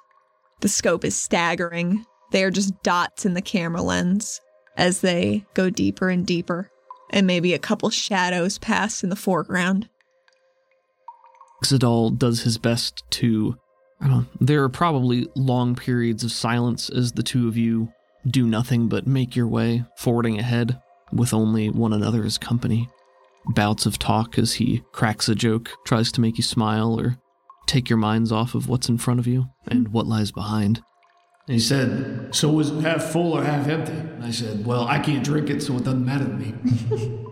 The 0.60 0.68
scope 0.68 1.04
is 1.04 1.16
staggering. 1.16 2.04
They 2.30 2.44
are 2.44 2.50
just 2.50 2.82
dots 2.82 3.24
in 3.24 3.34
the 3.34 3.42
camera 3.42 3.82
lens 3.82 4.40
as 4.76 5.00
they 5.00 5.44
go 5.54 5.70
deeper 5.70 6.08
and 6.08 6.26
deeper, 6.26 6.70
and 7.10 7.26
maybe 7.26 7.54
a 7.54 7.58
couple 7.58 7.90
shadows 7.90 8.58
pass 8.58 9.02
in 9.02 9.10
the 9.10 9.16
foreground. 9.16 9.88
Zadal 11.64 12.16
does 12.16 12.42
his 12.42 12.58
best 12.58 13.02
to. 13.10 13.56
I 14.00 14.08
don't 14.08 14.16
know, 14.16 14.26
there 14.40 14.62
are 14.62 14.70
probably 14.70 15.28
long 15.36 15.74
periods 15.74 16.24
of 16.24 16.32
silence 16.32 16.88
as 16.88 17.12
the 17.12 17.22
two 17.22 17.48
of 17.48 17.56
you 17.56 17.92
do 18.26 18.46
nothing 18.46 18.88
but 18.88 19.06
make 19.06 19.36
your 19.36 19.46
way, 19.46 19.84
forwarding 19.96 20.38
ahead, 20.38 20.80
with 21.12 21.34
only 21.34 21.68
one 21.68 21.92
another 21.92 22.24
as 22.24 22.38
company. 22.38 22.88
Bouts 23.46 23.86
of 23.86 23.98
talk 23.98 24.38
as 24.38 24.54
he 24.54 24.82
cracks 24.92 25.28
a 25.28 25.34
joke, 25.34 25.70
tries 25.86 26.12
to 26.12 26.20
make 26.20 26.36
you 26.36 26.42
smile, 26.42 26.98
or 26.98 27.18
take 27.66 27.88
your 27.88 27.98
minds 27.98 28.30
off 28.30 28.54
of 28.54 28.68
what's 28.68 28.88
in 28.88 28.98
front 28.98 29.20
of 29.20 29.26
you 29.26 29.46
and 29.66 29.88
what 29.88 30.06
lies 30.06 30.30
behind. 30.30 30.82
And 31.46 31.54
he 31.54 31.60
said, 31.60 32.34
So 32.34 32.50
was 32.50 32.70
it 32.70 32.80
half 32.82 33.02
full 33.02 33.32
or 33.32 33.42
half 33.42 33.66
empty? 33.66 33.92
And 33.92 34.24
I 34.24 34.30
said, 34.30 34.66
Well, 34.66 34.86
I 34.86 34.98
can't 34.98 35.24
drink 35.24 35.50
it, 35.50 35.62
so 35.62 35.76
it 35.76 35.84
doesn't 35.84 36.04
matter 36.04 36.24
to 36.24 36.32
me. 36.32 36.54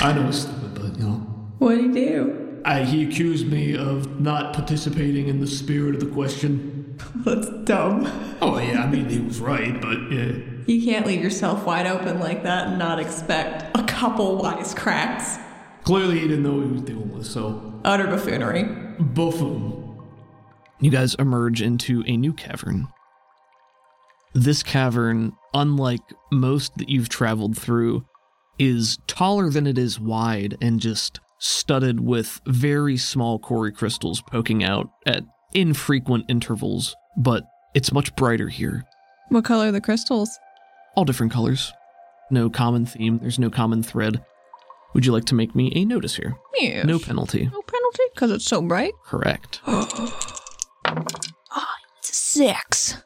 I 0.00 0.12
know 0.12 0.28
it's 0.28 0.40
stupid, 0.40 0.74
but 0.74 0.98
you 0.98 1.06
know. 1.06 1.14
What'd 1.58 1.80
he 1.80 1.88
do? 1.88 2.60
I, 2.64 2.82
he 2.82 3.04
accused 3.04 3.46
me 3.46 3.76
of 3.76 4.20
not 4.20 4.54
participating 4.54 5.28
in 5.28 5.40
the 5.40 5.46
spirit 5.46 5.94
of 5.94 6.00
the 6.00 6.10
question. 6.14 6.98
That's 7.24 7.48
dumb. 7.64 8.06
Oh, 8.40 8.58
yeah, 8.58 8.82
I 8.82 8.86
mean, 8.86 9.08
he 9.08 9.20
was 9.20 9.40
right, 9.40 9.80
but 9.80 10.10
yeah. 10.10 10.32
You 10.66 10.82
can't 10.82 11.06
leave 11.06 11.22
yourself 11.22 11.66
wide 11.66 11.86
open 11.86 12.20
like 12.20 12.42
that 12.44 12.68
and 12.68 12.78
not 12.78 12.98
expect 12.98 13.74
couple 13.94 14.40
wisecracks. 14.40 15.40
Clearly, 15.84 16.18
he 16.18 16.28
didn't 16.28 16.42
know 16.42 16.54
what 16.54 16.66
he 16.66 16.72
was 16.72 16.82
dealing 16.82 17.12
with, 17.12 17.26
so 17.26 17.72
Utter 17.84 18.06
buffoonery. 18.06 18.64
Buffoon. 18.98 19.98
You 20.80 20.90
guys 20.90 21.14
emerge 21.16 21.60
into 21.60 22.02
a 22.06 22.16
new 22.16 22.32
cavern. 22.32 22.88
This 24.32 24.62
cavern, 24.62 25.32
unlike 25.52 26.00
most 26.32 26.76
that 26.78 26.88
you've 26.88 27.08
traveled 27.08 27.56
through, 27.56 28.04
is 28.58 28.98
taller 29.06 29.50
than 29.50 29.66
it 29.66 29.78
is 29.78 30.00
wide 30.00 30.56
and 30.60 30.80
just 30.80 31.20
studded 31.38 32.00
with 32.00 32.40
very 32.46 32.96
small 32.96 33.38
Corey 33.38 33.72
crystals 33.72 34.22
poking 34.22 34.64
out 34.64 34.88
at 35.06 35.24
infrequent 35.52 36.24
intervals, 36.28 36.96
but 37.18 37.44
it's 37.74 37.92
much 37.92 38.14
brighter 38.16 38.48
here. 38.48 38.82
What 39.28 39.44
color 39.44 39.68
are 39.68 39.72
the 39.72 39.80
crystals? 39.80 40.30
All 40.96 41.04
different 41.04 41.32
colors. 41.32 41.72
No 42.30 42.50
common 42.50 42.86
theme, 42.86 43.18
there's 43.18 43.38
no 43.38 43.50
common 43.50 43.82
thread. 43.82 44.24
Would 44.94 45.04
you 45.04 45.12
like 45.12 45.24
to 45.26 45.34
make 45.34 45.54
me 45.54 45.72
a 45.74 45.84
notice 45.84 46.16
here? 46.16 46.36
Yes. 46.56 46.86
No 46.86 46.98
penalty. 46.98 47.44
No 47.44 47.62
penalty 47.62 48.02
because 48.14 48.30
it's 48.30 48.44
so 48.44 48.62
bright. 48.62 48.92
Correct. 49.04 49.60
Ah, 50.86 51.74
it's 51.98 52.10
a 52.10 52.14
six. 52.14 53.02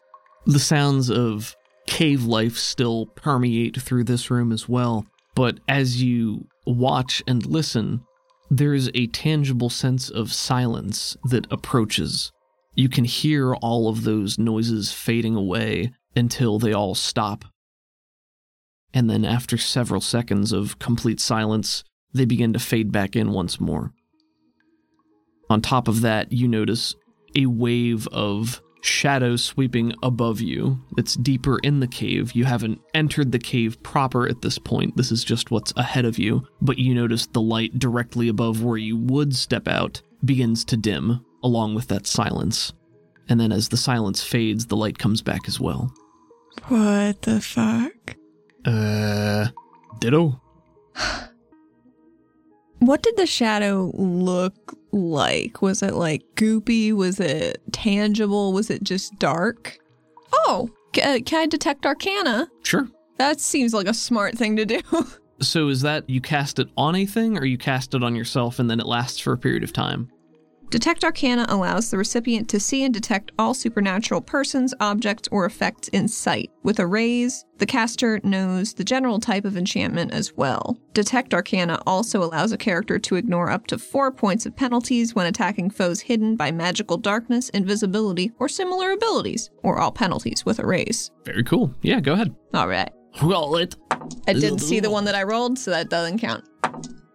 The 0.47 0.59
sounds 0.59 1.11
of 1.11 1.55
cave 1.87 2.25
life 2.25 2.57
still 2.57 3.07
permeate 3.07 3.81
through 3.81 4.05
this 4.05 4.31
room 4.31 4.53
as 4.53 4.69
well, 4.69 5.07
but 5.35 5.61
as 5.69 6.03
you 6.03 6.47
watch 6.67 7.23
and 7.27 7.45
listen, 7.47 8.03
there 8.51 8.75
is 8.75 8.91
a 8.95 9.07
tangible 9.09 9.71
sense 9.71 10.11
of 10.11 10.33
silence 10.33 11.17
that 11.25 11.47
approaches. 11.51 12.33
You 12.75 12.89
can 12.89 13.05
hear 13.05 13.55
all 13.57 13.89
of 13.89 14.05
those 14.05 14.39
noises 14.39 14.93
fading 14.93 15.35
away 15.35 15.93
until 16.17 16.59
they 16.59 16.73
all 16.73 16.95
stop. 16.95 17.45
And 18.95 19.09
then, 19.11 19.25
after 19.25 19.59
several 19.59 20.01
seconds 20.01 20.53
of 20.53 20.79
complete 20.79 21.21
silence, 21.21 21.85
they 22.13 22.25
begin 22.25 22.53
to 22.55 22.59
fade 22.59 22.91
back 22.91 23.15
in 23.15 23.33
once 23.33 23.61
more. 23.61 23.93
On 25.51 25.61
top 25.61 25.89
of 25.89 26.01
that, 26.03 26.33
you 26.33 26.49
notice 26.49 26.95
a 27.37 27.47
wave 27.47 28.07
of 28.09 28.61
shadow 28.81 29.37
sweeping 29.37 29.93
above 30.03 30.41
you 30.41 30.81
that's 30.97 31.17
deeper 31.17 31.59
in 31.59 31.81
the 31.81 31.87
cave. 31.87 32.33
You 32.33 32.45
haven't 32.45 32.81
entered 32.95 33.33
the 33.33 33.39
cave 33.39 33.83
proper 33.83 34.29
at 34.29 34.43
this 34.43 34.59
point. 34.59 34.97
This 34.97 35.11
is 35.11 35.25
just 35.25 35.51
what's 35.51 35.73
ahead 35.77 36.05
of 36.05 36.19
you. 36.19 36.47
But 36.61 36.79
you 36.79 36.95
notice 36.95 37.27
the 37.27 37.41
light 37.41 37.79
directly 37.79 38.29
above 38.29 38.63
where 38.63 38.77
you 38.77 38.97
would 38.97 39.35
step 39.35 39.69
out 39.69 40.03
begins 40.25 40.65
to 40.67 40.77
dim, 40.77 41.25
along 41.43 41.75
with 41.75 41.89
that 41.89 42.07
silence. 42.07 42.73
And 43.29 43.39
then 43.39 43.53
as 43.53 43.69
the 43.69 43.77
silence 43.77 44.23
fades, 44.23 44.67
the 44.67 44.77
light 44.77 44.99
comes 44.99 45.23
back 45.23 45.49
as 45.49 45.61
well. 45.61 45.93
What 46.69 47.23
the 47.23 47.41
fuck? 47.41 48.17
Uh, 48.65 49.47
ditto. 50.01 50.41
What 52.81 53.03
did 53.03 53.17
the 53.17 53.27
shadow 53.27 53.91
look 53.95 54.55
like? 54.93 55.61
Was 55.61 55.83
it 55.83 55.95
like 55.95 56.23
goopy? 56.37 56.93
Was 56.93 57.19
it 57.19 57.61
tangible? 57.73 58.53
Was 58.53 58.71
it 58.71 58.85
just 58.85 59.19
dark? 59.19 59.79
Oh, 60.33 60.71
ca- 60.95 61.21
can 61.27 61.41
I 61.41 61.47
detect 61.47 61.85
arcana? 61.85 62.49
Sure. 62.63 62.89
That 63.17 63.41
seems 63.41 63.75
like 63.75 63.89
a 63.89 63.95
smart 63.95 64.39
thing 64.39 64.57
to 64.57 64.65
do. 64.65 64.81
So 65.41 65.69
is 65.69 65.83
that 65.83 66.11
you 66.11 66.21
cast 66.21 66.59
it 66.59 66.67
on 66.77 66.97
a 66.97 67.07
thing 67.07 67.39
or 67.39 67.45
you 67.45 67.59
cast 67.59 67.95
it 67.95 68.03
on 68.03 68.17
yourself 68.17 68.59
and 68.59 68.69
then 68.69 68.81
it 68.81 68.87
lasts 68.87 69.21
for 69.21 69.33
a 69.33 69.39
period 69.39 69.63
of 69.63 69.73
time? 69.73 70.11
Detect 70.71 71.03
Arcana 71.03 71.47
allows 71.49 71.91
the 71.91 71.97
recipient 71.97 72.47
to 72.51 72.61
see 72.61 72.85
and 72.85 72.93
detect 72.93 73.33
all 73.39 73.55
supernatural 73.55 74.21
persons, 74.21 74.75
objects, 74.81 75.27
or 75.33 75.47
effects 75.47 75.89
in 75.89 76.07
sight. 76.09 76.51
With 76.63 76.79
a 76.79 76.87
raise, 76.87 77.47
the 77.57 77.65
caster 77.65 78.21
knows 78.23 78.75
the 78.75 78.85
general 78.85 79.19
type 79.19 79.47
of 79.47 79.57
enchantment 79.57 80.13
as 80.13 80.37
well. 80.37 80.79
Detect 80.93 81.33
Arcana 81.33 81.81
also 81.87 82.23
allows 82.23 82.53
a 82.53 82.59
character 82.59 82.99
to 82.99 83.15
ignore 83.15 83.51
up 83.51 83.67
to 83.69 83.79
four 83.79 84.13
points 84.13 84.45
of 84.45 84.55
penalties 84.57 85.15
when 85.15 85.25
attacking 85.25 85.71
foes 85.71 86.01
hidden 86.01 86.37
by 86.37 86.51
magical 86.51 86.99
darkness, 86.99 87.49
invisibility, 87.51 88.31
or 88.39 88.47
similar 88.47 88.91
abilities, 88.91 89.49
or 89.63 89.79
all 89.79 89.91
penalties 89.91 90.45
with 90.45 90.59
a 90.59 90.67
raise. 90.67 91.11
Very 91.25 91.45
cool. 91.45 91.75
Yeah, 91.81 92.01
go 92.01 92.13
ahead. 92.13 92.37
All 92.53 92.69
right. 92.69 92.91
Roll 93.23 93.57
it. 93.57 93.75
I 94.27 94.35
didn't 94.35 94.59
see 94.59 94.81
the 94.81 94.91
one 94.91 95.07
that 95.07 95.15
I 95.15 95.23
rolled, 95.23 95.59
so 95.59 95.71
that 95.71 95.89
doesn't 95.89 96.19
count. 96.19 96.45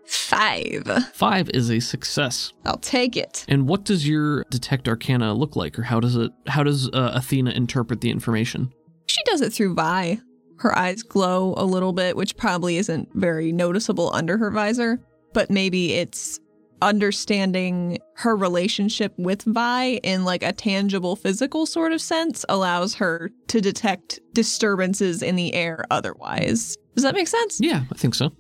Five. 0.06 0.88
Five 1.14 1.49
is 1.51 1.72
a 1.72 1.80
success. 1.80 2.54
I'll 2.66 2.78
take 2.78 3.16
it. 3.16 3.45
And 3.47 3.68
what 3.68 3.86
does 3.86 4.08
your 4.08 4.43
detect 4.49 4.88
arcana 4.88 5.34
look 5.34 5.56
like, 5.56 5.78
or 5.80 5.84
how 5.84 5.99
does 5.99 6.16
it? 6.16 6.32
How 6.47 6.64
does 6.64 6.89
uh, 6.89 7.12
Athena 7.16 7.51
interpret 7.51 8.01
the 8.01 8.10
information? 8.10 8.74
She 9.08 9.24
does 9.24 9.41
it 9.41 9.54
through 9.54 9.76
Vi. 9.76 10.20
Her 10.58 10.78
eyes 10.78 11.04
glow 11.04 11.54
a 11.58 11.66
little 11.66 11.93
bit, 11.93 12.16
which 12.16 12.38
probably 12.38 12.78
isn't 12.78 13.10
very 13.14 13.51
noticeable 13.51 14.14
under 14.14 14.38
her 14.38 14.51
visor, 14.51 14.99
but 15.34 15.49
maybe 15.49 15.93
it's 15.93 16.39
understanding 16.82 17.97
her 18.16 18.36
relationship 18.36 19.14
with 19.18 19.43
Vi 19.43 19.86
in 20.04 20.26
like 20.26 20.43
a 20.43 20.51
tangible 20.51 21.16
physical 21.16 21.66
sort 21.66 21.93
of 21.93 22.01
sense 22.01 22.43
allows 22.49 22.95
her 22.95 23.32
to 23.47 23.62
detect 23.62 24.20
disturbances 24.34 25.24
in 25.24 25.36
the 25.36 25.54
air 25.54 25.86
otherwise. 25.89 26.76
Does 26.95 27.04
that 27.04 27.16
make 27.16 27.28
sense? 27.28 27.60
Yeah, 27.62 27.84
I 27.91 27.97
think 27.97 28.16
so. 28.16 28.34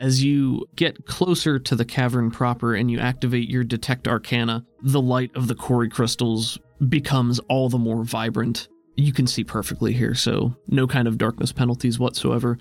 As 0.00 0.22
you 0.24 0.66
get 0.76 1.06
closer 1.06 1.58
to 1.58 1.76
the 1.76 1.84
cavern 1.84 2.30
proper 2.30 2.74
and 2.74 2.90
you 2.90 2.98
activate 2.98 3.48
your 3.48 3.64
detect 3.64 4.08
arcana, 4.08 4.64
the 4.82 5.00
light 5.00 5.30
of 5.34 5.48
the 5.48 5.54
Corey 5.54 5.88
crystals 5.88 6.58
becomes 6.88 7.38
all 7.48 7.68
the 7.68 7.78
more 7.78 8.04
vibrant. 8.04 8.68
You 8.96 9.12
can 9.12 9.26
see 9.26 9.44
perfectly 9.44 9.92
here, 9.92 10.14
so 10.14 10.54
no 10.68 10.86
kind 10.86 11.08
of 11.08 11.18
darkness 11.18 11.52
penalties 11.52 11.98
whatsoever. 11.98 12.58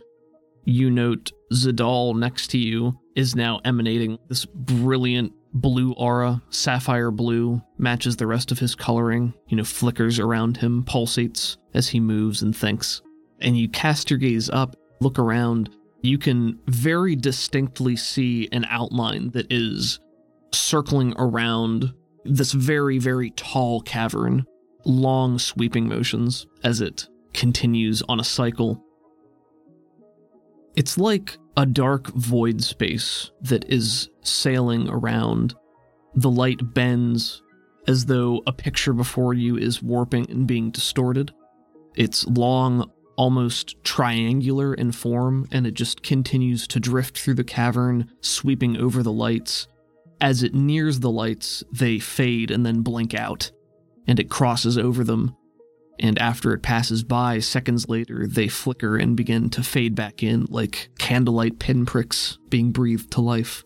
You 0.65 0.89
note 0.89 1.31
Zadal 1.51 2.17
next 2.17 2.47
to 2.51 2.57
you 2.57 2.97
is 3.15 3.35
now 3.35 3.59
emanating 3.65 4.17
this 4.29 4.45
brilliant 4.45 5.33
blue 5.53 5.93
aura, 5.93 6.41
sapphire 6.49 7.11
blue, 7.11 7.61
matches 7.77 8.15
the 8.15 8.27
rest 8.27 8.51
of 8.51 8.59
his 8.59 8.73
coloring, 8.73 9.33
you 9.47 9.57
know, 9.57 9.63
flickers 9.63 10.19
around 10.19 10.57
him, 10.57 10.83
pulsates 10.85 11.57
as 11.73 11.89
he 11.89 11.99
moves 11.99 12.41
and 12.41 12.55
thinks. 12.55 13.01
And 13.39 13.57
you 13.57 13.69
cast 13.69 14.09
your 14.09 14.19
gaze 14.19 14.49
up, 14.49 14.75
look 15.01 15.19
around, 15.19 15.69
you 16.03 16.17
can 16.17 16.59
very 16.67 17.15
distinctly 17.15 17.95
see 17.95 18.49
an 18.51 18.65
outline 18.69 19.31
that 19.31 19.47
is 19.49 19.99
circling 20.51 21.13
around 21.17 21.93
this 22.25 22.51
very, 22.51 22.99
very 22.99 23.31
tall 23.31 23.81
cavern, 23.81 24.45
long 24.85 25.39
sweeping 25.39 25.87
motions 25.87 26.45
as 26.63 26.81
it 26.81 27.07
continues 27.33 28.03
on 28.09 28.19
a 28.19 28.23
cycle. 28.23 28.83
It's 30.75 30.97
like 30.97 31.37
a 31.55 31.65
dark 31.65 32.07
void 32.09 32.61
space 32.61 33.31
that 33.41 33.63
is 33.71 34.09
sailing 34.23 34.89
around. 34.89 35.55
The 36.15 36.29
light 36.29 36.73
bends 36.73 37.41
as 37.87 38.05
though 38.07 38.41
a 38.45 38.51
picture 38.51 38.93
before 38.93 39.33
you 39.33 39.57
is 39.57 39.81
warping 39.81 40.29
and 40.29 40.45
being 40.45 40.69
distorted. 40.69 41.31
It's 41.95 42.27
long, 42.27 42.91
almost 43.15 43.81
triangular 43.83 44.73
in 44.73 44.91
form, 44.91 45.47
and 45.51 45.67
it 45.67 45.73
just 45.73 46.03
continues 46.03 46.67
to 46.67 46.79
drift 46.79 47.17
through 47.17 47.35
the 47.35 47.43
cavern, 47.43 48.09
sweeping 48.21 48.77
over 48.77 49.03
the 49.03 49.11
lights. 49.11 49.67
As 50.19 50.43
it 50.43 50.53
nears 50.53 50.99
the 50.99 51.11
lights, 51.11 51.63
they 51.71 51.99
fade 51.99 52.51
and 52.51 52.65
then 52.65 52.81
blink 52.81 53.13
out, 53.13 53.51
and 54.07 54.19
it 54.19 54.29
crosses 54.29 54.77
over 54.77 55.03
them. 55.03 55.35
And 55.99 56.17
after 56.17 56.53
it 56.53 56.63
passes 56.63 57.03
by, 57.03 57.39
seconds 57.39 57.87
later, 57.87 58.25
they 58.27 58.47
flicker 58.47 58.97
and 58.97 59.15
begin 59.15 59.49
to 59.51 59.63
fade 59.63 59.95
back 59.95 60.23
in 60.23 60.45
like 60.49 60.89
candlelight 60.97 61.59
pinpricks 61.59 62.37
being 62.49 62.71
breathed 62.71 63.11
to 63.11 63.21
life. 63.21 63.63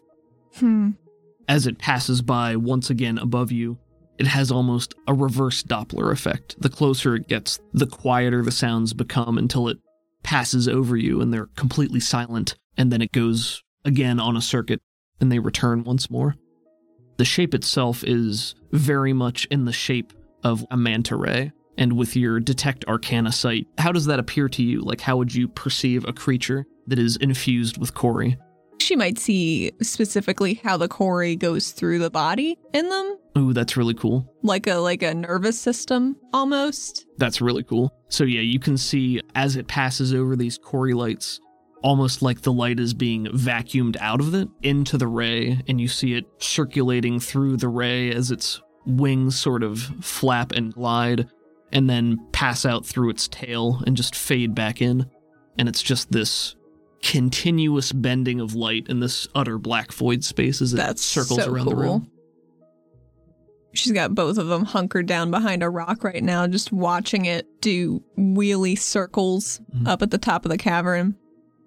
Hmm. 0.56 0.91
As 1.48 1.66
it 1.66 1.80
passes 1.80 2.22
by 2.22 2.58
once 2.58 2.89
again 2.89 3.18
above 3.18 3.52
you, 3.52 3.78
it 4.20 4.28
has 4.28 4.51
almost 4.51 4.95
a 5.07 5.13
reverse 5.13 5.63
Doppler 5.63 6.11
effect. 6.11 6.55
The 6.59 6.70
closer 6.70 7.15
it 7.15 7.28
gets, 7.28 7.59
the 7.74 7.88
quieter 7.88 8.43
the 8.43 8.51
sounds 8.51 8.93
become 8.93 9.38
until 9.38 9.68
it 9.68 9.78
passes 10.24 10.68
over 10.68 10.97
you 10.97 11.22
and 11.22 11.34
they're 11.34 11.49
completely 11.55 11.99
silent, 11.99 12.55
and 12.78 12.91
then 12.91 13.01
it 13.01 13.11
goes 13.11 13.63
again 13.86 14.20
on 14.20 14.36
a 14.36 14.41
circuit 14.41 14.82
and 15.20 15.32
they 15.32 15.39
return 15.39 15.84
once 15.84 16.09
more. 16.09 16.36
The 17.18 17.26
shape 17.26 17.53
itself 17.53 18.03
is 18.03 18.55
very 18.72 19.13
much 19.13 19.45
in 19.49 19.65
the 19.65 19.74
shape 19.74 20.13
of 20.43 20.65
a 20.70 20.78
manta 20.78 21.15
ray. 21.15 21.51
And 21.80 21.93
with 21.93 22.15
your 22.15 22.39
detect 22.39 22.86
arcana 22.86 23.32
sight, 23.32 23.68
how 23.78 23.91
does 23.91 24.07
that 24.07 24.20
appear 24.20 24.49
to 24.49 24.63
you? 24.63 24.82
Like, 24.82 25.01
how 25.01 25.18
would 25.18 25.34
you 25.34 25.47
perceive 25.47 26.05
a 26.05 26.13
creature 26.13 26.65
that 26.88 26.97
is 26.97 27.18
infused 27.18 27.78
with 27.78 27.93
Corey? 27.93 28.38
She 28.80 28.95
might 28.95 29.17
see 29.17 29.71
specifically 29.82 30.55
how 30.63 30.78
the 30.78 30.88
Corey 30.88 31.36
goes 31.36 31.71
through 31.71 31.99
the 31.99 32.09
body 32.09 32.57
in 32.73 32.89
them, 32.89 33.17
Ooh, 33.38 33.53
that's 33.53 33.75
really 33.78 33.93
cool. 33.93 34.34
like 34.43 34.67
a 34.67 34.75
like 34.75 35.03
a 35.03 35.13
nervous 35.13 35.59
system 35.59 36.15
almost. 36.34 37.05
That's 37.17 37.41
really 37.41 37.63
cool. 37.63 37.91
So 38.09 38.23
yeah, 38.23 38.41
you 38.41 38.59
can 38.59 38.78
see 38.78 39.21
as 39.36 39.55
it 39.55 39.67
passes 39.67 40.13
over 40.13 40.36
these 40.36 40.57
Corey 40.57 40.93
lights, 40.93 41.39
almost 41.84 42.21
like 42.21 42.41
the 42.41 42.53
light 42.53 42.80
is 42.80 42.93
being 42.93 43.25
vacuumed 43.25 43.97
out 43.99 44.21
of 44.21 44.34
it 44.34 44.47
into 44.61 44.97
the 44.97 45.07
ray, 45.07 45.61
and 45.67 45.82
you 45.82 45.88
see 45.88 46.13
it 46.13 46.25
circulating 46.39 47.19
through 47.19 47.57
the 47.57 47.67
ray 47.69 48.11
as 48.11 48.32
its 48.32 48.61
wings 48.86 49.38
sort 49.38 49.63
of 49.63 49.80
flap 50.01 50.53
and 50.53 50.73
glide, 50.73 51.28
and 51.73 51.89
then 51.89 52.17
pass 52.32 52.65
out 52.65 52.86
through 52.86 53.09
its 53.09 53.28
tail 53.28 53.82
and 53.86 53.97
just 53.97 54.15
fade 54.15 54.55
back 54.55 54.82
in. 54.82 55.09
And 55.59 55.67
it's 55.67 55.84
just 55.84 56.11
this 56.11 56.55
continuous 57.02 57.91
bending 57.91 58.39
of 58.39 58.56
light 58.56 58.88
in 58.89 59.00
this 59.00 59.28
utter 59.36 59.58
black 59.58 59.91
void 59.93 60.24
space 60.24 60.62
as 60.62 60.74
it 60.74 60.78
That's 60.78 61.04
circles 61.04 61.43
so 61.43 61.52
around 61.52 61.66
cool. 61.66 61.76
the 61.76 61.82
room. 61.82 62.12
She's 63.74 63.91
got 63.91 64.16
both 64.16 64.38
of 64.38 64.48
them 64.48 64.66
hunkered 64.66 65.06
down 65.06 65.30
behind 65.30 65.62
a 65.62 65.70
rock 65.70 66.04
right 66.04 66.24
now, 66.24 66.48
just 66.48 66.72
watching 66.72 67.26
it 67.26 67.45
do 67.62 68.02
wheelie 68.18 68.78
circles 68.78 69.62
Mhm. 69.76 69.88
up 69.88 70.02
at 70.02 70.10
the 70.10 70.18
top 70.18 70.45
of 70.45 70.50
the 70.50 70.58
cavern. 70.58 71.16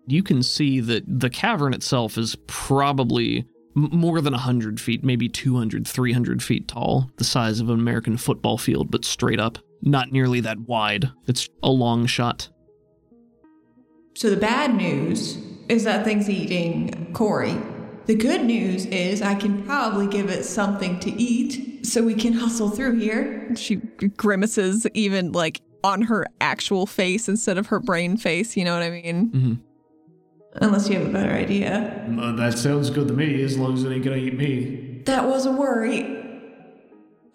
You 0.09 0.23
can 0.25 0.43
see 0.43 0.81
that 0.81 1.05
the 1.07 1.31
cavern 1.31 1.73
itself 1.73 2.19
is 2.19 2.37
probably 2.49 3.45
more 3.77 4.21
than 4.21 4.35
100 4.35 4.81
feet, 4.81 5.05
maybe 5.05 5.29
200, 5.29 5.87
300 5.87 6.43
feet 6.43 6.67
tall, 6.67 7.09
the 7.19 7.25
size 7.25 7.61
of 7.61 7.69
an 7.71 7.79
American 7.79 8.17
football 8.17 8.59
field, 8.59 8.91
but 8.91 9.05
straight 9.05 9.39
up. 9.39 9.59
Not 9.83 10.11
nearly 10.11 10.41
that 10.41 10.59
wide. 10.69 11.11
It's 11.29 11.49
a 11.63 11.71
long 11.71 12.07
shot. 12.07 12.49
So 14.21 14.29
the 14.29 14.37
bad 14.37 14.75
news 14.75 15.39
is 15.71 15.85
that 15.85 16.05
thing's 16.05 16.29
eating 16.29 17.11
Corey. 17.15 17.57
The 18.05 18.15
good 18.15 18.45
news 18.45 18.85
is 18.85 19.23
I 19.23 19.35
can 19.35 19.63
probably 19.63 20.07
give 20.09 20.29
it 20.29 20.45
something 20.45 21.01
to 21.01 21.11
eat 21.11 21.87
so 21.87 22.03
we 22.03 22.13
can 22.13 22.33
hustle 22.35 22.69
through 22.69 22.99
here. 22.99 23.57
She 23.57 23.77
grimaces 23.77 24.87
even 24.93 25.33
like 25.33 25.63
on 25.83 26.03
her 26.03 26.27
actual 26.39 26.85
face 26.85 27.31
instead 27.31 27.57
of 27.57 27.69
her 27.69 27.81
brain 27.81 28.19
face, 28.19 28.59
you 28.59 28.65
know 28.67 28.75
what 28.75 28.83
I 28.83 28.91
mean? 28.91 29.29
hmm 29.31 29.55
Unless 30.57 30.91
you 30.91 30.99
have 30.99 31.09
a 31.09 31.13
better 31.13 31.33
idea. 31.33 32.07
Uh, 32.21 32.33
that 32.33 32.59
sounds 32.59 32.91
good 32.91 33.09
to 33.09 33.15
me, 33.15 33.43
as 33.43 33.57
long 33.57 33.73
as 33.73 33.85
it 33.85 33.91
ain't 33.91 34.05
gonna 34.05 34.17
eat 34.17 34.37
me. 34.37 35.01
That 35.07 35.27
was 35.27 35.47
a 35.47 35.51
worry. 35.51 36.23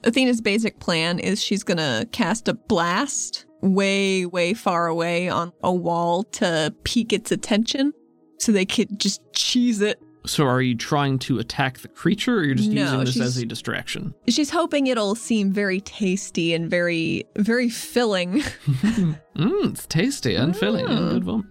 Athena's 0.04 0.40
basic 0.40 0.80
plan 0.80 1.18
is 1.18 1.42
she's 1.44 1.64
gonna 1.64 2.06
cast 2.12 2.48
a 2.48 2.54
blast 2.54 3.45
way, 3.74 4.26
way 4.26 4.54
far 4.54 4.88
away 4.88 5.30
on 5.30 5.52
a 5.64 5.74
wall 5.74 6.24
to 6.24 6.74
pique 6.84 7.14
its 7.14 7.32
attention 7.32 7.94
so 8.40 8.52
they 8.52 8.66
could 8.66 9.00
just 9.00 9.22
cheese 9.34 9.82
it. 9.82 10.02
So 10.26 10.46
are 10.48 10.62
you 10.62 10.76
trying 10.76 11.20
to 11.20 11.38
attack 11.38 11.80
the 11.80 11.88
creature 11.88 12.38
or 12.38 12.44
you're 12.44 12.56
just 12.56 12.72
No, 12.72 12.82
using 12.84 13.00
this 13.06 13.20
as 13.20 13.38
a 13.38 13.46
distraction? 13.46 14.14
She's 14.28 14.50
hoping 14.50 14.88
it'll 14.88 15.14
seem 15.14 15.52
very 15.54 15.82
tasty 15.82 16.54
and 16.56 16.68
very, 16.70 17.26
very 17.38 17.70
filling. 17.70 18.42
Mmm, 18.42 19.16
it's 19.72 19.86
tasty 19.86 20.34
and 20.36 20.58
filling 20.58 20.88
and 20.88 21.10
good 21.12 21.24
vomit. 21.24 21.46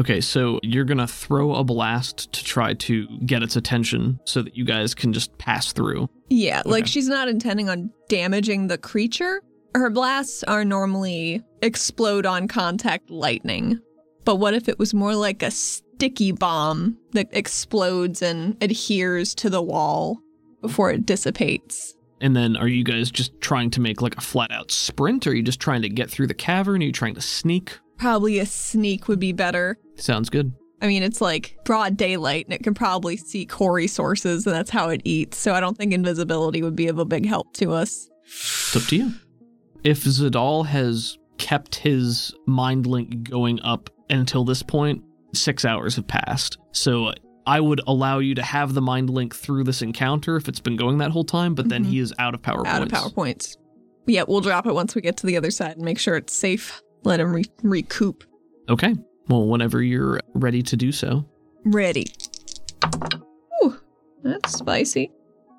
Okay, 0.00 0.20
so 0.20 0.60
you're 0.62 0.84
gonna 0.84 1.08
throw 1.08 1.56
a 1.56 1.64
blast 1.64 2.32
to 2.32 2.44
try 2.44 2.72
to 2.74 3.08
get 3.26 3.42
its 3.42 3.56
attention 3.56 4.20
so 4.24 4.42
that 4.42 4.56
you 4.56 4.64
guys 4.64 4.94
can 4.94 5.12
just 5.12 5.36
pass 5.38 5.72
through. 5.72 6.08
Yeah, 6.30 6.62
like 6.64 6.86
she's 6.86 7.08
not 7.08 7.26
intending 7.26 7.68
on 7.68 7.90
damaging 8.08 8.68
the 8.68 8.78
creature. 8.78 9.42
Her 9.74 9.90
blasts 9.90 10.42
are 10.44 10.64
normally 10.64 11.42
explode 11.62 12.26
on 12.26 12.48
contact 12.48 13.10
lightning. 13.10 13.80
But 14.24 14.36
what 14.36 14.54
if 14.54 14.68
it 14.68 14.78
was 14.78 14.94
more 14.94 15.14
like 15.14 15.42
a 15.42 15.50
sticky 15.50 16.32
bomb 16.32 16.98
that 17.12 17.28
explodes 17.32 18.22
and 18.22 18.56
adheres 18.62 19.34
to 19.36 19.50
the 19.50 19.62
wall 19.62 20.20
before 20.60 20.90
it 20.90 21.06
dissipates? 21.06 21.94
And 22.20 22.34
then 22.34 22.56
are 22.56 22.68
you 22.68 22.82
guys 22.82 23.10
just 23.10 23.40
trying 23.40 23.70
to 23.70 23.80
make 23.80 24.02
like 24.02 24.16
a 24.16 24.20
flat 24.20 24.50
out 24.50 24.70
sprint? 24.70 25.26
Or 25.26 25.30
are 25.30 25.34
you 25.34 25.42
just 25.42 25.60
trying 25.60 25.82
to 25.82 25.88
get 25.88 26.10
through 26.10 26.26
the 26.26 26.34
cavern? 26.34 26.82
Are 26.82 26.86
you 26.86 26.92
trying 26.92 27.14
to 27.14 27.20
sneak? 27.20 27.78
Probably 27.96 28.38
a 28.38 28.46
sneak 28.46 29.08
would 29.08 29.20
be 29.20 29.32
better. 29.32 29.78
Sounds 29.96 30.30
good. 30.30 30.52
I 30.80 30.86
mean, 30.86 31.02
it's 31.02 31.20
like 31.20 31.56
broad 31.64 31.96
daylight 31.96 32.46
and 32.46 32.54
it 32.54 32.62
can 32.62 32.74
probably 32.74 33.16
see 33.16 33.46
Corey 33.46 33.88
sources 33.88 34.46
and 34.46 34.54
that's 34.54 34.70
how 34.70 34.88
it 34.90 35.00
eats. 35.04 35.36
So 35.38 35.54
I 35.54 35.60
don't 35.60 35.76
think 35.76 35.92
invisibility 35.92 36.62
would 36.62 36.76
be 36.76 36.88
of 36.88 36.98
a 36.98 37.04
big 37.04 37.26
help 37.26 37.52
to 37.54 37.72
us. 37.72 38.08
It's 38.24 38.76
up 38.76 38.82
to 38.84 38.96
you. 38.96 39.12
If 39.84 40.04
Zadal 40.04 40.66
has 40.66 41.18
kept 41.38 41.76
his 41.76 42.34
mind 42.46 42.86
link 42.86 43.28
going 43.30 43.60
up 43.62 43.90
until 44.10 44.44
this 44.44 44.62
point, 44.62 45.02
six 45.34 45.64
hours 45.64 45.96
have 45.96 46.06
passed. 46.06 46.58
So 46.72 47.12
I 47.46 47.60
would 47.60 47.80
allow 47.86 48.18
you 48.18 48.34
to 48.34 48.42
have 48.42 48.74
the 48.74 48.82
mind 48.82 49.08
link 49.10 49.34
through 49.34 49.64
this 49.64 49.80
encounter 49.82 50.36
if 50.36 50.48
it's 50.48 50.60
been 50.60 50.76
going 50.76 50.98
that 50.98 51.10
whole 51.12 51.24
time, 51.24 51.54
but 51.54 51.68
then 51.68 51.84
Mhm. 51.84 51.88
he 51.88 51.98
is 52.00 52.12
out 52.18 52.34
of 52.34 52.42
power 52.42 52.66
out 52.66 52.78
points. 52.80 52.92
of 52.92 52.98
power 53.02 53.10
points. 53.10 53.56
Yeah, 54.06 54.24
we'll 54.26 54.40
drop 54.40 54.66
it 54.66 54.74
once 54.74 54.94
we 54.94 55.00
get 55.00 55.16
to 55.18 55.26
the 55.26 55.36
other 55.36 55.50
side 55.50 55.76
and 55.76 55.84
make 55.84 55.98
sure 55.98 56.16
it's 56.16 56.34
safe. 56.34 56.82
Let 57.04 57.20
him 57.20 57.32
re- 57.32 57.44
recoup. 57.62 58.24
Okay. 58.68 58.94
Well, 59.28 59.46
whenever 59.46 59.82
you're 59.82 60.20
ready 60.34 60.62
to 60.62 60.76
do 60.76 60.90
so. 60.92 61.24
Ready. 61.64 62.06
Ooh, 63.62 63.76
that's 64.22 64.52
spicy. 64.58 65.10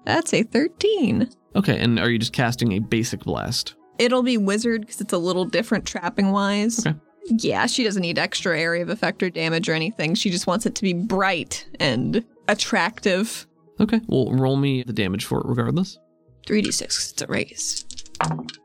That's 0.05 0.33
a 0.33 0.43
13. 0.43 1.29
Okay, 1.55 1.79
and 1.79 1.99
are 1.99 2.09
you 2.09 2.17
just 2.17 2.33
casting 2.33 2.73
a 2.73 2.79
basic 2.79 3.23
blast? 3.23 3.75
It'll 3.99 4.23
be 4.23 4.37
wizard 4.37 4.81
because 4.81 5.01
it's 5.01 5.13
a 5.13 5.17
little 5.17 5.45
different 5.45 5.85
trapping 5.85 6.31
wise. 6.31 6.85
Okay. 6.85 6.97
Yeah, 7.25 7.67
she 7.67 7.83
doesn't 7.83 8.01
need 8.01 8.17
extra 8.17 8.59
area 8.59 8.81
of 8.81 8.89
effect 8.89 9.21
or 9.21 9.29
damage 9.29 9.69
or 9.69 9.73
anything. 9.73 10.15
She 10.15 10.29
just 10.31 10.47
wants 10.47 10.65
it 10.65 10.73
to 10.75 10.81
be 10.81 10.93
bright 10.93 11.67
and 11.79 12.23
attractive. 12.47 13.45
Okay, 13.79 14.01
well, 14.07 14.31
roll 14.31 14.55
me 14.55 14.83
the 14.83 14.93
damage 14.93 15.25
for 15.25 15.39
it 15.39 15.45
regardless. 15.45 15.99
3d6 16.47 16.81
'cause 16.97 17.11
it's 17.11 17.21
a 17.21 17.27
raise. 17.27 17.85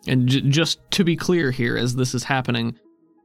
And 0.06 0.28
j- 0.28 0.40
just 0.42 0.78
to 0.92 1.04
be 1.04 1.16
clear 1.16 1.50
here, 1.50 1.76
as 1.76 1.94
this 1.96 2.14
is 2.14 2.24
happening, 2.24 2.76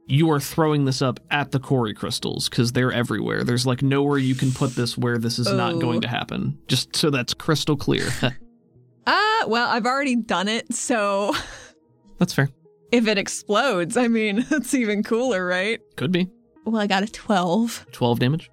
you 0.06 0.30
are 0.30 0.40
throwing 0.40 0.84
this 0.84 1.00
up 1.02 1.20
at 1.30 1.52
the 1.52 1.58
Corey 1.60 1.94
crystals 1.94 2.48
because 2.48 2.72
they're 2.72 2.92
everywhere. 2.92 3.42
There's 3.44 3.66
like 3.66 3.82
nowhere 3.82 4.18
you 4.18 4.34
can 4.34 4.52
put 4.52 4.74
this 4.76 4.98
where 4.98 5.18
this 5.18 5.38
is 5.38 5.50
not 5.50 5.74
Oh. 5.74 5.78
going 5.78 6.00
to 6.02 6.08
happen. 6.08 6.58
Just 6.68 6.94
so 6.96 7.10
that's 7.10 7.32
crystal 7.34 7.76
clear. 7.76 8.08
Ah, 9.06 9.44
well, 9.48 9.68
I've 9.68 9.86
already 9.86 10.16
done 10.16 10.48
it, 10.48 10.74
so 10.74 11.34
that's 12.20 12.32
fair. 12.32 12.48
if 12.92 13.08
it 13.08 13.18
explodes, 13.18 13.96
I 13.96 14.06
mean, 14.06 14.46
that's 14.50 14.74
even 14.74 15.02
cooler, 15.02 15.44
right? 15.44 15.80
Could 15.96 16.12
be. 16.12 16.28
Well, 16.64 16.80
I 16.80 16.86
got 16.86 17.02
a 17.02 17.06
12. 17.10 17.86
12 17.90 18.18
damage. 18.20 18.50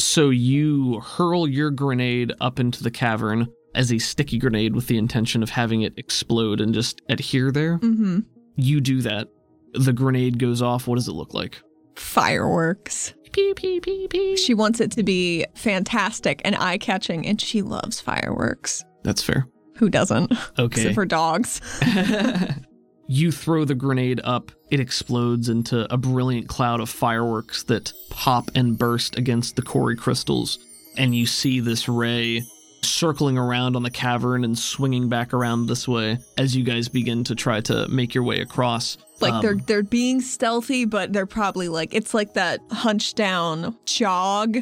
So 0.00 0.30
you 0.30 1.00
hurl 1.00 1.48
your 1.48 1.70
grenade 1.70 2.32
up 2.40 2.58
into 2.58 2.82
the 2.82 2.90
cavern 2.90 3.48
as 3.74 3.92
a 3.92 3.98
sticky 3.98 4.38
grenade 4.38 4.74
with 4.74 4.86
the 4.86 4.96
intention 4.96 5.42
of 5.42 5.50
having 5.50 5.82
it 5.82 5.92
explode 5.96 6.60
and 6.60 6.72
just 6.72 7.02
adhere 7.08 7.50
there. 7.52 7.78
Mm-hmm. 7.78 8.20
You 8.56 8.80
do 8.80 9.02
that. 9.02 9.28
The 9.74 9.92
grenade 9.92 10.38
goes 10.38 10.62
off. 10.62 10.86
What 10.86 10.96
does 10.96 11.08
it 11.08 11.12
look 11.12 11.34
like? 11.34 11.60
Fireworks. 11.96 13.14
Pew, 13.32 13.54
pew, 13.54 13.80
pew, 13.80 14.08
pew. 14.08 14.36
She 14.36 14.54
wants 14.54 14.80
it 14.80 14.90
to 14.92 15.02
be 15.02 15.44
fantastic 15.54 16.40
and 16.44 16.56
eye 16.56 16.78
catching, 16.78 17.26
and 17.26 17.40
she 17.40 17.60
loves 17.60 18.00
fireworks. 18.00 18.84
That's 19.04 19.22
fair. 19.22 19.46
Who 19.78 19.88
doesn't? 19.88 20.32
Okay. 20.58 20.80
Except 20.80 20.94
for 20.94 21.06
dogs. 21.06 21.60
you 23.06 23.32
throw 23.32 23.64
the 23.64 23.74
grenade 23.74 24.20
up, 24.24 24.52
it 24.70 24.80
explodes 24.80 25.48
into 25.48 25.92
a 25.92 25.96
brilliant 25.96 26.48
cloud 26.48 26.80
of 26.80 26.88
fireworks 26.90 27.62
that 27.64 27.92
pop 28.10 28.50
and 28.54 28.76
burst 28.78 29.16
against 29.16 29.56
the 29.56 29.62
Corey 29.62 29.96
crystals, 29.96 30.58
and 30.96 31.14
you 31.14 31.26
see 31.26 31.60
this 31.60 31.88
ray 31.88 32.42
circling 32.82 33.36
around 33.38 33.76
on 33.76 33.82
the 33.82 33.90
cavern 33.90 34.44
and 34.44 34.56
swinging 34.58 35.08
back 35.08 35.32
around 35.34 35.66
this 35.66 35.88
way 35.88 36.18
as 36.36 36.54
you 36.56 36.62
guys 36.62 36.88
begin 36.88 37.24
to 37.24 37.34
try 37.34 37.60
to 37.60 37.88
make 37.88 38.14
your 38.14 38.24
way 38.24 38.40
across. 38.40 38.96
Like 39.20 39.32
Um, 39.34 39.42
they're 39.42 39.56
they're 39.56 39.82
being 39.82 40.20
stealthy, 40.20 40.84
but 40.84 41.12
they're 41.12 41.26
probably 41.26 41.68
like 41.68 41.92
it's 41.92 42.14
like 42.14 42.34
that 42.34 42.60
hunched 42.70 43.16
down 43.16 43.76
jog. 43.84 44.58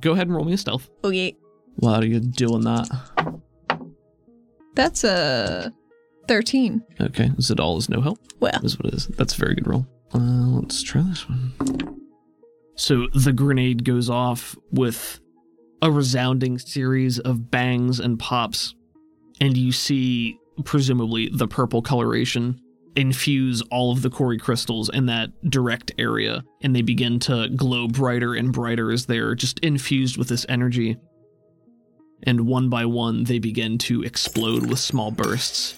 Go 0.00 0.12
ahead 0.12 0.26
and 0.26 0.34
roll 0.34 0.44
me 0.44 0.54
a 0.54 0.58
stealth. 0.58 0.88
Oh 1.04 1.10
yeah, 1.10 1.30
While 1.76 2.04
you're 2.04 2.14
you 2.14 2.20
doing 2.20 2.62
that. 2.62 2.88
That's 4.80 5.04
a 5.04 5.72
thirteen. 6.26 6.82
Okay, 7.00 7.30
Is 7.36 7.50
it 7.50 7.60
all 7.60 7.76
is 7.76 7.88
no 7.88 8.00
help. 8.00 8.18
Well, 8.40 8.60
is 8.64 8.78
what 8.78 8.86
it 8.86 8.94
is. 8.94 9.06
That's 9.08 9.34
a 9.34 9.38
very 9.38 9.54
good 9.54 9.66
roll. 9.66 9.86
Uh, 10.14 10.58
let's 10.60 10.82
try 10.82 11.02
this 11.02 11.28
one. 11.28 11.52
So 12.76 13.08
the 13.14 13.32
grenade 13.32 13.84
goes 13.84 14.08
off 14.08 14.56
with 14.70 15.20
a 15.82 15.90
resounding 15.90 16.58
series 16.58 17.18
of 17.18 17.50
bangs 17.50 18.00
and 18.00 18.18
pops, 18.18 18.74
and 19.40 19.56
you 19.56 19.72
see, 19.72 20.38
presumably, 20.64 21.28
the 21.32 21.46
purple 21.46 21.82
coloration 21.82 22.60
infuse 22.96 23.62
all 23.70 23.92
of 23.92 24.02
the 24.02 24.10
Corey 24.10 24.38
crystals 24.38 24.88
in 24.88 25.06
that 25.06 25.30
direct 25.48 25.92
area, 25.98 26.42
and 26.62 26.74
they 26.74 26.82
begin 26.82 27.18
to 27.20 27.48
glow 27.50 27.86
brighter 27.86 28.34
and 28.34 28.52
brighter 28.52 28.90
as 28.90 29.06
they're 29.06 29.34
just 29.34 29.58
infused 29.60 30.16
with 30.16 30.28
this 30.28 30.44
energy. 30.48 30.96
And 32.22 32.46
one 32.46 32.68
by 32.68 32.84
one, 32.84 33.24
they 33.24 33.38
begin 33.38 33.78
to 33.78 34.02
explode 34.02 34.68
with 34.68 34.78
small 34.78 35.10
bursts. 35.10 35.76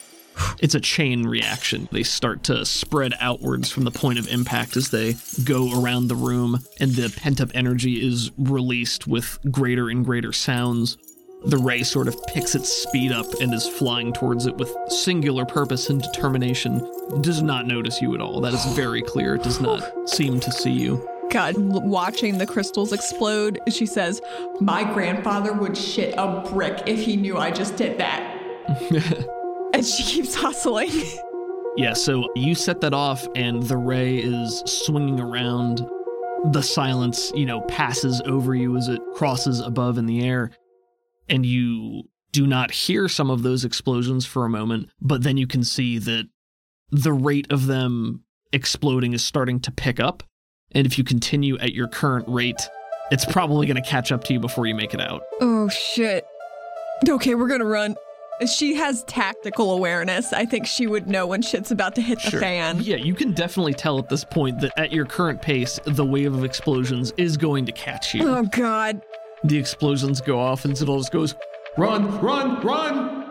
It's 0.60 0.74
a 0.74 0.80
chain 0.80 1.24
reaction. 1.24 1.88
They 1.92 2.02
start 2.02 2.42
to 2.44 2.64
spread 2.64 3.14
outwards 3.20 3.70
from 3.70 3.84
the 3.84 3.90
point 3.90 4.18
of 4.18 4.28
impact 4.28 4.76
as 4.76 4.90
they 4.90 5.16
go 5.44 5.80
around 5.80 6.08
the 6.08 6.14
room, 6.14 6.60
and 6.80 6.92
the 6.92 7.12
pent 7.14 7.40
up 7.40 7.50
energy 7.54 8.06
is 8.06 8.30
released 8.38 9.06
with 9.06 9.38
greater 9.50 9.88
and 9.88 10.04
greater 10.04 10.32
sounds. 10.32 10.96
The 11.44 11.58
ray 11.58 11.82
sort 11.82 12.08
of 12.08 12.16
picks 12.28 12.54
its 12.54 12.72
speed 12.72 13.10
up 13.10 13.26
and 13.40 13.52
is 13.52 13.66
flying 13.66 14.12
towards 14.12 14.46
it 14.46 14.56
with 14.56 14.72
singular 14.88 15.44
purpose 15.44 15.90
and 15.90 16.00
determination. 16.00 16.78
Does 17.20 17.42
not 17.42 17.66
notice 17.66 18.00
you 18.00 18.14
at 18.14 18.20
all. 18.20 18.40
That 18.40 18.54
is 18.54 18.64
very 18.74 19.02
clear. 19.02 19.34
It 19.34 19.42
does 19.42 19.60
not 19.60 20.08
seem 20.08 20.38
to 20.40 20.52
see 20.52 20.70
you. 20.70 21.06
God, 21.32 21.54
watching 21.56 22.36
the 22.36 22.46
crystals 22.46 22.92
explode, 22.92 23.58
she 23.68 23.86
says, 23.86 24.20
My 24.60 24.84
grandfather 24.84 25.54
would 25.54 25.76
shit 25.78 26.14
a 26.18 26.46
brick 26.52 26.82
if 26.86 27.00
he 27.00 27.16
knew 27.16 27.38
I 27.38 27.50
just 27.50 27.76
did 27.76 27.98
that. 27.98 28.38
and 29.74 29.84
she 29.84 30.02
keeps 30.02 30.34
hustling. 30.34 30.90
Yeah, 31.74 31.94
so 31.94 32.28
you 32.36 32.54
set 32.54 32.82
that 32.82 32.92
off, 32.92 33.26
and 33.34 33.62
the 33.62 33.78
ray 33.78 34.18
is 34.18 34.62
swinging 34.66 35.20
around 35.20 35.80
the 36.52 36.62
silence, 36.62 37.32
you 37.34 37.46
know, 37.46 37.62
passes 37.62 38.20
over 38.26 38.54
you 38.54 38.76
as 38.76 38.88
it 38.88 39.00
crosses 39.14 39.60
above 39.60 39.96
in 39.96 40.04
the 40.04 40.28
air, 40.28 40.50
and 41.30 41.46
you 41.46 42.02
do 42.32 42.46
not 42.46 42.72
hear 42.72 43.08
some 43.08 43.30
of 43.30 43.42
those 43.42 43.64
explosions 43.64 44.26
for 44.26 44.44
a 44.44 44.50
moment, 44.50 44.90
but 45.00 45.22
then 45.22 45.38
you 45.38 45.46
can 45.46 45.64
see 45.64 45.96
that 45.96 46.28
the 46.90 47.12
rate 47.14 47.50
of 47.50 47.66
them 47.66 48.22
exploding 48.52 49.14
is 49.14 49.24
starting 49.24 49.60
to 49.60 49.70
pick 49.70 49.98
up. 49.98 50.22
And 50.74 50.86
if 50.86 50.98
you 50.98 51.04
continue 51.04 51.58
at 51.58 51.74
your 51.74 51.88
current 51.88 52.26
rate, 52.28 52.68
it's 53.10 53.24
probably 53.24 53.66
going 53.66 53.82
to 53.82 53.88
catch 53.88 54.10
up 54.12 54.24
to 54.24 54.32
you 54.32 54.40
before 54.40 54.66
you 54.66 54.74
make 54.74 54.94
it 54.94 55.00
out. 55.00 55.22
Oh 55.40 55.68
shit. 55.68 56.26
Okay, 57.08 57.34
we're 57.34 57.48
gonna 57.48 57.64
run. 57.64 57.96
She 58.46 58.74
has 58.74 59.04
tactical 59.04 59.72
awareness. 59.72 60.32
I 60.32 60.46
think 60.46 60.66
she 60.66 60.86
would 60.86 61.06
know 61.08 61.26
when 61.26 61.42
shit's 61.42 61.70
about 61.70 61.94
to 61.96 62.00
hit 62.00 62.20
the 62.22 62.30
fan. 62.38 62.78
Yeah, 62.80 62.96
you 62.96 63.14
can 63.14 63.32
definitely 63.32 63.74
tell 63.74 63.98
at 63.98 64.08
this 64.08 64.24
point 64.24 64.60
that 64.60 64.72
at 64.76 64.92
your 64.92 65.04
current 65.04 65.42
pace, 65.42 65.78
the 65.84 66.04
wave 66.04 66.34
of 66.34 66.44
explosions 66.44 67.12
is 67.16 67.36
going 67.36 67.66
to 67.66 67.72
catch 67.72 68.14
you. 68.14 68.26
Oh 68.28 68.44
god. 68.44 69.02
The 69.44 69.58
explosions 69.58 70.20
go 70.20 70.38
off, 70.38 70.64
and 70.64 70.74
Zidal 70.74 70.98
just 70.98 71.12
goes, 71.12 71.34
Run, 71.76 72.20
run, 72.20 72.64
run! 72.64 73.21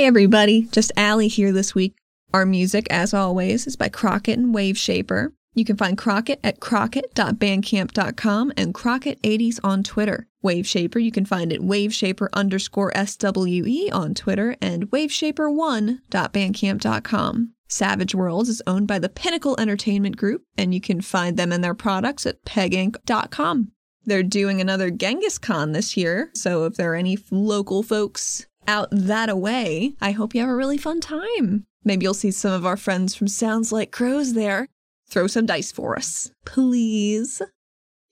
Hi, 0.00 0.06
everybody. 0.06 0.62
Just 0.72 0.92
Allie 0.96 1.28
here 1.28 1.52
this 1.52 1.74
week. 1.74 1.94
Our 2.32 2.46
music, 2.46 2.86
as 2.88 3.12
always, 3.12 3.66
is 3.66 3.76
by 3.76 3.90
Crockett 3.90 4.38
and 4.38 4.54
Wave 4.54 4.78
Shaper. 4.78 5.34
You 5.52 5.66
can 5.66 5.76
find 5.76 5.98
Crockett 5.98 6.40
at 6.42 6.58
crockett.bandcamp.com 6.58 8.52
and 8.56 8.72
Crockett80s 8.72 9.60
on 9.62 9.82
Twitter. 9.82 10.26
Wave 10.40 10.66
Shaper, 10.66 10.98
you 10.98 11.12
can 11.12 11.26
find 11.26 11.52
at 11.52 11.60
waveshaper 11.60 12.28
underscore 12.32 12.94
SWE 12.94 13.90
on 13.92 14.14
Twitter 14.14 14.56
and 14.62 14.90
waveshaper1.bandcamp.com. 14.90 17.52
Savage 17.68 18.14
Worlds 18.14 18.48
is 18.48 18.62
owned 18.66 18.88
by 18.88 18.98
the 18.98 19.10
Pinnacle 19.10 19.60
Entertainment 19.60 20.16
Group, 20.16 20.44
and 20.56 20.72
you 20.72 20.80
can 20.80 21.02
find 21.02 21.36
them 21.36 21.52
and 21.52 21.62
their 21.62 21.74
products 21.74 22.24
at 22.24 22.42
peginc.com. 22.46 23.72
They're 24.06 24.22
doing 24.22 24.62
another 24.62 24.90
Genghis 24.90 25.36
Con 25.36 25.72
this 25.72 25.94
year, 25.94 26.30
so 26.34 26.64
if 26.64 26.76
there 26.76 26.92
are 26.92 26.96
any 26.96 27.18
local 27.30 27.82
folks 27.82 28.46
out 28.70 28.88
that 28.92 29.28
away, 29.28 29.94
I 30.00 30.12
hope 30.12 30.32
you 30.32 30.40
have 30.42 30.48
a 30.48 30.54
really 30.54 30.78
fun 30.78 31.00
time. 31.00 31.66
Maybe 31.82 32.04
you'll 32.04 32.14
see 32.14 32.30
some 32.30 32.52
of 32.52 32.64
our 32.64 32.76
friends 32.76 33.16
from 33.16 33.26
Sounds 33.26 33.72
Like 33.72 33.90
Crows 33.90 34.34
there. 34.34 34.68
Throw 35.08 35.26
some 35.26 35.44
dice 35.44 35.72
for 35.72 35.96
us, 35.96 36.30
please. 36.46 37.42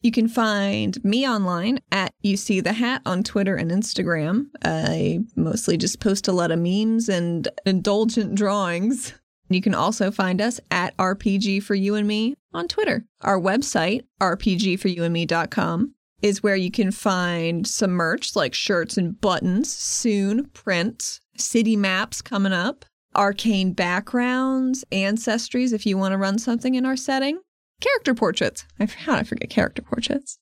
You 0.03 0.11
can 0.11 0.27
find 0.27 1.03
me 1.05 1.29
online 1.29 1.79
at 1.93 2.13
You 2.23 2.37
See 2.37 2.61
the 2.61 2.73
Hat 2.73 3.03
on 3.07 3.23
Twitter 3.23 3.55
and 3.55 3.71
Instagram. 3.71 4.47
I 4.65 5.21
mostly 5.37 5.77
just 5.77 6.01
post 6.01 6.27
a 6.27 6.33
lot 6.33 6.51
of 6.51 6.59
memes 6.59 7.09
and 7.09 7.47
indulgent 7.65 8.35
drawings. 8.35 9.15
You 9.49 9.61
can 9.61 9.75
also 9.75 10.11
find 10.11 10.41
us 10.41 10.61
at 10.73 10.97
RPG 10.97 11.63
for 11.63 11.77
You 11.77 11.95
and 11.95 12.09
Me 12.09 12.35
on 12.53 12.67
Twitter. 12.67 13.05
Our 13.21 13.41
website, 13.41 14.07
rpgforyouandme.com, 14.21 15.95
is 16.23 16.43
where 16.43 16.57
you 16.57 16.71
can 16.71 16.91
find 16.91 17.67
some 17.67 17.93
merch 17.93 18.35
like 18.35 18.55
shirts 18.55 18.97
and 18.97 19.21
buttons, 19.21 19.73
soon 19.73 20.47
prints, 20.47 21.21
city 21.37 21.77
maps 21.77 22.21
coming 22.21 22.53
up, 22.53 22.85
arcane 23.15 23.73
backgrounds, 23.73 24.85
ancestries 24.93 25.73
if 25.73 25.87
you 25.87 25.97
want 25.97 26.13
to 26.13 26.19
run 26.19 26.39
something 26.39 26.75
in 26.75 26.85
our 26.85 26.97
setting, 26.97 27.39
character 27.81 28.15
portraits. 28.15 28.65
I 28.81 28.87
how 28.87 29.15
did 29.15 29.21
I 29.21 29.25
forget 29.25 29.51
character 29.51 29.83
portraits? 29.83 30.39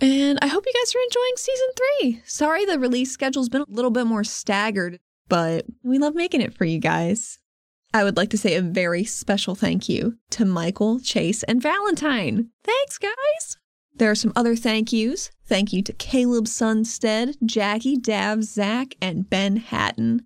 And 0.00 0.38
I 0.40 0.46
hope 0.46 0.64
you 0.66 0.72
guys 0.72 0.94
are 0.94 1.04
enjoying 1.04 1.36
season 1.36 1.68
three. 1.76 2.22
Sorry 2.24 2.64
the 2.64 2.78
release 2.78 3.12
schedule's 3.12 3.50
been 3.50 3.62
a 3.62 3.66
little 3.68 3.90
bit 3.90 4.06
more 4.06 4.24
staggered, 4.24 4.98
but 5.28 5.66
we 5.82 5.98
love 5.98 6.14
making 6.14 6.40
it 6.40 6.54
for 6.54 6.64
you 6.64 6.78
guys. 6.78 7.38
I 7.92 8.04
would 8.04 8.16
like 8.16 8.30
to 8.30 8.38
say 8.38 8.54
a 8.54 8.62
very 8.62 9.04
special 9.04 9.54
thank 9.54 9.88
you 9.88 10.16
to 10.30 10.44
Michael, 10.44 11.00
Chase, 11.00 11.42
and 11.42 11.60
Valentine. 11.60 12.50
Thanks, 12.62 12.98
guys. 12.98 13.59
There 14.00 14.10
are 14.10 14.14
some 14.14 14.32
other 14.34 14.56
thank 14.56 14.94
yous. 14.94 15.30
Thank 15.44 15.74
you 15.74 15.82
to 15.82 15.92
Caleb 15.92 16.46
Sunstead, 16.46 17.36
Jackie, 17.44 17.98
Dav, 17.98 18.44
Zach, 18.44 18.94
and 19.02 19.28
Ben 19.28 19.58
Hatton. 19.58 20.24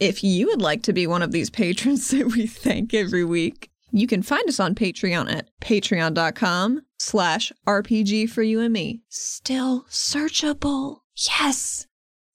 If 0.00 0.24
you 0.24 0.48
would 0.48 0.60
like 0.60 0.82
to 0.82 0.92
be 0.92 1.06
one 1.06 1.22
of 1.22 1.30
these 1.30 1.48
patrons 1.48 2.08
that 2.10 2.26
we 2.26 2.48
thank 2.48 2.92
every 2.92 3.24
week, 3.24 3.70
you 3.92 4.08
can 4.08 4.20
find 4.20 4.48
us 4.48 4.58
on 4.58 4.74
Patreon 4.74 5.32
at 5.32 5.48
patreon.com 5.60 6.82
slash 6.98 7.52
RPG 7.68 8.28
for 8.30 8.42
you 8.42 8.58
and 8.58 8.72
me. 8.72 9.02
Still 9.08 9.86
searchable. 9.88 11.02
Yes. 11.14 11.86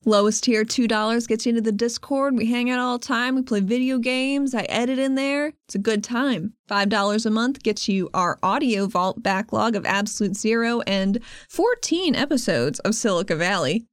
Lowest 0.08 0.46
tier, 0.46 0.64
$2 0.64 1.28
gets 1.28 1.46
you 1.46 1.50
into 1.50 1.62
the 1.62 1.74
Discord. 1.74 2.38
We 2.38 2.46
hang 2.46 2.70
out 2.70 2.80
all 2.80 2.98
the 2.98 3.06
time. 3.06 3.36
We 3.36 3.42
play 3.42 3.60
video 3.60 3.98
games. 3.98 4.56
I 4.56 4.62
edit 4.62 4.98
in 4.98 5.16
there. 5.16 5.52
It's 5.66 5.76
a 5.76 5.80
good 5.80 6.02
time. 6.02 6.54
$5 6.72 7.26
a 7.26 7.30
month 7.30 7.62
gets 7.62 7.90
you 7.90 8.10
our 8.14 8.40
audio 8.42 8.88
vault 8.88 9.22
backlog 9.22 9.76
of 9.76 9.86
Absolute 9.86 10.38
Zero 10.38 10.80
and 10.88 11.20
14 11.50 12.16
episodes 12.16 12.80
of 12.80 12.96
Silica 12.96 13.36
Valley. 13.36 13.86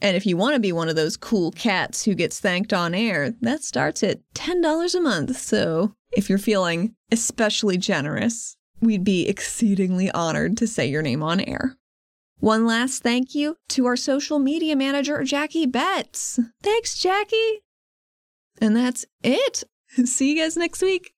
And 0.00 0.16
if 0.16 0.24
you 0.24 0.38
want 0.38 0.54
to 0.54 0.60
be 0.60 0.72
one 0.72 0.88
of 0.88 0.96
those 0.96 1.18
cool 1.18 1.50
cats 1.50 2.02
who 2.06 2.14
gets 2.14 2.40
thanked 2.40 2.72
on 2.72 2.94
air, 2.94 3.34
that 3.42 3.62
starts 3.62 4.02
at 4.02 4.20
$10 4.36 4.94
a 4.94 5.00
month. 5.00 5.36
So 5.36 5.92
if 6.12 6.30
you're 6.30 6.38
feeling 6.38 6.94
especially 7.12 7.76
generous, 7.76 8.56
we'd 8.80 9.04
be 9.04 9.28
exceedingly 9.28 10.10
honored 10.12 10.56
to 10.56 10.66
say 10.66 10.86
your 10.86 11.02
name 11.02 11.22
on 11.22 11.40
air. 11.40 11.77
One 12.40 12.66
last 12.66 13.02
thank 13.02 13.34
you 13.34 13.56
to 13.70 13.86
our 13.86 13.96
social 13.96 14.38
media 14.38 14.76
manager, 14.76 15.24
Jackie 15.24 15.66
Betts. 15.66 16.38
Thanks, 16.62 16.96
Jackie. 16.96 17.62
And 18.60 18.76
that's 18.76 19.06
it. 19.22 19.64
See 20.04 20.32
you 20.32 20.42
guys 20.42 20.56
next 20.56 20.82
week. 20.82 21.14